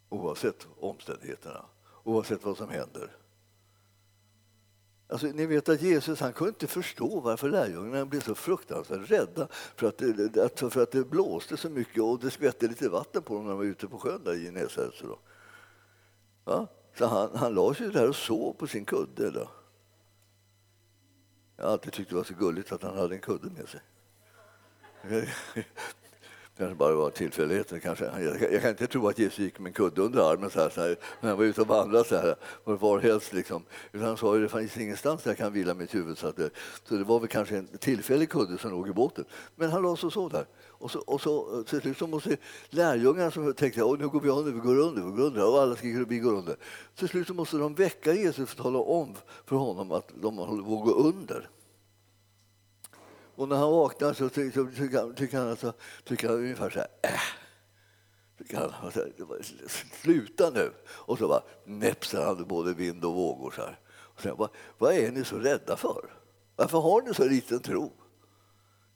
Oavsett 0.10 0.68
omständigheterna, 0.80 1.66
oavsett 2.04 2.44
vad 2.44 2.58
som 2.58 2.70
händer. 2.70 3.23
Alltså, 5.08 5.28
ni 5.28 5.46
vet 5.46 5.70
att 5.70 5.82
Jesus 5.82 6.20
han 6.20 6.34
kunde 6.34 6.50
inte 6.50 6.68
förstå 6.68 7.20
varför 7.20 7.50
lärjungarna 7.50 8.06
blev 8.06 8.22
så 8.22 8.36
fruktansvärt 8.36 9.12
rädda 9.12 9.48
för 9.52 9.88
att, 9.88 10.02
eh, 10.02 10.08
det, 10.08 10.60
för 10.60 10.84
att 10.84 10.92
det 10.92 11.04
blåste 11.04 11.58
så 11.58 11.70
mycket 11.70 12.04
och 12.04 12.20
det 12.20 12.32
skvätte 12.32 12.68
lite 12.68 12.90
vatten 12.90 13.22
på 13.22 13.34
dem 13.34 13.44
när 13.44 13.50
de 13.50 13.58
var 13.58 13.66
ute 13.66 13.88
på 13.88 14.00
sjön 14.00 14.24
där 14.24 14.34
i 14.34 14.44
Genesaret. 14.44 14.94
Ja? 16.46 16.68
Så 16.98 17.06
han, 17.06 17.36
han 17.36 17.54
la 17.54 17.74
sig 17.74 17.90
där 17.90 18.10
och 18.10 18.16
sov 18.16 18.54
på 18.54 18.68
sin 18.68 18.86
kudde. 18.86 19.32
Då. 19.32 19.50
Jag 21.56 21.66
har 21.66 21.72
alltid 21.72 21.94
tyckt 21.94 22.10
det 22.10 22.16
var 22.16 22.24
så 22.24 22.34
gulligt 22.34 22.72
att 22.72 22.84
han 22.84 22.98
hade 22.98 23.16
en 23.16 23.22
kudde 23.22 23.50
med 23.50 23.70
sig 23.70 23.82
kanske 26.58 26.76
bara 26.76 26.96
var 26.96 27.10
tillfälligheter. 27.10 27.80
Kanske. 27.80 28.06
Jag, 28.06 28.54
jag, 28.54 28.62
kan 28.62 28.70
inte 28.70 28.88
tro 28.88 29.08
att 29.08 29.20
Jesus 29.20 29.40
gick 29.40 29.60
med 29.60 29.70
en 29.70 29.74
kudde 29.74 30.02
under 30.02 30.32
armen 30.32 30.50
så 30.50 30.60
här, 30.60 30.70
så 30.70 30.82
här, 30.82 30.96
när 31.22 31.30
han 31.30 31.38
var 31.38 31.46
ute 31.46 31.62
och 31.62 31.68
vandrade 31.68 32.06
så 32.06 32.16
här, 32.16 32.36
var 32.64 33.00
helst. 33.00 33.34
Liksom. 33.34 33.64
Utan 33.92 34.08
han 34.08 34.18
sa 34.18 34.36
att 34.36 34.42
det 34.42 34.50
fanns 34.50 34.78
ingenstans 34.78 35.24
där 35.24 35.32
jag 35.32 35.38
kan 35.38 35.54
vila 35.54 35.74
mitt 35.74 35.96
huvud. 35.96 36.18
Så, 36.18 36.28
att 36.28 36.36
det, 36.36 36.50
så 36.84 36.96
det 36.96 37.04
var 37.04 37.20
väl 37.20 37.30
kanske 37.30 37.58
en 37.58 37.68
tillfällig 37.68 38.30
kudde 38.30 38.58
som 38.58 38.72
låg 38.72 38.90
i 38.90 38.94
båten. 38.94 39.26
Men 39.56 39.72
han 39.72 39.82
la 39.82 39.96
sig 39.96 40.12
så 40.12 40.30
där. 40.30 40.46
Och 40.84 40.92
så, 40.92 41.00
och 41.00 41.22
så 41.22 41.64
till 41.64 41.82
slut 41.82 41.98
så 41.98 42.08
måste 42.08 42.38
lärjungarna 42.70 43.32
som 43.32 43.54
tänkte 43.54 43.86
att 43.86 44.00
nu 44.00 44.08
går 44.08 44.20
vi 44.20 44.30
under, 44.30 44.52
vi 44.52 44.60
går 44.60 44.80
under, 44.80 45.02
vi 45.02 45.12
går 45.12 45.24
under. 45.24 45.50
Och 45.50 45.62
alla 45.62 45.76
skriker 45.76 46.06
vi 46.10 46.20
går 46.20 46.34
under. 46.34 46.56
Till 46.96 47.10
slut 47.10 47.28
så 47.28 47.34
måste 47.34 47.58
de 47.58 47.76
väcka 47.76 48.14
Jesus 48.14 48.52
och 48.52 48.58
tala 48.58 48.80
om 48.80 49.16
för 49.46 49.56
honom 49.56 49.92
att 49.92 50.12
de 50.22 50.38
håller 50.38 50.64
på 50.64 50.78
att 50.78 50.86
gå 50.86 50.94
under. 50.94 51.50
Och 53.36 53.50
när 53.50 53.56
han 53.56 53.72
vaknar 53.72 54.14
så 54.14 54.30
tycker, 54.30 55.00
han, 55.02 55.16
tycker 55.16 55.38
han, 55.38 55.50
alltså, 55.50 55.74
tycker 56.04 56.28
han 56.28 56.38
ungefär 56.38 56.70
så 56.70 56.80
här. 56.80 56.88
Äh. 57.02 57.20
Tycker 58.38 58.58
han, 58.58 58.74
alltså, 58.82 59.08
sluta 60.02 60.50
nu! 60.50 60.72
Och 60.86 61.18
så 61.18 61.28
bara 61.28 61.44
näpsar 61.66 62.26
han 62.26 62.48
både 62.48 62.74
vind 62.74 63.06
och 63.06 63.14
vågor. 63.14 63.52
Så 63.52 63.62
här. 63.62 63.80
Och 63.90 64.22
sen, 64.22 64.38
bara, 64.38 64.50
vad 64.78 64.94
är 64.94 65.12
ni 65.12 65.24
så 65.24 65.38
rädda 65.38 65.78
för? 65.78 66.14
Varför 66.56 66.80
har 66.80 67.02
ni 67.02 67.14
så 67.14 67.26
liten 67.26 67.60
tro? 67.60 67.94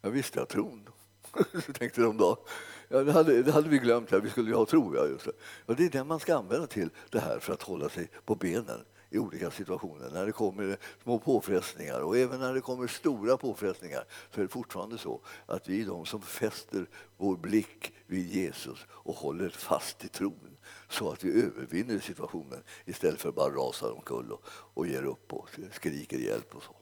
Jag 0.01 0.11
visste 0.11 0.39
jag 0.39 0.47
tron. 0.47 0.89
så 1.65 1.73
tänkte 1.73 2.01
de 2.01 2.17
då. 2.17 2.45
Ja, 2.87 3.03
det, 3.03 3.11
hade, 3.11 3.43
det 3.43 3.51
hade 3.51 3.69
vi 3.69 3.77
glömt, 3.77 4.11
här. 4.11 4.19
vi 4.19 4.29
skulle 4.29 4.49
ju 4.49 4.55
ha 4.55 4.65
tro. 4.65 4.95
Ja, 4.95 5.05
just 5.05 5.25
det. 5.25 5.31
Och 5.65 5.75
det 5.75 5.85
är 5.85 5.89
den 5.89 6.07
man 6.07 6.19
ska 6.19 6.35
använda 6.37 6.67
till 6.67 6.89
det 7.09 7.19
här 7.19 7.39
för 7.39 7.53
att 7.53 7.61
hålla 7.61 7.89
sig 7.89 8.09
på 8.25 8.35
benen 8.35 8.85
i 9.09 9.17
olika 9.17 9.51
situationer. 9.51 10.09
När 10.09 10.25
det 10.25 10.31
kommer 10.31 10.77
små 11.03 11.19
påfrestningar 11.19 11.99
och 11.99 12.17
även 12.17 12.39
när 12.39 12.53
det 12.53 12.61
kommer 12.61 12.87
stora 12.87 13.37
påfrestningar 13.37 14.05
så 14.31 14.39
är 14.39 14.43
det 14.43 14.51
fortfarande 14.51 14.97
så 14.97 15.21
att 15.45 15.67
vi 15.69 15.81
är 15.81 15.85
de 15.85 16.05
som 16.05 16.21
fäster 16.21 16.89
vår 17.17 17.37
blick 17.37 17.93
vid 18.05 18.27
Jesus 18.27 18.85
och 18.89 19.15
håller 19.15 19.49
fast 19.49 20.05
i 20.05 20.07
tron 20.07 20.57
så 20.89 21.11
att 21.11 21.23
vi 21.23 21.43
övervinner 21.43 21.99
situationen 21.99 22.63
istället 22.85 23.21
för 23.21 23.29
att 23.29 23.35
bara 23.35 23.53
rasa 23.53 23.91
omkull 23.91 24.31
och, 24.31 24.45
och 24.49 24.87
ger 24.87 25.03
upp 25.03 25.33
och 25.33 25.49
skriker 25.71 26.17
hjälp 26.17 26.55
och 26.55 26.63
så. 26.63 26.75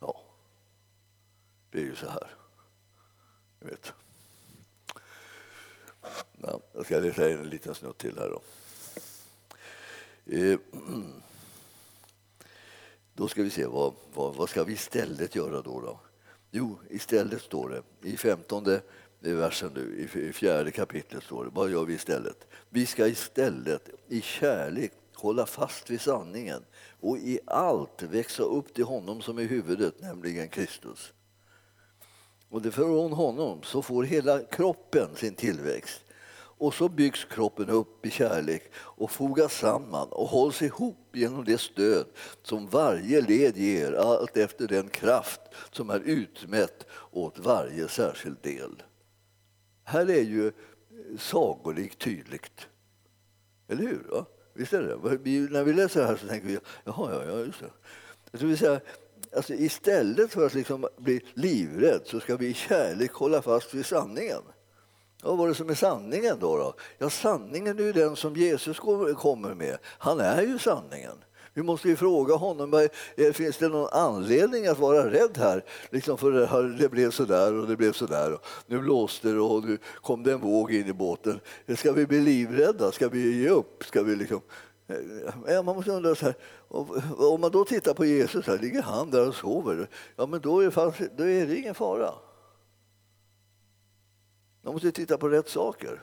Ja, 0.00 0.20
det 1.70 1.78
är 1.78 1.84
ju 1.84 1.94
så 1.94 2.08
här. 2.08 2.34
Jag 3.60 3.68
vet. 3.68 3.92
Ja, 6.38 6.60
jag 6.72 6.84
ska 6.84 6.98
läsa 6.98 7.30
en 7.30 7.48
liten 7.48 7.74
snutt 7.74 7.98
till 7.98 8.18
här. 8.18 8.28
Då. 8.28 8.42
Eh, 10.32 10.58
då 13.14 13.28
ska 13.28 13.42
vi 13.42 13.50
se, 13.50 13.66
vad, 13.66 13.92
vad, 14.14 14.34
vad, 14.34 14.48
ska 14.48 14.64
vi 14.64 14.72
istället 14.72 15.34
göra 15.34 15.62
då? 15.62 15.80
då? 15.80 16.00
Jo, 16.50 16.78
istället 16.90 17.42
står 17.42 17.68
det 17.68 18.08
i 18.08 18.16
femtonde 18.16 18.80
versen 19.20 19.70
nu, 19.74 20.08
i 20.28 20.32
fjärde 20.32 20.70
kapitlet 20.70 21.24
står 21.24 21.44
det, 21.44 21.50
vad 21.54 21.70
gör 21.70 21.84
vi 21.84 21.94
istället? 21.94 22.46
Vi 22.68 22.86
ska 22.86 23.06
istället 23.06 23.88
i 24.08 24.20
kärlek 24.20 24.92
hålla 25.14 25.46
fast 25.46 25.90
vid 25.90 26.00
sanningen 26.00 26.64
och 27.00 27.18
i 27.18 27.40
allt 27.46 28.02
växa 28.02 28.42
upp 28.42 28.74
till 28.74 28.84
honom 28.84 29.22
som 29.22 29.38
är 29.38 29.44
huvudet, 29.44 30.00
nämligen 30.00 30.48
Kristus. 30.48 31.12
Och 32.48 32.62
det 32.62 32.70
från 32.70 33.12
honom 33.12 33.62
så 33.62 33.82
får 33.82 34.04
hela 34.04 34.40
kroppen 34.42 35.08
sin 35.16 35.34
tillväxt 35.34 36.02
och 36.62 36.74
så 36.74 36.88
byggs 36.88 37.24
kroppen 37.24 37.70
upp 37.70 38.06
i 38.06 38.10
kärlek 38.10 38.62
och 38.74 39.10
fogas 39.10 39.58
samman 39.58 40.08
och 40.08 40.26
hålls 40.26 40.62
ihop 40.62 41.08
genom 41.12 41.44
det 41.44 41.60
stöd 41.60 42.06
som 42.42 42.68
varje 42.68 43.20
led 43.20 43.56
ger 43.56 43.92
allt 43.92 44.36
efter 44.36 44.68
den 44.68 44.88
kraft 44.88 45.40
som 45.72 45.90
är 45.90 46.00
utmätt 46.00 46.86
åt 47.10 47.38
varje 47.38 47.88
särskild 47.88 48.36
del. 48.42 48.82
Här 49.84 50.10
är 50.10 50.22
ju 50.22 50.46
eh, 50.46 50.52
sagolikt 51.18 51.98
tydligt. 51.98 52.68
Eller 53.68 53.82
hur? 53.82 54.06
Va? 54.10 54.26
Visst 54.54 54.72
är 54.72 54.82
det? 54.82 55.18
Vi, 55.22 55.40
när 55.40 55.64
vi 55.64 55.72
läser 55.72 56.00
det 56.00 56.06
här 56.06 56.16
så 56.16 56.26
tänker 56.26 56.46
vi 56.46 56.58
jaha, 56.84 57.14
ja, 57.14 57.24
ja 57.24 57.38
just 57.38 57.60
det. 57.60 58.38
Så 58.38 58.46
vill 58.46 58.58
säga, 58.58 58.80
alltså, 59.36 59.54
istället 59.54 60.30
för 60.32 60.46
att 60.46 60.54
liksom 60.54 60.86
bli 60.98 61.20
livrädd 61.34 62.02
så 62.04 62.20
ska 62.20 62.36
vi 62.36 62.46
i 62.46 62.54
kärlek 62.54 63.12
hålla 63.12 63.42
fast 63.42 63.74
vid 63.74 63.86
sanningen. 63.86 64.42
Vad 65.22 65.38
var 65.38 65.48
det 65.48 65.54
som 65.54 65.70
är 65.70 65.74
sanningen 65.74 66.36
då? 66.40 66.56
då? 66.56 66.74
Ja, 66.98 67.10
sanningen 67.10 67.78
är 67.78 67.82
ju 67.82 67.92
den 67.92 68.16
som 68.16 68.36
Jesus 68.36 68.78
kommer 68.78 69.54
med. 69.54 69.78
Han 69.84 70.20
är 70.20 70.42
ju 70.42 70.58
sanningen. 70.58 71.16
Vi 71.54 71.62
måste 71.62 71.88
ju 71.88 71.96
fråga 71.96 72.34
honom, 72.34 72.88
finns 73.34 73.56
det 73.56 73.68
någon 73.68 73.88
anledning 73.92 74.66
att 74.66 74.78
vara 74.78 75.10
rädd 75.10 75.38
här? 75.38 75.64
Liksom 75.90 76.18
för 76.18 76.32
det, 76.32 76.46
här, 76.46 76.62
det 76.62 76.88
blev 76.88 77.10
så 77.10 77.24
där 77.24 77.54
och 77.54 77.66
det 77.66 77.76
blev 77.76 77.92
så 77.92 78.06
där. 78.06 78.38
Nu 78.66 78.78
blåste 78.78 79.28
det 79.28 79.40
och 79.40 79.64
nu 79.64 79.78
kom 80.00 80.22
det 80.22 80.32
en 80.32 80.40
våg 80.40 80.72
in 80.72 80.86
i 80.86 80.92
båten. 80.92 81.40
Eh, 81.66 81.76
ska 81.76 81.92
vi 81.92 82.06
bli 82.06 82.20
livrädda? 82.20 82.92
Ska 82.92 83.08
vi 83.08 83.42
ge 83.42 83.48
upp? 83.48 83.84
Ska 83.84 84.02
vi 84.02 84.16
liksom... 84.16 84.40
Ja, 85.46 85.62
man 85.62 85.76
måste 85.76 85.90
undra 85.90 86.14
så 86.14 86.24
här, 86.24 86.34
om 87.16 87.40
man 87.40 87.50
då 87.50 87.64
tittar 87.64 87.94
på 87.94 88.04
Jesus, 88.04 88.46
här 88.46 88.58
ligger 88.58 88.82
han 88.82 89.10
där 89.10 89.28
och 89.28 89.34
sover. 89.34 89.88
Ja, 90.16 90.26
men 90.26 90.40
då 90.40 90.60
är, 90.60 91.16
då 91.16 91.24
är 91.24 91.46
det 91.46 91.56
ingen 91.56 91.74
fara. 91.74 92.14
Man 94.62 94.72
måste 94.72 94.92
titta 94.92 95.18
på 95.18 95.28
rätt 95.28 95.48
saker. 95.48 96.02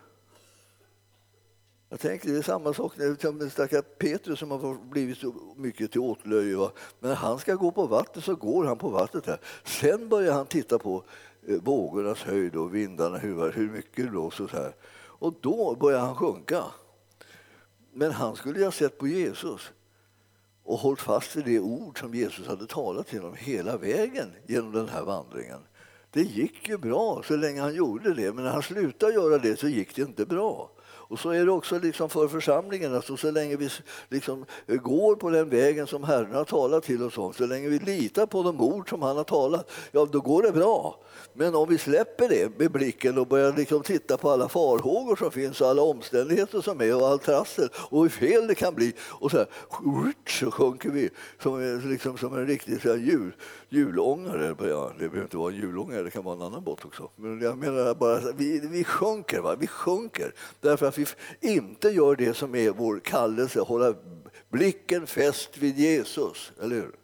Jag 1.89 1.99
tänker, 1.99 2.30
det 2.30 2.38
är 2.38 2.41
samma 2.41 2.74
sak 2.74 2.97
med 2.97 3.51
stackars 3.51 3.86
Petrus 3.97 4.39
som 4.39 4.51
har 4.51 4.89
blivit 4.89 5.18
så 5.18 5.34
mycket 5.55 5.91
till 5.91 6.01
åtlöje. 6.01 6.57
Men 6.99 7.10
när 7.10 7.16
han 7.16 7.39
ska 7.39 7.55
gå 7.55 7.72
på 7.72 7.88
vattnet 7.88 8.26
så 8.26 8.36
går 8.36 8.66
han 8.66 8.78
på 8.78 8.89
vattnet. 8.89 9.26
Här. 9.26 9.39
Sen 9.64 10.10
börjar 10.10 10.34
han 10.34 10.45
titta 10.45 10.80
på 10.80 11.03
eh, 11.47 11.62
vågornas 11.62 12.24
höjd 12.24 12.55
och 12.55 12.76
vindarna, 12.76 13.18
hur, 13.18 13.51
hur 13.51 13.70
mycket 13.70 14.05
det 14.05 14.12
blåser. 14.12 14.43
Och, 14.43 14.49
så 14.49 14.57
här. 14.57 14.76
och 14.91 15.34
då 15.41 15.76
börjar 15.76 15.99
han 15.99 16.16
sjunka. 16.16 16.64
Men 17.93 18.12
han 18.12 18.36
skulle 18.36 18.60
ju 18.60 18.66
ha 18.66 18.72
sett 18.72 18.97
på 18.97 19.07
Jesus 19.07 19.72
och 20.64 20.80
hållit 20.80 21.01
fast 21.01 21.36
vid 21.36 21.45
det 21.45 21.60
ord 21.60 21.99
som 21.99 22.16
Jesus 22.16 22.47
hade 22.47 22.68
talat 22.68 23.07
till 23.07 23.20
honom 23.20 23.36
hela 23.39 23.78
vägen 23.78 24.32
genom 24.47 24.72
den 24.72 24.89
här 24.89 25.03
vandringen. 25.03 25.60
Det 26.12 26.22
gick 26.22 26.70
ju 26.70 26.78
bra 26.78 27.24
så 27.28 27.36
länge 27.36 27.62
han 27.62 27.76
gjorde 27.76 28.14
det, 28.14 28.34
men 28.34 28.43
när 28.43 28.51
han 28.51 28.64
slutade 28.64 29.14
göra 29.14 29.38
det 29.38 29.60
så 29.60 29.68
gick 29.68 29.95
det 29.95 30.01
inte 30.01 30.26
bra. 30.26 30.70
Och 31.10 31.20
så 31.20 31.30
är 31.30 31.45
det 31.45 31.51
också 31.51 31.80
liksom 31.80 32.10
för 32.10 32.28
församlingen. 32.28 32.95
Alltså 32.95 33.18
så 33.18 33.32
länge 33.32 33.55
vi 33.55 33.70
liksom 34.10 34.45
eh, 34.68 34.76
går 34.76 35.16
på 35.16 35.30
den 35.30 35.49
vägen 35.49 35.88
som 35.88 36.03
Herren 36.03 36.34
har 36.34 36.45
talat 36.45 36.84
till 36.84 37.03
oss 37.03 37.18
om, 37.18 37.34
så 37.34 37.45
länge 37.45 37.70
vi 37.70 37.80
litar 37.80 38.26
på 38.26 38.43
de 38.43 38.62
ord 38.62 38.89
som 38.89 39.01
han 39.01 39.18
har 39.18 39.24
talat, 39.24 39.72
ja 39.91 40.05
då 40.12 40.20
går 40.20 40.43
det 40.43 40.51
bra. 40.51 40.99
Men 41.34 41.55
om 41.55 41.70
vi 41.70 41.78
släpper 41.78 42.30
det 42.30 42.60
med 42.60 42.72
blicken 42.72 43.18
och 43.18 43.28
börjar 43.28 43.53
liksom 43.53 43.82
titta 43.82 44.18
på 44.18 44.30
alla 44.30 44.49
farhågor 44.49 45.16
som 45.16 45.32
finns 45.32 45.62
och 45.62 45.68
alla 45.68 45.82
omständigheter 45.82 46.62
som 46.62 46.82
är 46.82 46.95
och 46.95 47.07
allt 47.07 47.24
trassel 47.24 47.70
och 47.74 48.01
hur 48.01 48.10
fel 48.10 48.47
det 48.47 48.55
kan 48.55 48.76
bli 48.76 48.93
och 48.99 49.32
så, 49.32 49.38
här, 49.38 49.47
så 50.28 50.51
sjunker 50.51 50.89
vi 50.89 51.10
som, 51.43 51.74
eh, 51.74 51.89
liksom, 51.89 52.18
som 52.18 52.38
en 52.38 52.47
riktig 52.47 52.82
så 52.82 52.89
här, 52.89 52.97
djur 52.97 53.36
julångare. 53.70 54.55
Ja, 54.59 54.91
det 54.99 55.09
behöver 55.09 55.22
inte 55.22 55.38
vara 55.38 55.53
en 55.53 55.59
julångare, 55.59 56.03
det 56.03 56.11
kan 56.11 56.24
vara 56.24 56.36
en 56.36 56.41
annan 56.41 56.63
båt 56.63 56.86
också. 56.86 57.09
Men 57.15 57.41
jag 57.41 57.57
menar 57.57 57.95
bara, 57.95 58.32
vi, 58.32 58.59
vi 58.59 58.84
sjunker, 58.84 59.39
va? 59.39 59.55
vi 59.55 59.67
sjunker 59.67 60.34
därför 60.59 60.86
att 60.86 60.97
vi 60.97 61.05
inte 61.39 61.89
gör 61.89 62.15
det 62.15 62.34
som 62.34 62.55
är 62.55 62.70
vår 62.70 62.99
kallelse, 62.99 63.59
hålla 63.59 63.95
blicken 64.49 65.07
fäst 65.07 65.57
vid 65.57 65.78
Jesus. 65.78 66.51
Eller 66.61 66.76
hur? 66.76 66.95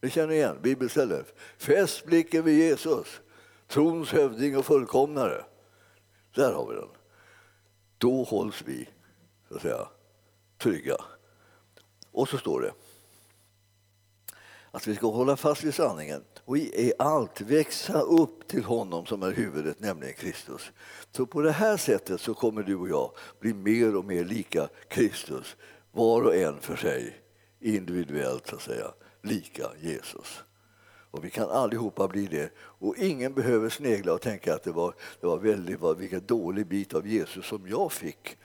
Ni 0.00 0.10
känner 0.10 0.34
igen 0.34 0.58
bibelstället. 0.62 1.34
Fäst 1.58 2.04
blicken 2.04 2.44
vid 2.44 2.58
Jesus, 2.58 3.20
trons 3.68 4.12
hövding 4.12 4.56
och 4.56 4.66
fullkomnare. 4.66 5.44
Där 6.34 6.52
har 6.52 6.66
vi 6.68 6.74
den. 6.74 6.88
Då 7.98 8.22
hålls 8.22 8.62
vi 8.66 8.88
så 9.48 9.54
att 9.54 9.62
säga, 9.62 9.88
trygga. 10.58 10.96
Och 12.12 12.28
så 12.28 12.38
står 12.38 12.60
det 12.60 12.72
att 14.76 14.86
vi 14.86 14.94
ska 14.94 15.06
hålla 15.06 15.36
fast 15.36 15.64
vid 15.64 15.74
sanningen 15.74 16.24
och 16.44 16.58
i 16.58 16.92
allt 16.98 17.40
växa 17.40 18.00
upp 18.00 18.48
till 18.48 18.64
honom 18.64 19.06
som 19.06 19.22
är 19.22 19.32
huvudet, 19.32 19.80
nämligen 19.80 20.14
Kristus. 20.14 20.72
Så 21.10 21.26
på 21.26 21.40
det 21.42 21.52
här 21.52 21.76
sättet 21.76 22.20
så 22.20 22.34
kommer 22.34 22.62
du 22.62 22.76
och 22.76 22.88
jag 22.88 23.10
bli 23.40 23.54
mer 23.54 23.96
och 23.96 24.04
mer 24.04 24.24
lika 24.24 24.68
Kristus, 24.88 25.56
var 25.92 26.22
och 26.22 26.36
en 26.36 26.60
för 26.60 26.76
sig, 26.76 27.16
individuellt 27.60 28.46
så 28.46 28.56
att 28.56 28.62
säga, 28.62 28.86
lika 29.22 29.70
Jesus. 29.80 30.42
Och 31.10 31.24
vi 31.24 31.30
kan 31.30 31.50
allihopa 31.50 32.08
bli 32.08 32.26
det. 32.26 32.50
Och 32.58 32.98
ingen 32.98 33.34
behöver 33.34 33.68
snegla 33.68 34.12
och 34.12 34.20
tänka 34.20 34.54
att 34.54 34.62
det 34.62 34.72
var, 34.72 34.94
det 35.20 35.26
var 35.26 35.38
väldigt, 35.38 35.80
vilken 35.98 36.26
dålig 36.26 36.66
bit 36.66 36.94
av 36.94 37.06
Jesus 37.06 37.46
som 37.46 37.68
jag 37.68 37.92
fick. 37.92 38.36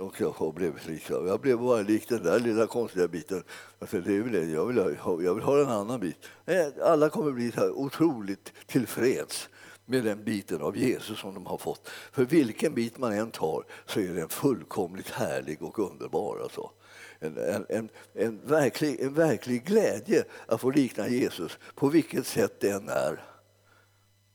Och 0.00 0.20
jag 0.20 0.54
blev, 0.54 0.78
liksom, 0.86 1.26
jag 1.26 1.40
blev 1.40 1.58
bara 1.58 1.82
lik 1.82 2.08
den 2.08 2.22
där 2.22 2.40
lilla 2.40 2.66
konstiga 2.66 3.08
biten. 3.08 3.42
Alltså 3.78 4.00
det 4.00 4.16
är 4.16 4.20
väl 4.20 4.32
det. 4.32 4.44
Jag, 4.44 4.66
vill 4.66 4.78
ha, 4.78 5.22
jag 5.22 5.34
vill 5.34 5.44
ha 5.44 5.60
en 5.60 5.68
annan 5.68 6.00
bit. 6.00 6.16
Eh, 6.46 6.66
alla 6.82 7.08
kommer 7.08 7.32
bli 7.32 7.52
så 7.52 7.70
otroligt 7.70 8.52
tillfreds 8.66 9.48
med 9.84 10.04
den 10.04 10.24
biten 10.24 10.62
av 10.62 10.76
Jesus 10.76 11.18
som 11.18 11.34
de 11.34 11.46
har 11.46 11.58
fått. 11.58 11.88
För 12.12 12.24
vilken 12.24 12.74
bit 12.74 12.98
man 12.98 13.12
än 13.12 13.30
tar 13.30 13.64
så 13.86 14.00
är 14.00 14.08
den 14.08 14.28
fullkomligt 14.28 15.10
härlig 15.10 15.62
och 15.62 15.78
underbar. 15.78 16.40
Alltså. 16.42 16.70
En, 17.18 17.38
en, 17.38 17.66
en, 17.68 17.88
en, 18.14 18.40
verklig, 18.46 19.00
en 19.00 19.14
verklig 19.14 19.64
glädje 19.64 20.24
att 20.46 20.60
få 20.60 20.70
likna 20.70 21.08
Jesus 21.08 21.58
på 21.74 21.88
vilket 21.88 22.26
sätt 22.26 22.60
det 22.60 22.70
än 22.70 22.88
är. 22.88 23.24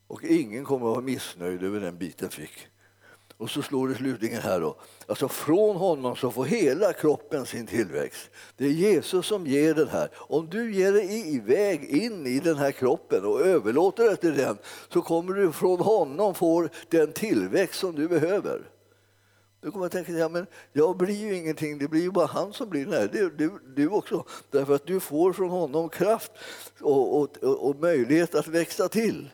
Och 0.08 0.24
ingen 0.24 0.66
kommer 0.66 0.88
att 0.88 0.94
vara 0.96 1.02
missnöjd 1.02 1.64
över 1.64 1.80
den 1.80 1.98
biten 1.98 2.30
fick. 2.30 2.68
Och 3.38 3.50
så 3.50 3.62
slår 3.62 3.88
det 3.88 3.96
slutligen 3.96 4.42
här 4.42 4.60
då. 4.60 4.76
Alltså 5.08 5.28
från 5.28 5.76
honom 5.76 6.16
så 6.16 6.32
får 6.32 6.46
hela 6.46 6.94
kroppen 6.94 7.46
sin 7.46 7.68
tillväxt. 7.68 8.30
Det 8.58 8.66
är 8.66 8.70
Jesus 8.70 9.26
som 9.26 9.48
ger 9.48 9.74
den 9.74 9.88
här. 9.88 10.10
Om 10.16 10.50
du 10.50 10.74
ger 10.74 10.92
dig 10.94 11.36
iväg 11.36 11.84
in 11.84 12.28
i 12.28 12.40
den 12.40 12.58
här 12.58 12.72
kroppen 12.72 13.26
och 13.26 13.42
överlåter 13.42 14.04
det 14.04 14.16
till 14.16 14.38
den 14.38 14.58
så 14.90 15.02
kommer 15.02 15.34
du 15.34 15.52
från 15.52 15.80
honom 15.80 16.36
få 16.36 16.68
den 16.90 17.12
tillväxt 17.12 17.80
som 17.80 17.96
du 17.96 18.08
behöver. 18.08 18.62
Du 19.62 19.72
kommer 19.72 19.86
att 19.86 19.92
tänka, 19.92 20.12
ja, 20.12 20.30
men 20.30 20.46
jag 20.74 20.98
blir 20.98 21.16
ju 21.16 21.36
ingenting, 21.36 21.78
det 21.78 21.88
blir 21.88 22.02
ju 22.02 22.12
bara 22.12 22.26
han 22.26 22.54
som 22.54 22.70
blir. 22.70 22.86
Nej, 22.86 23.10
det, 23.12 23.38
du, 23.38 23.52
du 23.76 23.88
också. 23.90 24.26
Därför 24.52 24.76
att 24.76 24.86
du 24.86 25.00
får 25.00 25.34
från 25.34 25.50
honom 25.50 25.90
kraft 25.90 26.32
och, 26.82 27.22
och, 27.22 27.38
och 27.44 27.76
möjlighet 27.80 28.36
att 28.36 28.48
växa 28.48 28.90
till. 28.90 29.30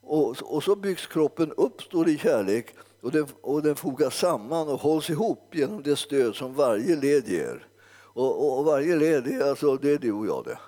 Och, 0.00 0.36
och 0.42 0.62
så 0.62 0.76
byggs 0.76 1.06
kroppen 1.06 1.52
upp, 1.52 1.82
står 1.82 2.04
det 2.04 2.10
i 2.10 2.18
kärlek, 2.18 2.74
och 3.06 3.12
den, 3.12 3.26
och 3.40 3.62
den 3.62 3.76
fogas 3.76 4.18
samman 4.18 4.68
och 4.68 4.80
hålls 4.80 5.10
ihop 5.10 5.54
genom 5.54 5.82
det 5.82 5.96
stöd 5.96 6.34
som 6.34 6.54
varje 6.54 6.96
led 6.96 7.28
ger. 7.28 7.66
Och, 7.98 8.44
och, 8.44 8.58
och 8.58 8.64
varje 8.64 8.96
led, 8.96 9.26
är 9.26 9.48
alltså, 9.48 9.76
det 9.76 9.90
är 9.90 9.98
du 9.98 10.12
och 10.12 10.26
jag 10.26 10.44
det. 10.44 10.58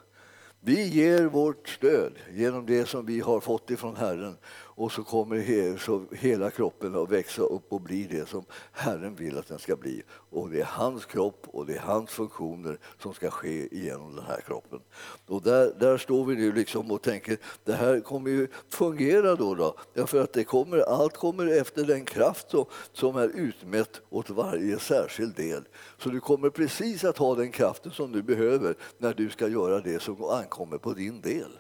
Vi 0.61 0.89
ger 0.89 1.25
vårt 1.25 1.69
stöd 1.69 2.13
genom 2.33 2.67
det 2.67 2.89
som 2.89 3.07
vi 3.07 3.21
har 3.21 3.41
fått 3.41 3.71
ifrån 3.71 3.97
Herren 3.97 4.37
och 4.79 4.93
så 4.93 5.05
kommer 5.05 5.37
he, 5.37 5.79
så 5.79 6.05
hela 6.13 6.51
kroppen 6.51 6.97
att 6.97 7.11
växa 7.11 7.43
upp 7.43 7.73
och 7.73 7.81
bli 7.81 8.05
det 8.11 8.29
som 8.29 8.45
Herren 8.73 9.15
vill 9.15 9.39
att 9.39 9.49
den 9.49 9.59
ska 9.59 9.77
bli. 9.77 10.03
Och 10.31 10.51
det 10.51 10.61
är 10.61 10.65
hans 10.65 11.05
kropp 11.05 11.47
och 11.47 11.67
det 11.67 11.75
är 11.75 11.81
hans 11.81 12.11
funktioner 12.11 12.79
som 12.99 13.15
ska 13.15 13.31
ske 13.31 13.69
genom 13.73 14.17
den 14.17 14.25
här 14.25 14.41
kroppen. 14.41 14.81
Och 15.27 15.43
där, 15.43 15.75
där 15.81 15.99
står 15.99 16.25
vi 16.25 16.37
nu 16.37 16.53
liksom 16.53 16.91
och 16.91 17.03
tänker, 17.03 17.39
det 17.65 17.73
här 17.73 18.01
kommer 18.01 18.31
ju 18.31 18.49
fungera 18.69 19.35
då. 19.35 19.55
då 19.55 19.77
därför 19.95 20.23
att 20.23 20.33
det 20.33 20.45
kommer, 20.45 20.79
allt 20.79 21.17
kommer 21.17 21.47
efter 21.47 21.85
den 21.85 22.05
kraft 22.05 22.51
som, 22.51 22.65
som 22.93 23.17
är 23.17 23.29
utmätt 23.29 24.01
åt 24.11 24.31
varje 24.31 24.79
särskild 24.79 25.35
del. 25.35 25.65
Så 25.99 26.09
du 26.09 26.21
kommer 26.21 26.51
precis 26.51 27.05
att 27.05 27.19
ha 27.19 27.35
den 27.35 27.51
kraften 27.51 27.93
som 27.93 28.13
du 28.13 28.23
behöver 28.23 28.77
när 28.99 29.15
du 29.15 29.31
ska 29.31 29.49
göra 29.49 29.81
det 29.81 30.03
som 30.03 30.25
ankommer 30.25 30.79
på 30.79 30.93
din 30.93 31.21
del. 31.21 31.59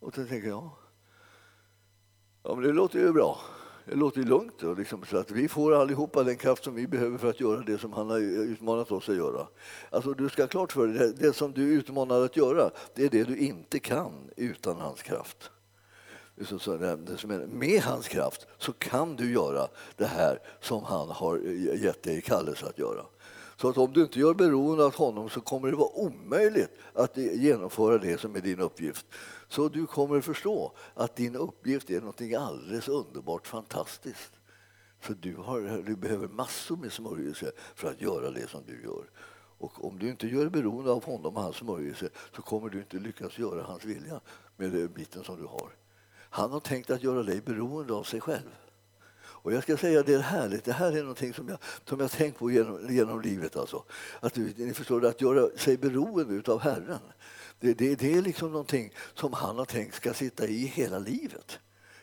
Och 0.00 0.12
då 0.16 0.24
tänker 0.24 0.48
jag, 0.48 0.70
Ja, 2.46 2.54
men 2.54 2.64
det 2.64 2.72
låter 2.72 2.98
ju 2.98 3.12
bra. 3.12 3.38
Det 3.84 3.94
låter 3.94 4.18
ju 4.18 4.26
lugnt. 4.26 4.54
Då, 4.58 4.74
liksom, 4.74 5.04
så 5.10 5.16
att 5.16 5.30
vi 5.30 5.48
får 5.48 5.74
allihopa 5.74 6.22
den 6.22 6.36
kraft 6.36 6.64
som 6.64 6.74
vi 6.74 6.86
behöver 6.86 7.18
för 7.18 7.30
att 7.30 7.40
göra 7.40 7.60
det 7.60 7.78
som 7.78 7.92
han 7.92 8.10
har 8.10 8.18
utmanat 8.18 8.92
oss 8.92 9.08
att 9.08 9.16
göra. 9.16 9.46
Alltså, 9.90 10.12
du 10.12 10.28
ska 10.28 10.42
ha 10.42 10.48
klart 10.48 10.72
för 10.72 10.86
dig, 10.86 10.98
det, 10.98 11.12
det 11.12 11.32
som 11.32 11.52
du 11.52 11.62
är 11.62 11.78
utmanad 11.78 12.22
att 12.22 12.36
göra, 12.36 12.70
det 12.94 13.04
är 13.04 13.08
det 13.08 13.24
du 13.24 13.36
inte 13.36 13.78
kan 13.78 14.12
utan 14.36 14.80
hans 14.80 15.02
kraft. 15.02 15.50
Så, 16.42 16.58
så, 16.58 16.76
det, 16.76 16.96
med 17.46 17.82
hans 17.82 18.08
kraft 18.08 18.46
så 18.58 18.72
kan 18.72 19.16
du 19.16 19.32
göra 19.32 19.68
det 19.96 20.06
här 20.06 20.38
som 20.60 20.84
han 20.84 21.08
har 21.08 21.38
gett 21.84 22.02
dig 22.02 22.20
kallelse 22.20 22.66
att 22.66 22.78
göra. 22.78 23.04
Så 23.56 23.68
att 23.68 23.78
om 23.78 23.92
du 23.92 24.02
inte 24.02 24.18
gör 24.18 24.34
beroende 24.34 24.84
av 24.84 24.94
honom 24.94 25.30
så 25.30 25.40
kommer 25.40 25.70
det 25.70 25.76
vara 25.76 25.98
omöjligt 25.98 26.70
att 26.92 27.16
genomföra 27.16 27.98
det 27.98 28.20
som 28.20 28.36
är 28.36 28.40
din 28.40 28.60
uppgift. 28.60 29.06
Så 29.48 29.68
du 29.68 29.86
kommer 29.86 30.20
förstå 30.20 30.72
att 30.94 31.16
din 31.16 31.36
uppgift 31.36 31.90
är 31.90 32.00
något 32.00 32.20
alldeles 32.38 32.88
underbart 32.88 33.46
fantastiskt. 33.46 34.32
För 35.00 35.14
du, 35.14 35.36
har, 35.36 35.82
du 35.86 35.96
behöver 35.96 36.28
massor 36.28 36.76
med 36.76 36.92
smörjelse 36.92 37.52
för 37.74 37.90
att 37.90 38.00
göra 38.00 38.30
det 38.30 38.48
som 38.48 38.60
du 38.66 38.82
gör. 38.82 39.04
Och 39.58 39.84
om 39.84 39.98
du 39.98 40.08
inte 40.08 40.26
gör 40.26 40.48
beroende 40.48 40.90
av 40.90 41.04
honom 41.04 41.36
och 41.36 41.42
hans 41.42 41.56
smörjelse 41.56 42.08
så 42.36 42.42
kommer 42.42 42.68
du 42.68 42.78
inte 42.78 42.96
lyckas 42.96 43.38
göra 43.38 43.62
hans 43.62 43.84
vilja 43.84 44.20
med 44.56 44.72
den 44.72 44.92
biten 44.92 45.24
som 45.24 45.36
du 45.36 45.46
har. 45.46 45.76
Han 46.30 46.50
har 46.50 46.60
tänkt 46.60 46.90
att 46.90 47.02
göra 47.02 47.22
dig 47.22 47.40
beroende 47.40 47.94
av 47.94 48.02
sig 48.02 48.20
själv. 48.20 48.50
Och 49.44 49.52
jag 49.52 49.62
ska 49.62 49.76
säga 49.76 50.02
det 50.02 50.14
är 50.14 50.18
härligt, 50.18 50.64
det 50.64 50.72
här 50.72 50.92
är 50.92 51.00
någonting 51.00 51.34
som 51.34 51.48
jag, 51.48 51.58
som 51.88 52.00
jag 52.00 52.10
tänkt 52.10 52.38
på 52.38 52.50
genom, 52.50 52.94
genom 52.94 53.20
livet. 53.20 53.56
Alltså. 53.56 53.84
Att, 54.20 54.36
ni 54.36 54.74
förstår, 54.74 55.04
att 55.06 55.20
göra 55.20 55.58
sig 55.58 55.76
beroende 55.76 56.52
av 56.52 56.60
Herren, 56.60 56.98
det, 57.60 57.74
det, 57.74 57.94
det 57.94 58.14
är 58.14 58.22
liksom 58.22 58.52
någonting 58.52 58.94
som 59.14 59.32
han 59.32 59.58
har 59.58 59.64
tänkt 59.64 59.94
ska 59.94 60.14
sitta 60.14 60.46
i 60.46 60.66
hela 60.66 60.98
livet. 60.98 61.58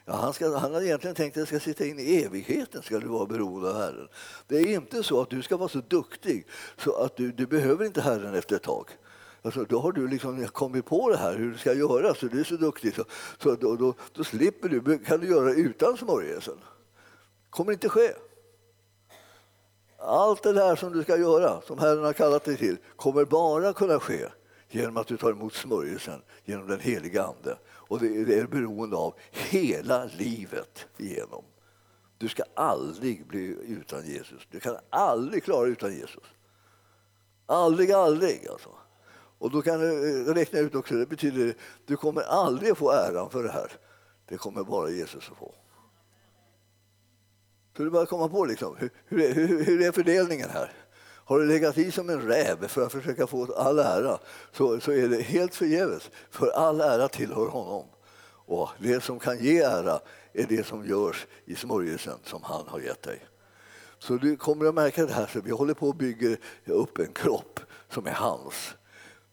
Ja, 0.05 0.13
han, 0.13 0.33
ska, 0.33 0.57
han 0.57 0.73
har 0.73 0.81
egentligen 0.81 1.15
tänkt 1.15 1.37
att 1.37 1.41
det 1.41 1.47
ska 1.47 1.59
sitta 1.59 1.85
in 1.85 1.99
i 1.99 2.23
evigheten, 2.23 2.81
ska 2.81 2.99
du 2.99 3.07
vara 3.07 3.25
beroende 3.25 3.69
av 3.69 3.77
Herren. 3.77 4.07
Det 4.47 4.57
är 4.57 4.67
inte 4.67 5.03
så 5.03 5.21
att 5.21 5.29
du 5.29 5.41
ska 5.41 5.57
vara 5.57 5.69
så 5.69 5.81
duktig 5.87 6.47
så 6.77 6.93
att 6.93 7.17
du, 7.17 7.31
du 7.31 7.45
behöver 7.45 7.85
inte 7.85 8.01
Herren 8.01 8.35
efter 8.35 8.55
ett 8.55 8.63
tag. 8.63 8.89
Alltså, 9.41 9.65
då 9.69 9.79
har 9.79 9.91
du 9.91 10.07
liksom 10.07 10.47
kommit 10.47 10.85
på 10.85 11.09
det 11.09 11.17
här, 11.17 11.37
hur 11.37 11.51
du 11.51 11.57
ska 11.57 11.73
göra, 11.73 12.13
så 12.13 12.25
du 12.25 12.39
är 12.39 12.43
så 12.43 12.55
duktig. 12.55 12.95
Så, 12.95 13.05
så 13.39 13.55
då, 13.55 13.75
då, 13.75 13.93
då 14.13 14.23
slipper 14.23 14.69
du, 14.69 14.97
kan 14.97 15.19
du 15.19 15.27
göra 15.27 15.53
utan 15.53 15.97
smörjelsen 15.97 16.57
kommer 17.51 17.73
inte 17.73 17.89
ske. 17.89 18.13
Allt 19.97 20.43
det 20.43 20.53
där 20.53 20.75
som 20.75 20.93
du 20.93 21.03
ska 21.03 21.17
göra, 21.17 21.61
som 21.61 21.79
Herren 21.79 22.03
har 22.03 22.13
kallat 22.13 22.43
dig 22.43 22.57
till, 22.57 22.77
kommer 22.95 23.25
bara 23.25 23.73
kunna 23.73 23.99
ske 23.99 24.27
genom 24.69 24.97
att 24.97 25.07
du 25.07 25.17
tar 25.17 25.31
emot 25.31 25.53
smörjelsen 25.53 26.21
genom 26.45 26.67
den 26.67 26.79
heliga 26.79 27.23
Ande. 27.23 27.57
Och 27.67 27.99
det 27.99 28.39
är 28.39 28.47
beroende 28.47 28.95
av 28.95 29.13
hela 29.31 30.05
livet 30.05 30.87
igenom. 30.97 31.43
Du 32.17 32.27
ska 32.27 32.43
aldrig 32.53 33.27
bli 33.27 33.57
utan 33.67 34.05
Jesus. 34.05 34.47
Du 34.51 34.59
kan 34.59 34.77
aldrig 34.89 35.43
klara 35.43 35.67
utan 35.67 35.93
Jesus. 35.93 36.23
Aldrig, 37.45 37.91
aldrig 37.91 38.47
alltså. 38.47 38.69
Och 39.37 39.51
då 39.51 39.61
kan 39.61 39.79
du 39.79 40.21
eh, 40.29 40.33
räkna 40.33 40.59
ut 40.59 40.75
också, 40.75 40.93
det 40.93 41.05
betyder 41.05 41.49
att 41.49 41.55
du 41.85 41.97
kommer 41.97 42.21
aldrig 42.21 42.77
få 42.77 42.91
äran 42.91 43.29
för 43.29 43.43
det 43.43 43.51
här. 43.51 43.71
Det 44.25 44.37
kommer 44.37 44.63
bara 44.63 44.89
Jesus 44.89 45.29
att 45.31 45.37
få. 45.37 45.55
Så 47.77 47.83
du 47.83 47.89
bara 47.89 48.05
komma 48.05 48.27
på 48.29 48.45
liksom, 48.45 48.75
hur, 48.77 48.89
hur, 49.07 49.33
hur, 49.33 49.65
hur 49.65 49.81
är 49.81 49.91
fördelningen 49.91 50.49
här? 50.49 50.71
Har 51.31 51.39
du 51.39 51.45
legat 51.45 51.77
i 51.77 51.91
som 51.91 52.09
en 52.09 52.21
räv 52.21 52.67
för 52.67 52.85
att 52.85 52.91
försöka 52.91 53.27
få 53.27 53.53
all 53.53 53.79
ära 53.79 54.19
så, 54.51 54.79
så 54.79 54.91
är 54.91 55.07
det 55.07 55.21
helt 55.21 55.55
förgäves, 55.55 56.09
för 56.29 56.47
all 56.47 56.81
ära 56.81 57.07
tillhör 57.07 57.47
honom. 57.47 57.85
Och 58.45 58.69
det 58.79 59.03
som 59.03 59.19
kan 59.19 59.37
ge 59.37 59.61
ära 59.61 59.99
är 60.33 60.45
det 60.49 60.65
som 60.65 60.85
görs 60.85 61.27
i 61.45 61.55
smörjelsen 61.55 62.17
som 62.23 62.43
han 62.43 62.67
har 62.67 62.79
gett 62.79 63.01
dig. 63.01 63.25
Så 63.99 64.13
du 64.13 64.37
kommer 64.37 64.65
att 64.65 64.75
märka 64.75 65.05
det 65.05 65.13
här, 65.13 65.27
så 65.33 65.41
vi 65.41 65.51
håller 65.51 65.73
på 65.73 65.89
att 65.89 65.97
bygga 65.97 66.37
upp 66.65 66.99
en 66.99 67.13
kropp 67.13 67.59
som 67.89 68.07
är 68.07 68.11
hans. 68.11 68.73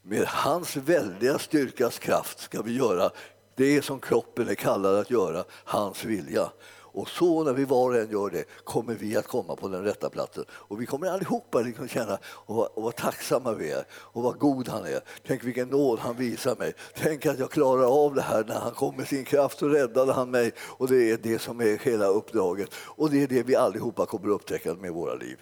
Med 0.02 0.26
hans 0.26 0.76
väldiga 0.76 1.38
styrkas 1.38 1.98
kraft 1.98 2.40
ska 2.40 2.62
vi 2.62 2.76
göra 2.76 3.10
det 3.54 3.82
som 3.82 4.00
kroppen 4.00 4.48
är 4.48 4.54
kallad 4.54 4.98
att 4.98 5.10
göra, 5.10 5.44
hans 5.50 6.04
vilja. 6.04 6.50
Och 6.92 7.08
så 7.08 7.44
när 7.44 7.52
vi 7.52 7.64
var 7.64 7.90
och 7.90 7.96
en 7.96 8.10
gör 8.10 8.30
det 8.30 8.44
kommer 8.64 8.94
vi 8.94 9.16
att 9.16 9.26
komma 9.26 9.56
på 9.56 9.68
den 9.68 9.84
rätta 9.84 10.10
platsen. 10.10 10.44
Och 10.50 10.80
vi 10.80 10.86
kommer 10.86 11.06
allihopa 11.06 11.60
liksom 11.60 11.88
känna 11.88 12.18
och 12.24 12.78
och 12.78 12.84
vad 12.84 12.96
tacksamma 12.96 13.52
vi 13.52 13.70
är 13.70 13.84
och 13.92 14.22
vad 14.22 14.38
god 14.38 14.68
han 14.68 14.84
är. 14.84 15.00
Tänk 15.26 15.44
vilken 15.44 15.68
nåd 15.68 15.98
han 15.98 16.16
visar 16.16 16.56
mig. 16.56 16.74
Tänk 16.94 17.26
att 17.26 17.38
jag 17.38 17.50
klarar 17.50 18.04
av 18.04 18.14
det 18.14 18.22
här. 18.22 18.44
När 18.44 18.58
han 18.60 18.72
kom 18.72 18.96
med 18.96 19.08
sin 19.08 19.24
kraft 19.24 19.58
så 19.58 19.68
räddade 19.68 20.12
han 20.12 20.30
mig. 20.30 20.52
Och 20.60 20.88
det 20.88 21.10
är 21.10 21.18
det 21.22 21.38
som 21.38 21.60
är 21.60 21.78
hela 21.78 22.06
uppdraget. 22.06 22.74
Och 22.74 23.10
det 23.10 23.22
är 23.22 23.26
det 23.26 23.42
vi 23.42 23.56
allihopa 23.56 24.06
kommer 24.06 24.28
upptäcka 24.28 24.74
med 24.74 24.92
våra 24.92 25.14
liv. 25.14 25.38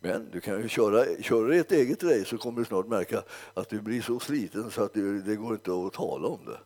Men 0.00 0.30
du 0.30 0.40
kan 0.40 0.62
ju 0.62 0.68
köra, 0.68 1.22
köra 1.22 1.56
ett 1.56 1.72
eget 1.72 2.02
race 2.02 2.24
så 2.24 2.38
kommer 2.38 2.58
du 2.58 2.64
snart 2.64 2.86
märka 2.86 3.22
att 3.54 3.68
du 3.68 3.80
blir 3.80 4.02
så 4.02 4.20
sliten 4.20 4.70
så 4.70 4.82
att 4.82 4.94
du, 4.94 5.22
det 5.22 5.36
går 5.36 5.52
inte 5.52 5.70
att 5.72 5.92
tala 5.92 6.28
om 6.28 6.40
det. 6.46 6.58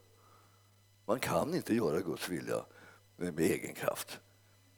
Man 1.07 1.21
kan 1.21 1.55
inte 1.55 1.75
göra 1.75 2.01
Guds 2.01 2.29
vilja 2.29 2.65
med, 3.17 3.35
med 3.35 3.45
egen 3.45 3.75
kraft. 3.75 4.19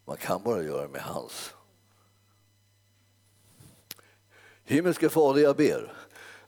Man 0.04 0.16
kan 0.16 0.42
bara 0.42 0.62
göra 0.62 0.82
det 0.82 0.88
med 0.88 1.02
hans. 1.02 1.54
Himmelske 4.64 5.08
Fader, 5.08 5.42
jag 5.42 5.56
ber 5.56 5.92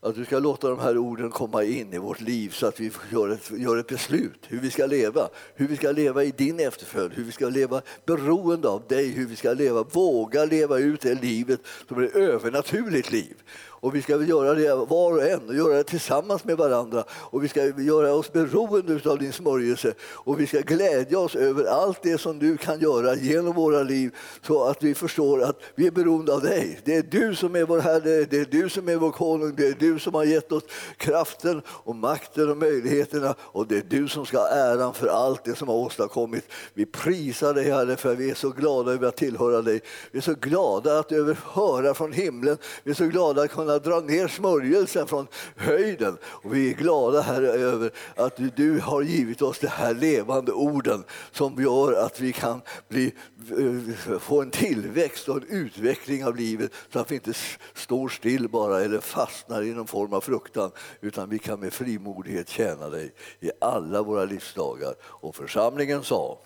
att 0.01 0.15
du 0.15 0.25
ska 0.25 0.39
låta 0.39 0.69
de 0.69 0.79
här 0.79 0.99
orden 0.99 1.31
komma 1.31 1.65
in 1.65 1.93
i 1.93 1.99
vårt 1.99 2.21
liv 2.21 2.51
så 2.51 2.67
att 2.67 2.81
vi 2.81 2.93
gör 3.13 3.29
ett, 3.29 3.51
gör 3.51 3.77
ett 3.77 3.87
beslut 3.87 4.45
hur 4.49 4.61
vi 4.61 4.71
ska 4.71 4.87
leva. 4.87 5.29
Hur 5.55 5.69
vi 5.69 5.77
ska 5.77 5.93
leva 5.93 6.25
i 6.25 6.31
din 6.31 6.61
efterföljd, 6.61 7.13
hur 7.15 7.25
vi 7.25 7.33
ska 7.33 7.49
leva 7.49 7.83
beroende 8.07 8.69
av 8.69 8.83
dig, 8.89 9.11
hur 9.11 9.27
vi 9.27 9.37
ska 9.37 9.53
leva, 9.53 9.83
våga 9.83 10.45
leva 10.45 10.79
ut 10.79 11.01
det 11.01 11.15
livet 11.15 11.61
som 11.89 11.99
är 11.99 12.03
ett 12.03 12.17
övernaturligt 12.17 13.13
liv. 13.13 13.43
Och 13.81 13.95
vi 13.95 14.03
ska 14.03 14.23
göra 14.23 14.55
det 14.55 14.75
var 14.75 15.13
och 15.13 15.23
en 15.23 15.49
och 15.49 15.55
göra 15.55 15.77
det 15.77 15.85
tillsammans 15.85 16.45
med 16.45 16.57
varandra. 16.57 17.05
Och 17.11 17.45
vi 17.45 17.49
ska 17.49 17.81
göra 17.81 18.15
oss 18.15 18.33
beroende 18.33 19.11
av 19.11 19.19
din 19.19 19.33
smörjelse. 19.33 19.95
Och 20.01 20.41
vi 20.41 20.47
ska 20.47 20.61
glädja 20.61 21.19
oss 21.19 21.37
över 21.37 21.65
allt 21.65 22.03
det 22.03 22.19
som 22.19 22.39
du 22.39 22.57
kan 22.57 22.81
göra 22.81 23.15
genom 23.15 23.55
våra 23.55 23.83
liv 23.83 24.15
så 24.43 24.65
att 24.65 24.83
vi 24.83 24.95
förstår 24.95 25.43
att 25.43 25.61
vi 25.75 25.87
är 25.87 25.91
beroende 25.91 26.35
av 26.35 26.41
dig. 26.41 26.81
Det 26.85 26.97
är 26.97 27.03
du 27.03 27.35
som 27.35 27.57
är 27.57 27.65
vår 27.65 27.81
Herre, 27.81 28.25
det 28.25 28.39
är 28.39 28.45
du 28.51 28.69
som 28.69 28.89
är 28.89 28.97
vår 28.97 29.11
konung, 29.11 29.55
det 29.57 29.67
är 29.67 29.77
du 29.79 29.99
som 29.99 30.15
har 30.15 30.25
gett 30.25 30.53
oss 30.53 30.63
kraften 30.97 31.63
och 31.69 31.97
makten 31.97 32.51
och 32.51 32.57
möjligheterna 32.57 33.35
och 33.41 33.67
det 33.67 33.77
är 33.77 33.85
du 33.89 34.09
som 34.09 34.27
ska 34.27 34.39
ha 34.39 34.49
äran 34.49 34.95
för 34.95 35.07
allt 35.07 35.45
det 35.45 35.55
som 35.55 35.69
har 35.69 35.75
åstadkommit. 35.75 36.45
Vi 36.75 36.87
prisar 36.87 37.55
dig 37.55 37.71
Herre 37.71 37.97
för 37.97 38.15
vi 38.15 38.31
är 38.31 38.35
så 38.35 38.51
glada 38.51 38.93
över 38.93 39.09
att 39.09 39.17
tillhöra 39.17 39.63
dig. 39.63 39.81
Vi 40.11 40.19
är 40.19 40.23
så 40.23 40.35
glada 40.35 40.99
att 40.99 41.13
överhöra 41.13 41.95
från 41.95 42.13
himlen. 42.13 42.59
Vi 42.85 42.91
är 42.91 42.95
så 42.95 43.07
glada 43.07 43.43
att 43.43 43.51
kunna 43.51 43.66
dra 43.67 44.01
ner 44.01 44.29
smörjelsen 44.29 45.07
från 45.07 45.27
höjden. 45.57 46.19
Och 46.25 46.55
vi 46.55 46.71
är 46.71 46.75
glada 46.75 47.21
Herre 47.21 47.49
över 47.49 47.91
att 48.17 48.57
du 48.57 48.81
har 48.81 49.03
givit 49.03 49.43
oss 49.43 49.59
de 49.59 49.67
här 49.67 49.95
levande 49.95 50.53
orden 50.53 51.05
som 51.33 51.63
gör 51.63 51.93
att 51.93 52.21
vi 52.21 52.33
kan 52.33 52.61
bli, 52.89 53.15
eh, 53.51 54.19
få 54.19 54.43
en 54.43 54.51
tillväxt 54.51 55.29
och 55.29 55.37
en 55.37 55.47
utveckling 55.49 56.25
av 56.25 56.37
livet 56.37 56.73
så 56.93 56.99
att 56.99 57.11
vi 57.11 57.15
inte 57.15 57.33
står 57.75 58.09
still 58.09 58.49
bara 58.49 58.81
eller 58.81 59.01
fastnar 59.01 59.63
i 59.63 59.75
någon 59.75 59.87
form 59.87 60.13
av 60.13 60.21
fruktan 60.21 60.71
utan 61.01 61.31
vi 61.31 61.39
kan 61.39 61.61
med 61.61 61.73
frimodighet 61.73 62.49
tjäna 62.49 62.89
dig 62.89 63.13
i 63.41 63.51
alla 63.61 64.03
våra 64.03 64.25
livsdagar. 64.25 64.95
Och 65.03 65.37
församlingen 65.37 66.03
sa 66.03 66.39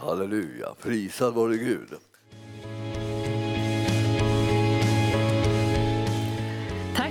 Halleluja, 0.00 0.74
prisad 0.82 1.34
vare 1.34 1.56
Gud. 1.56 1.88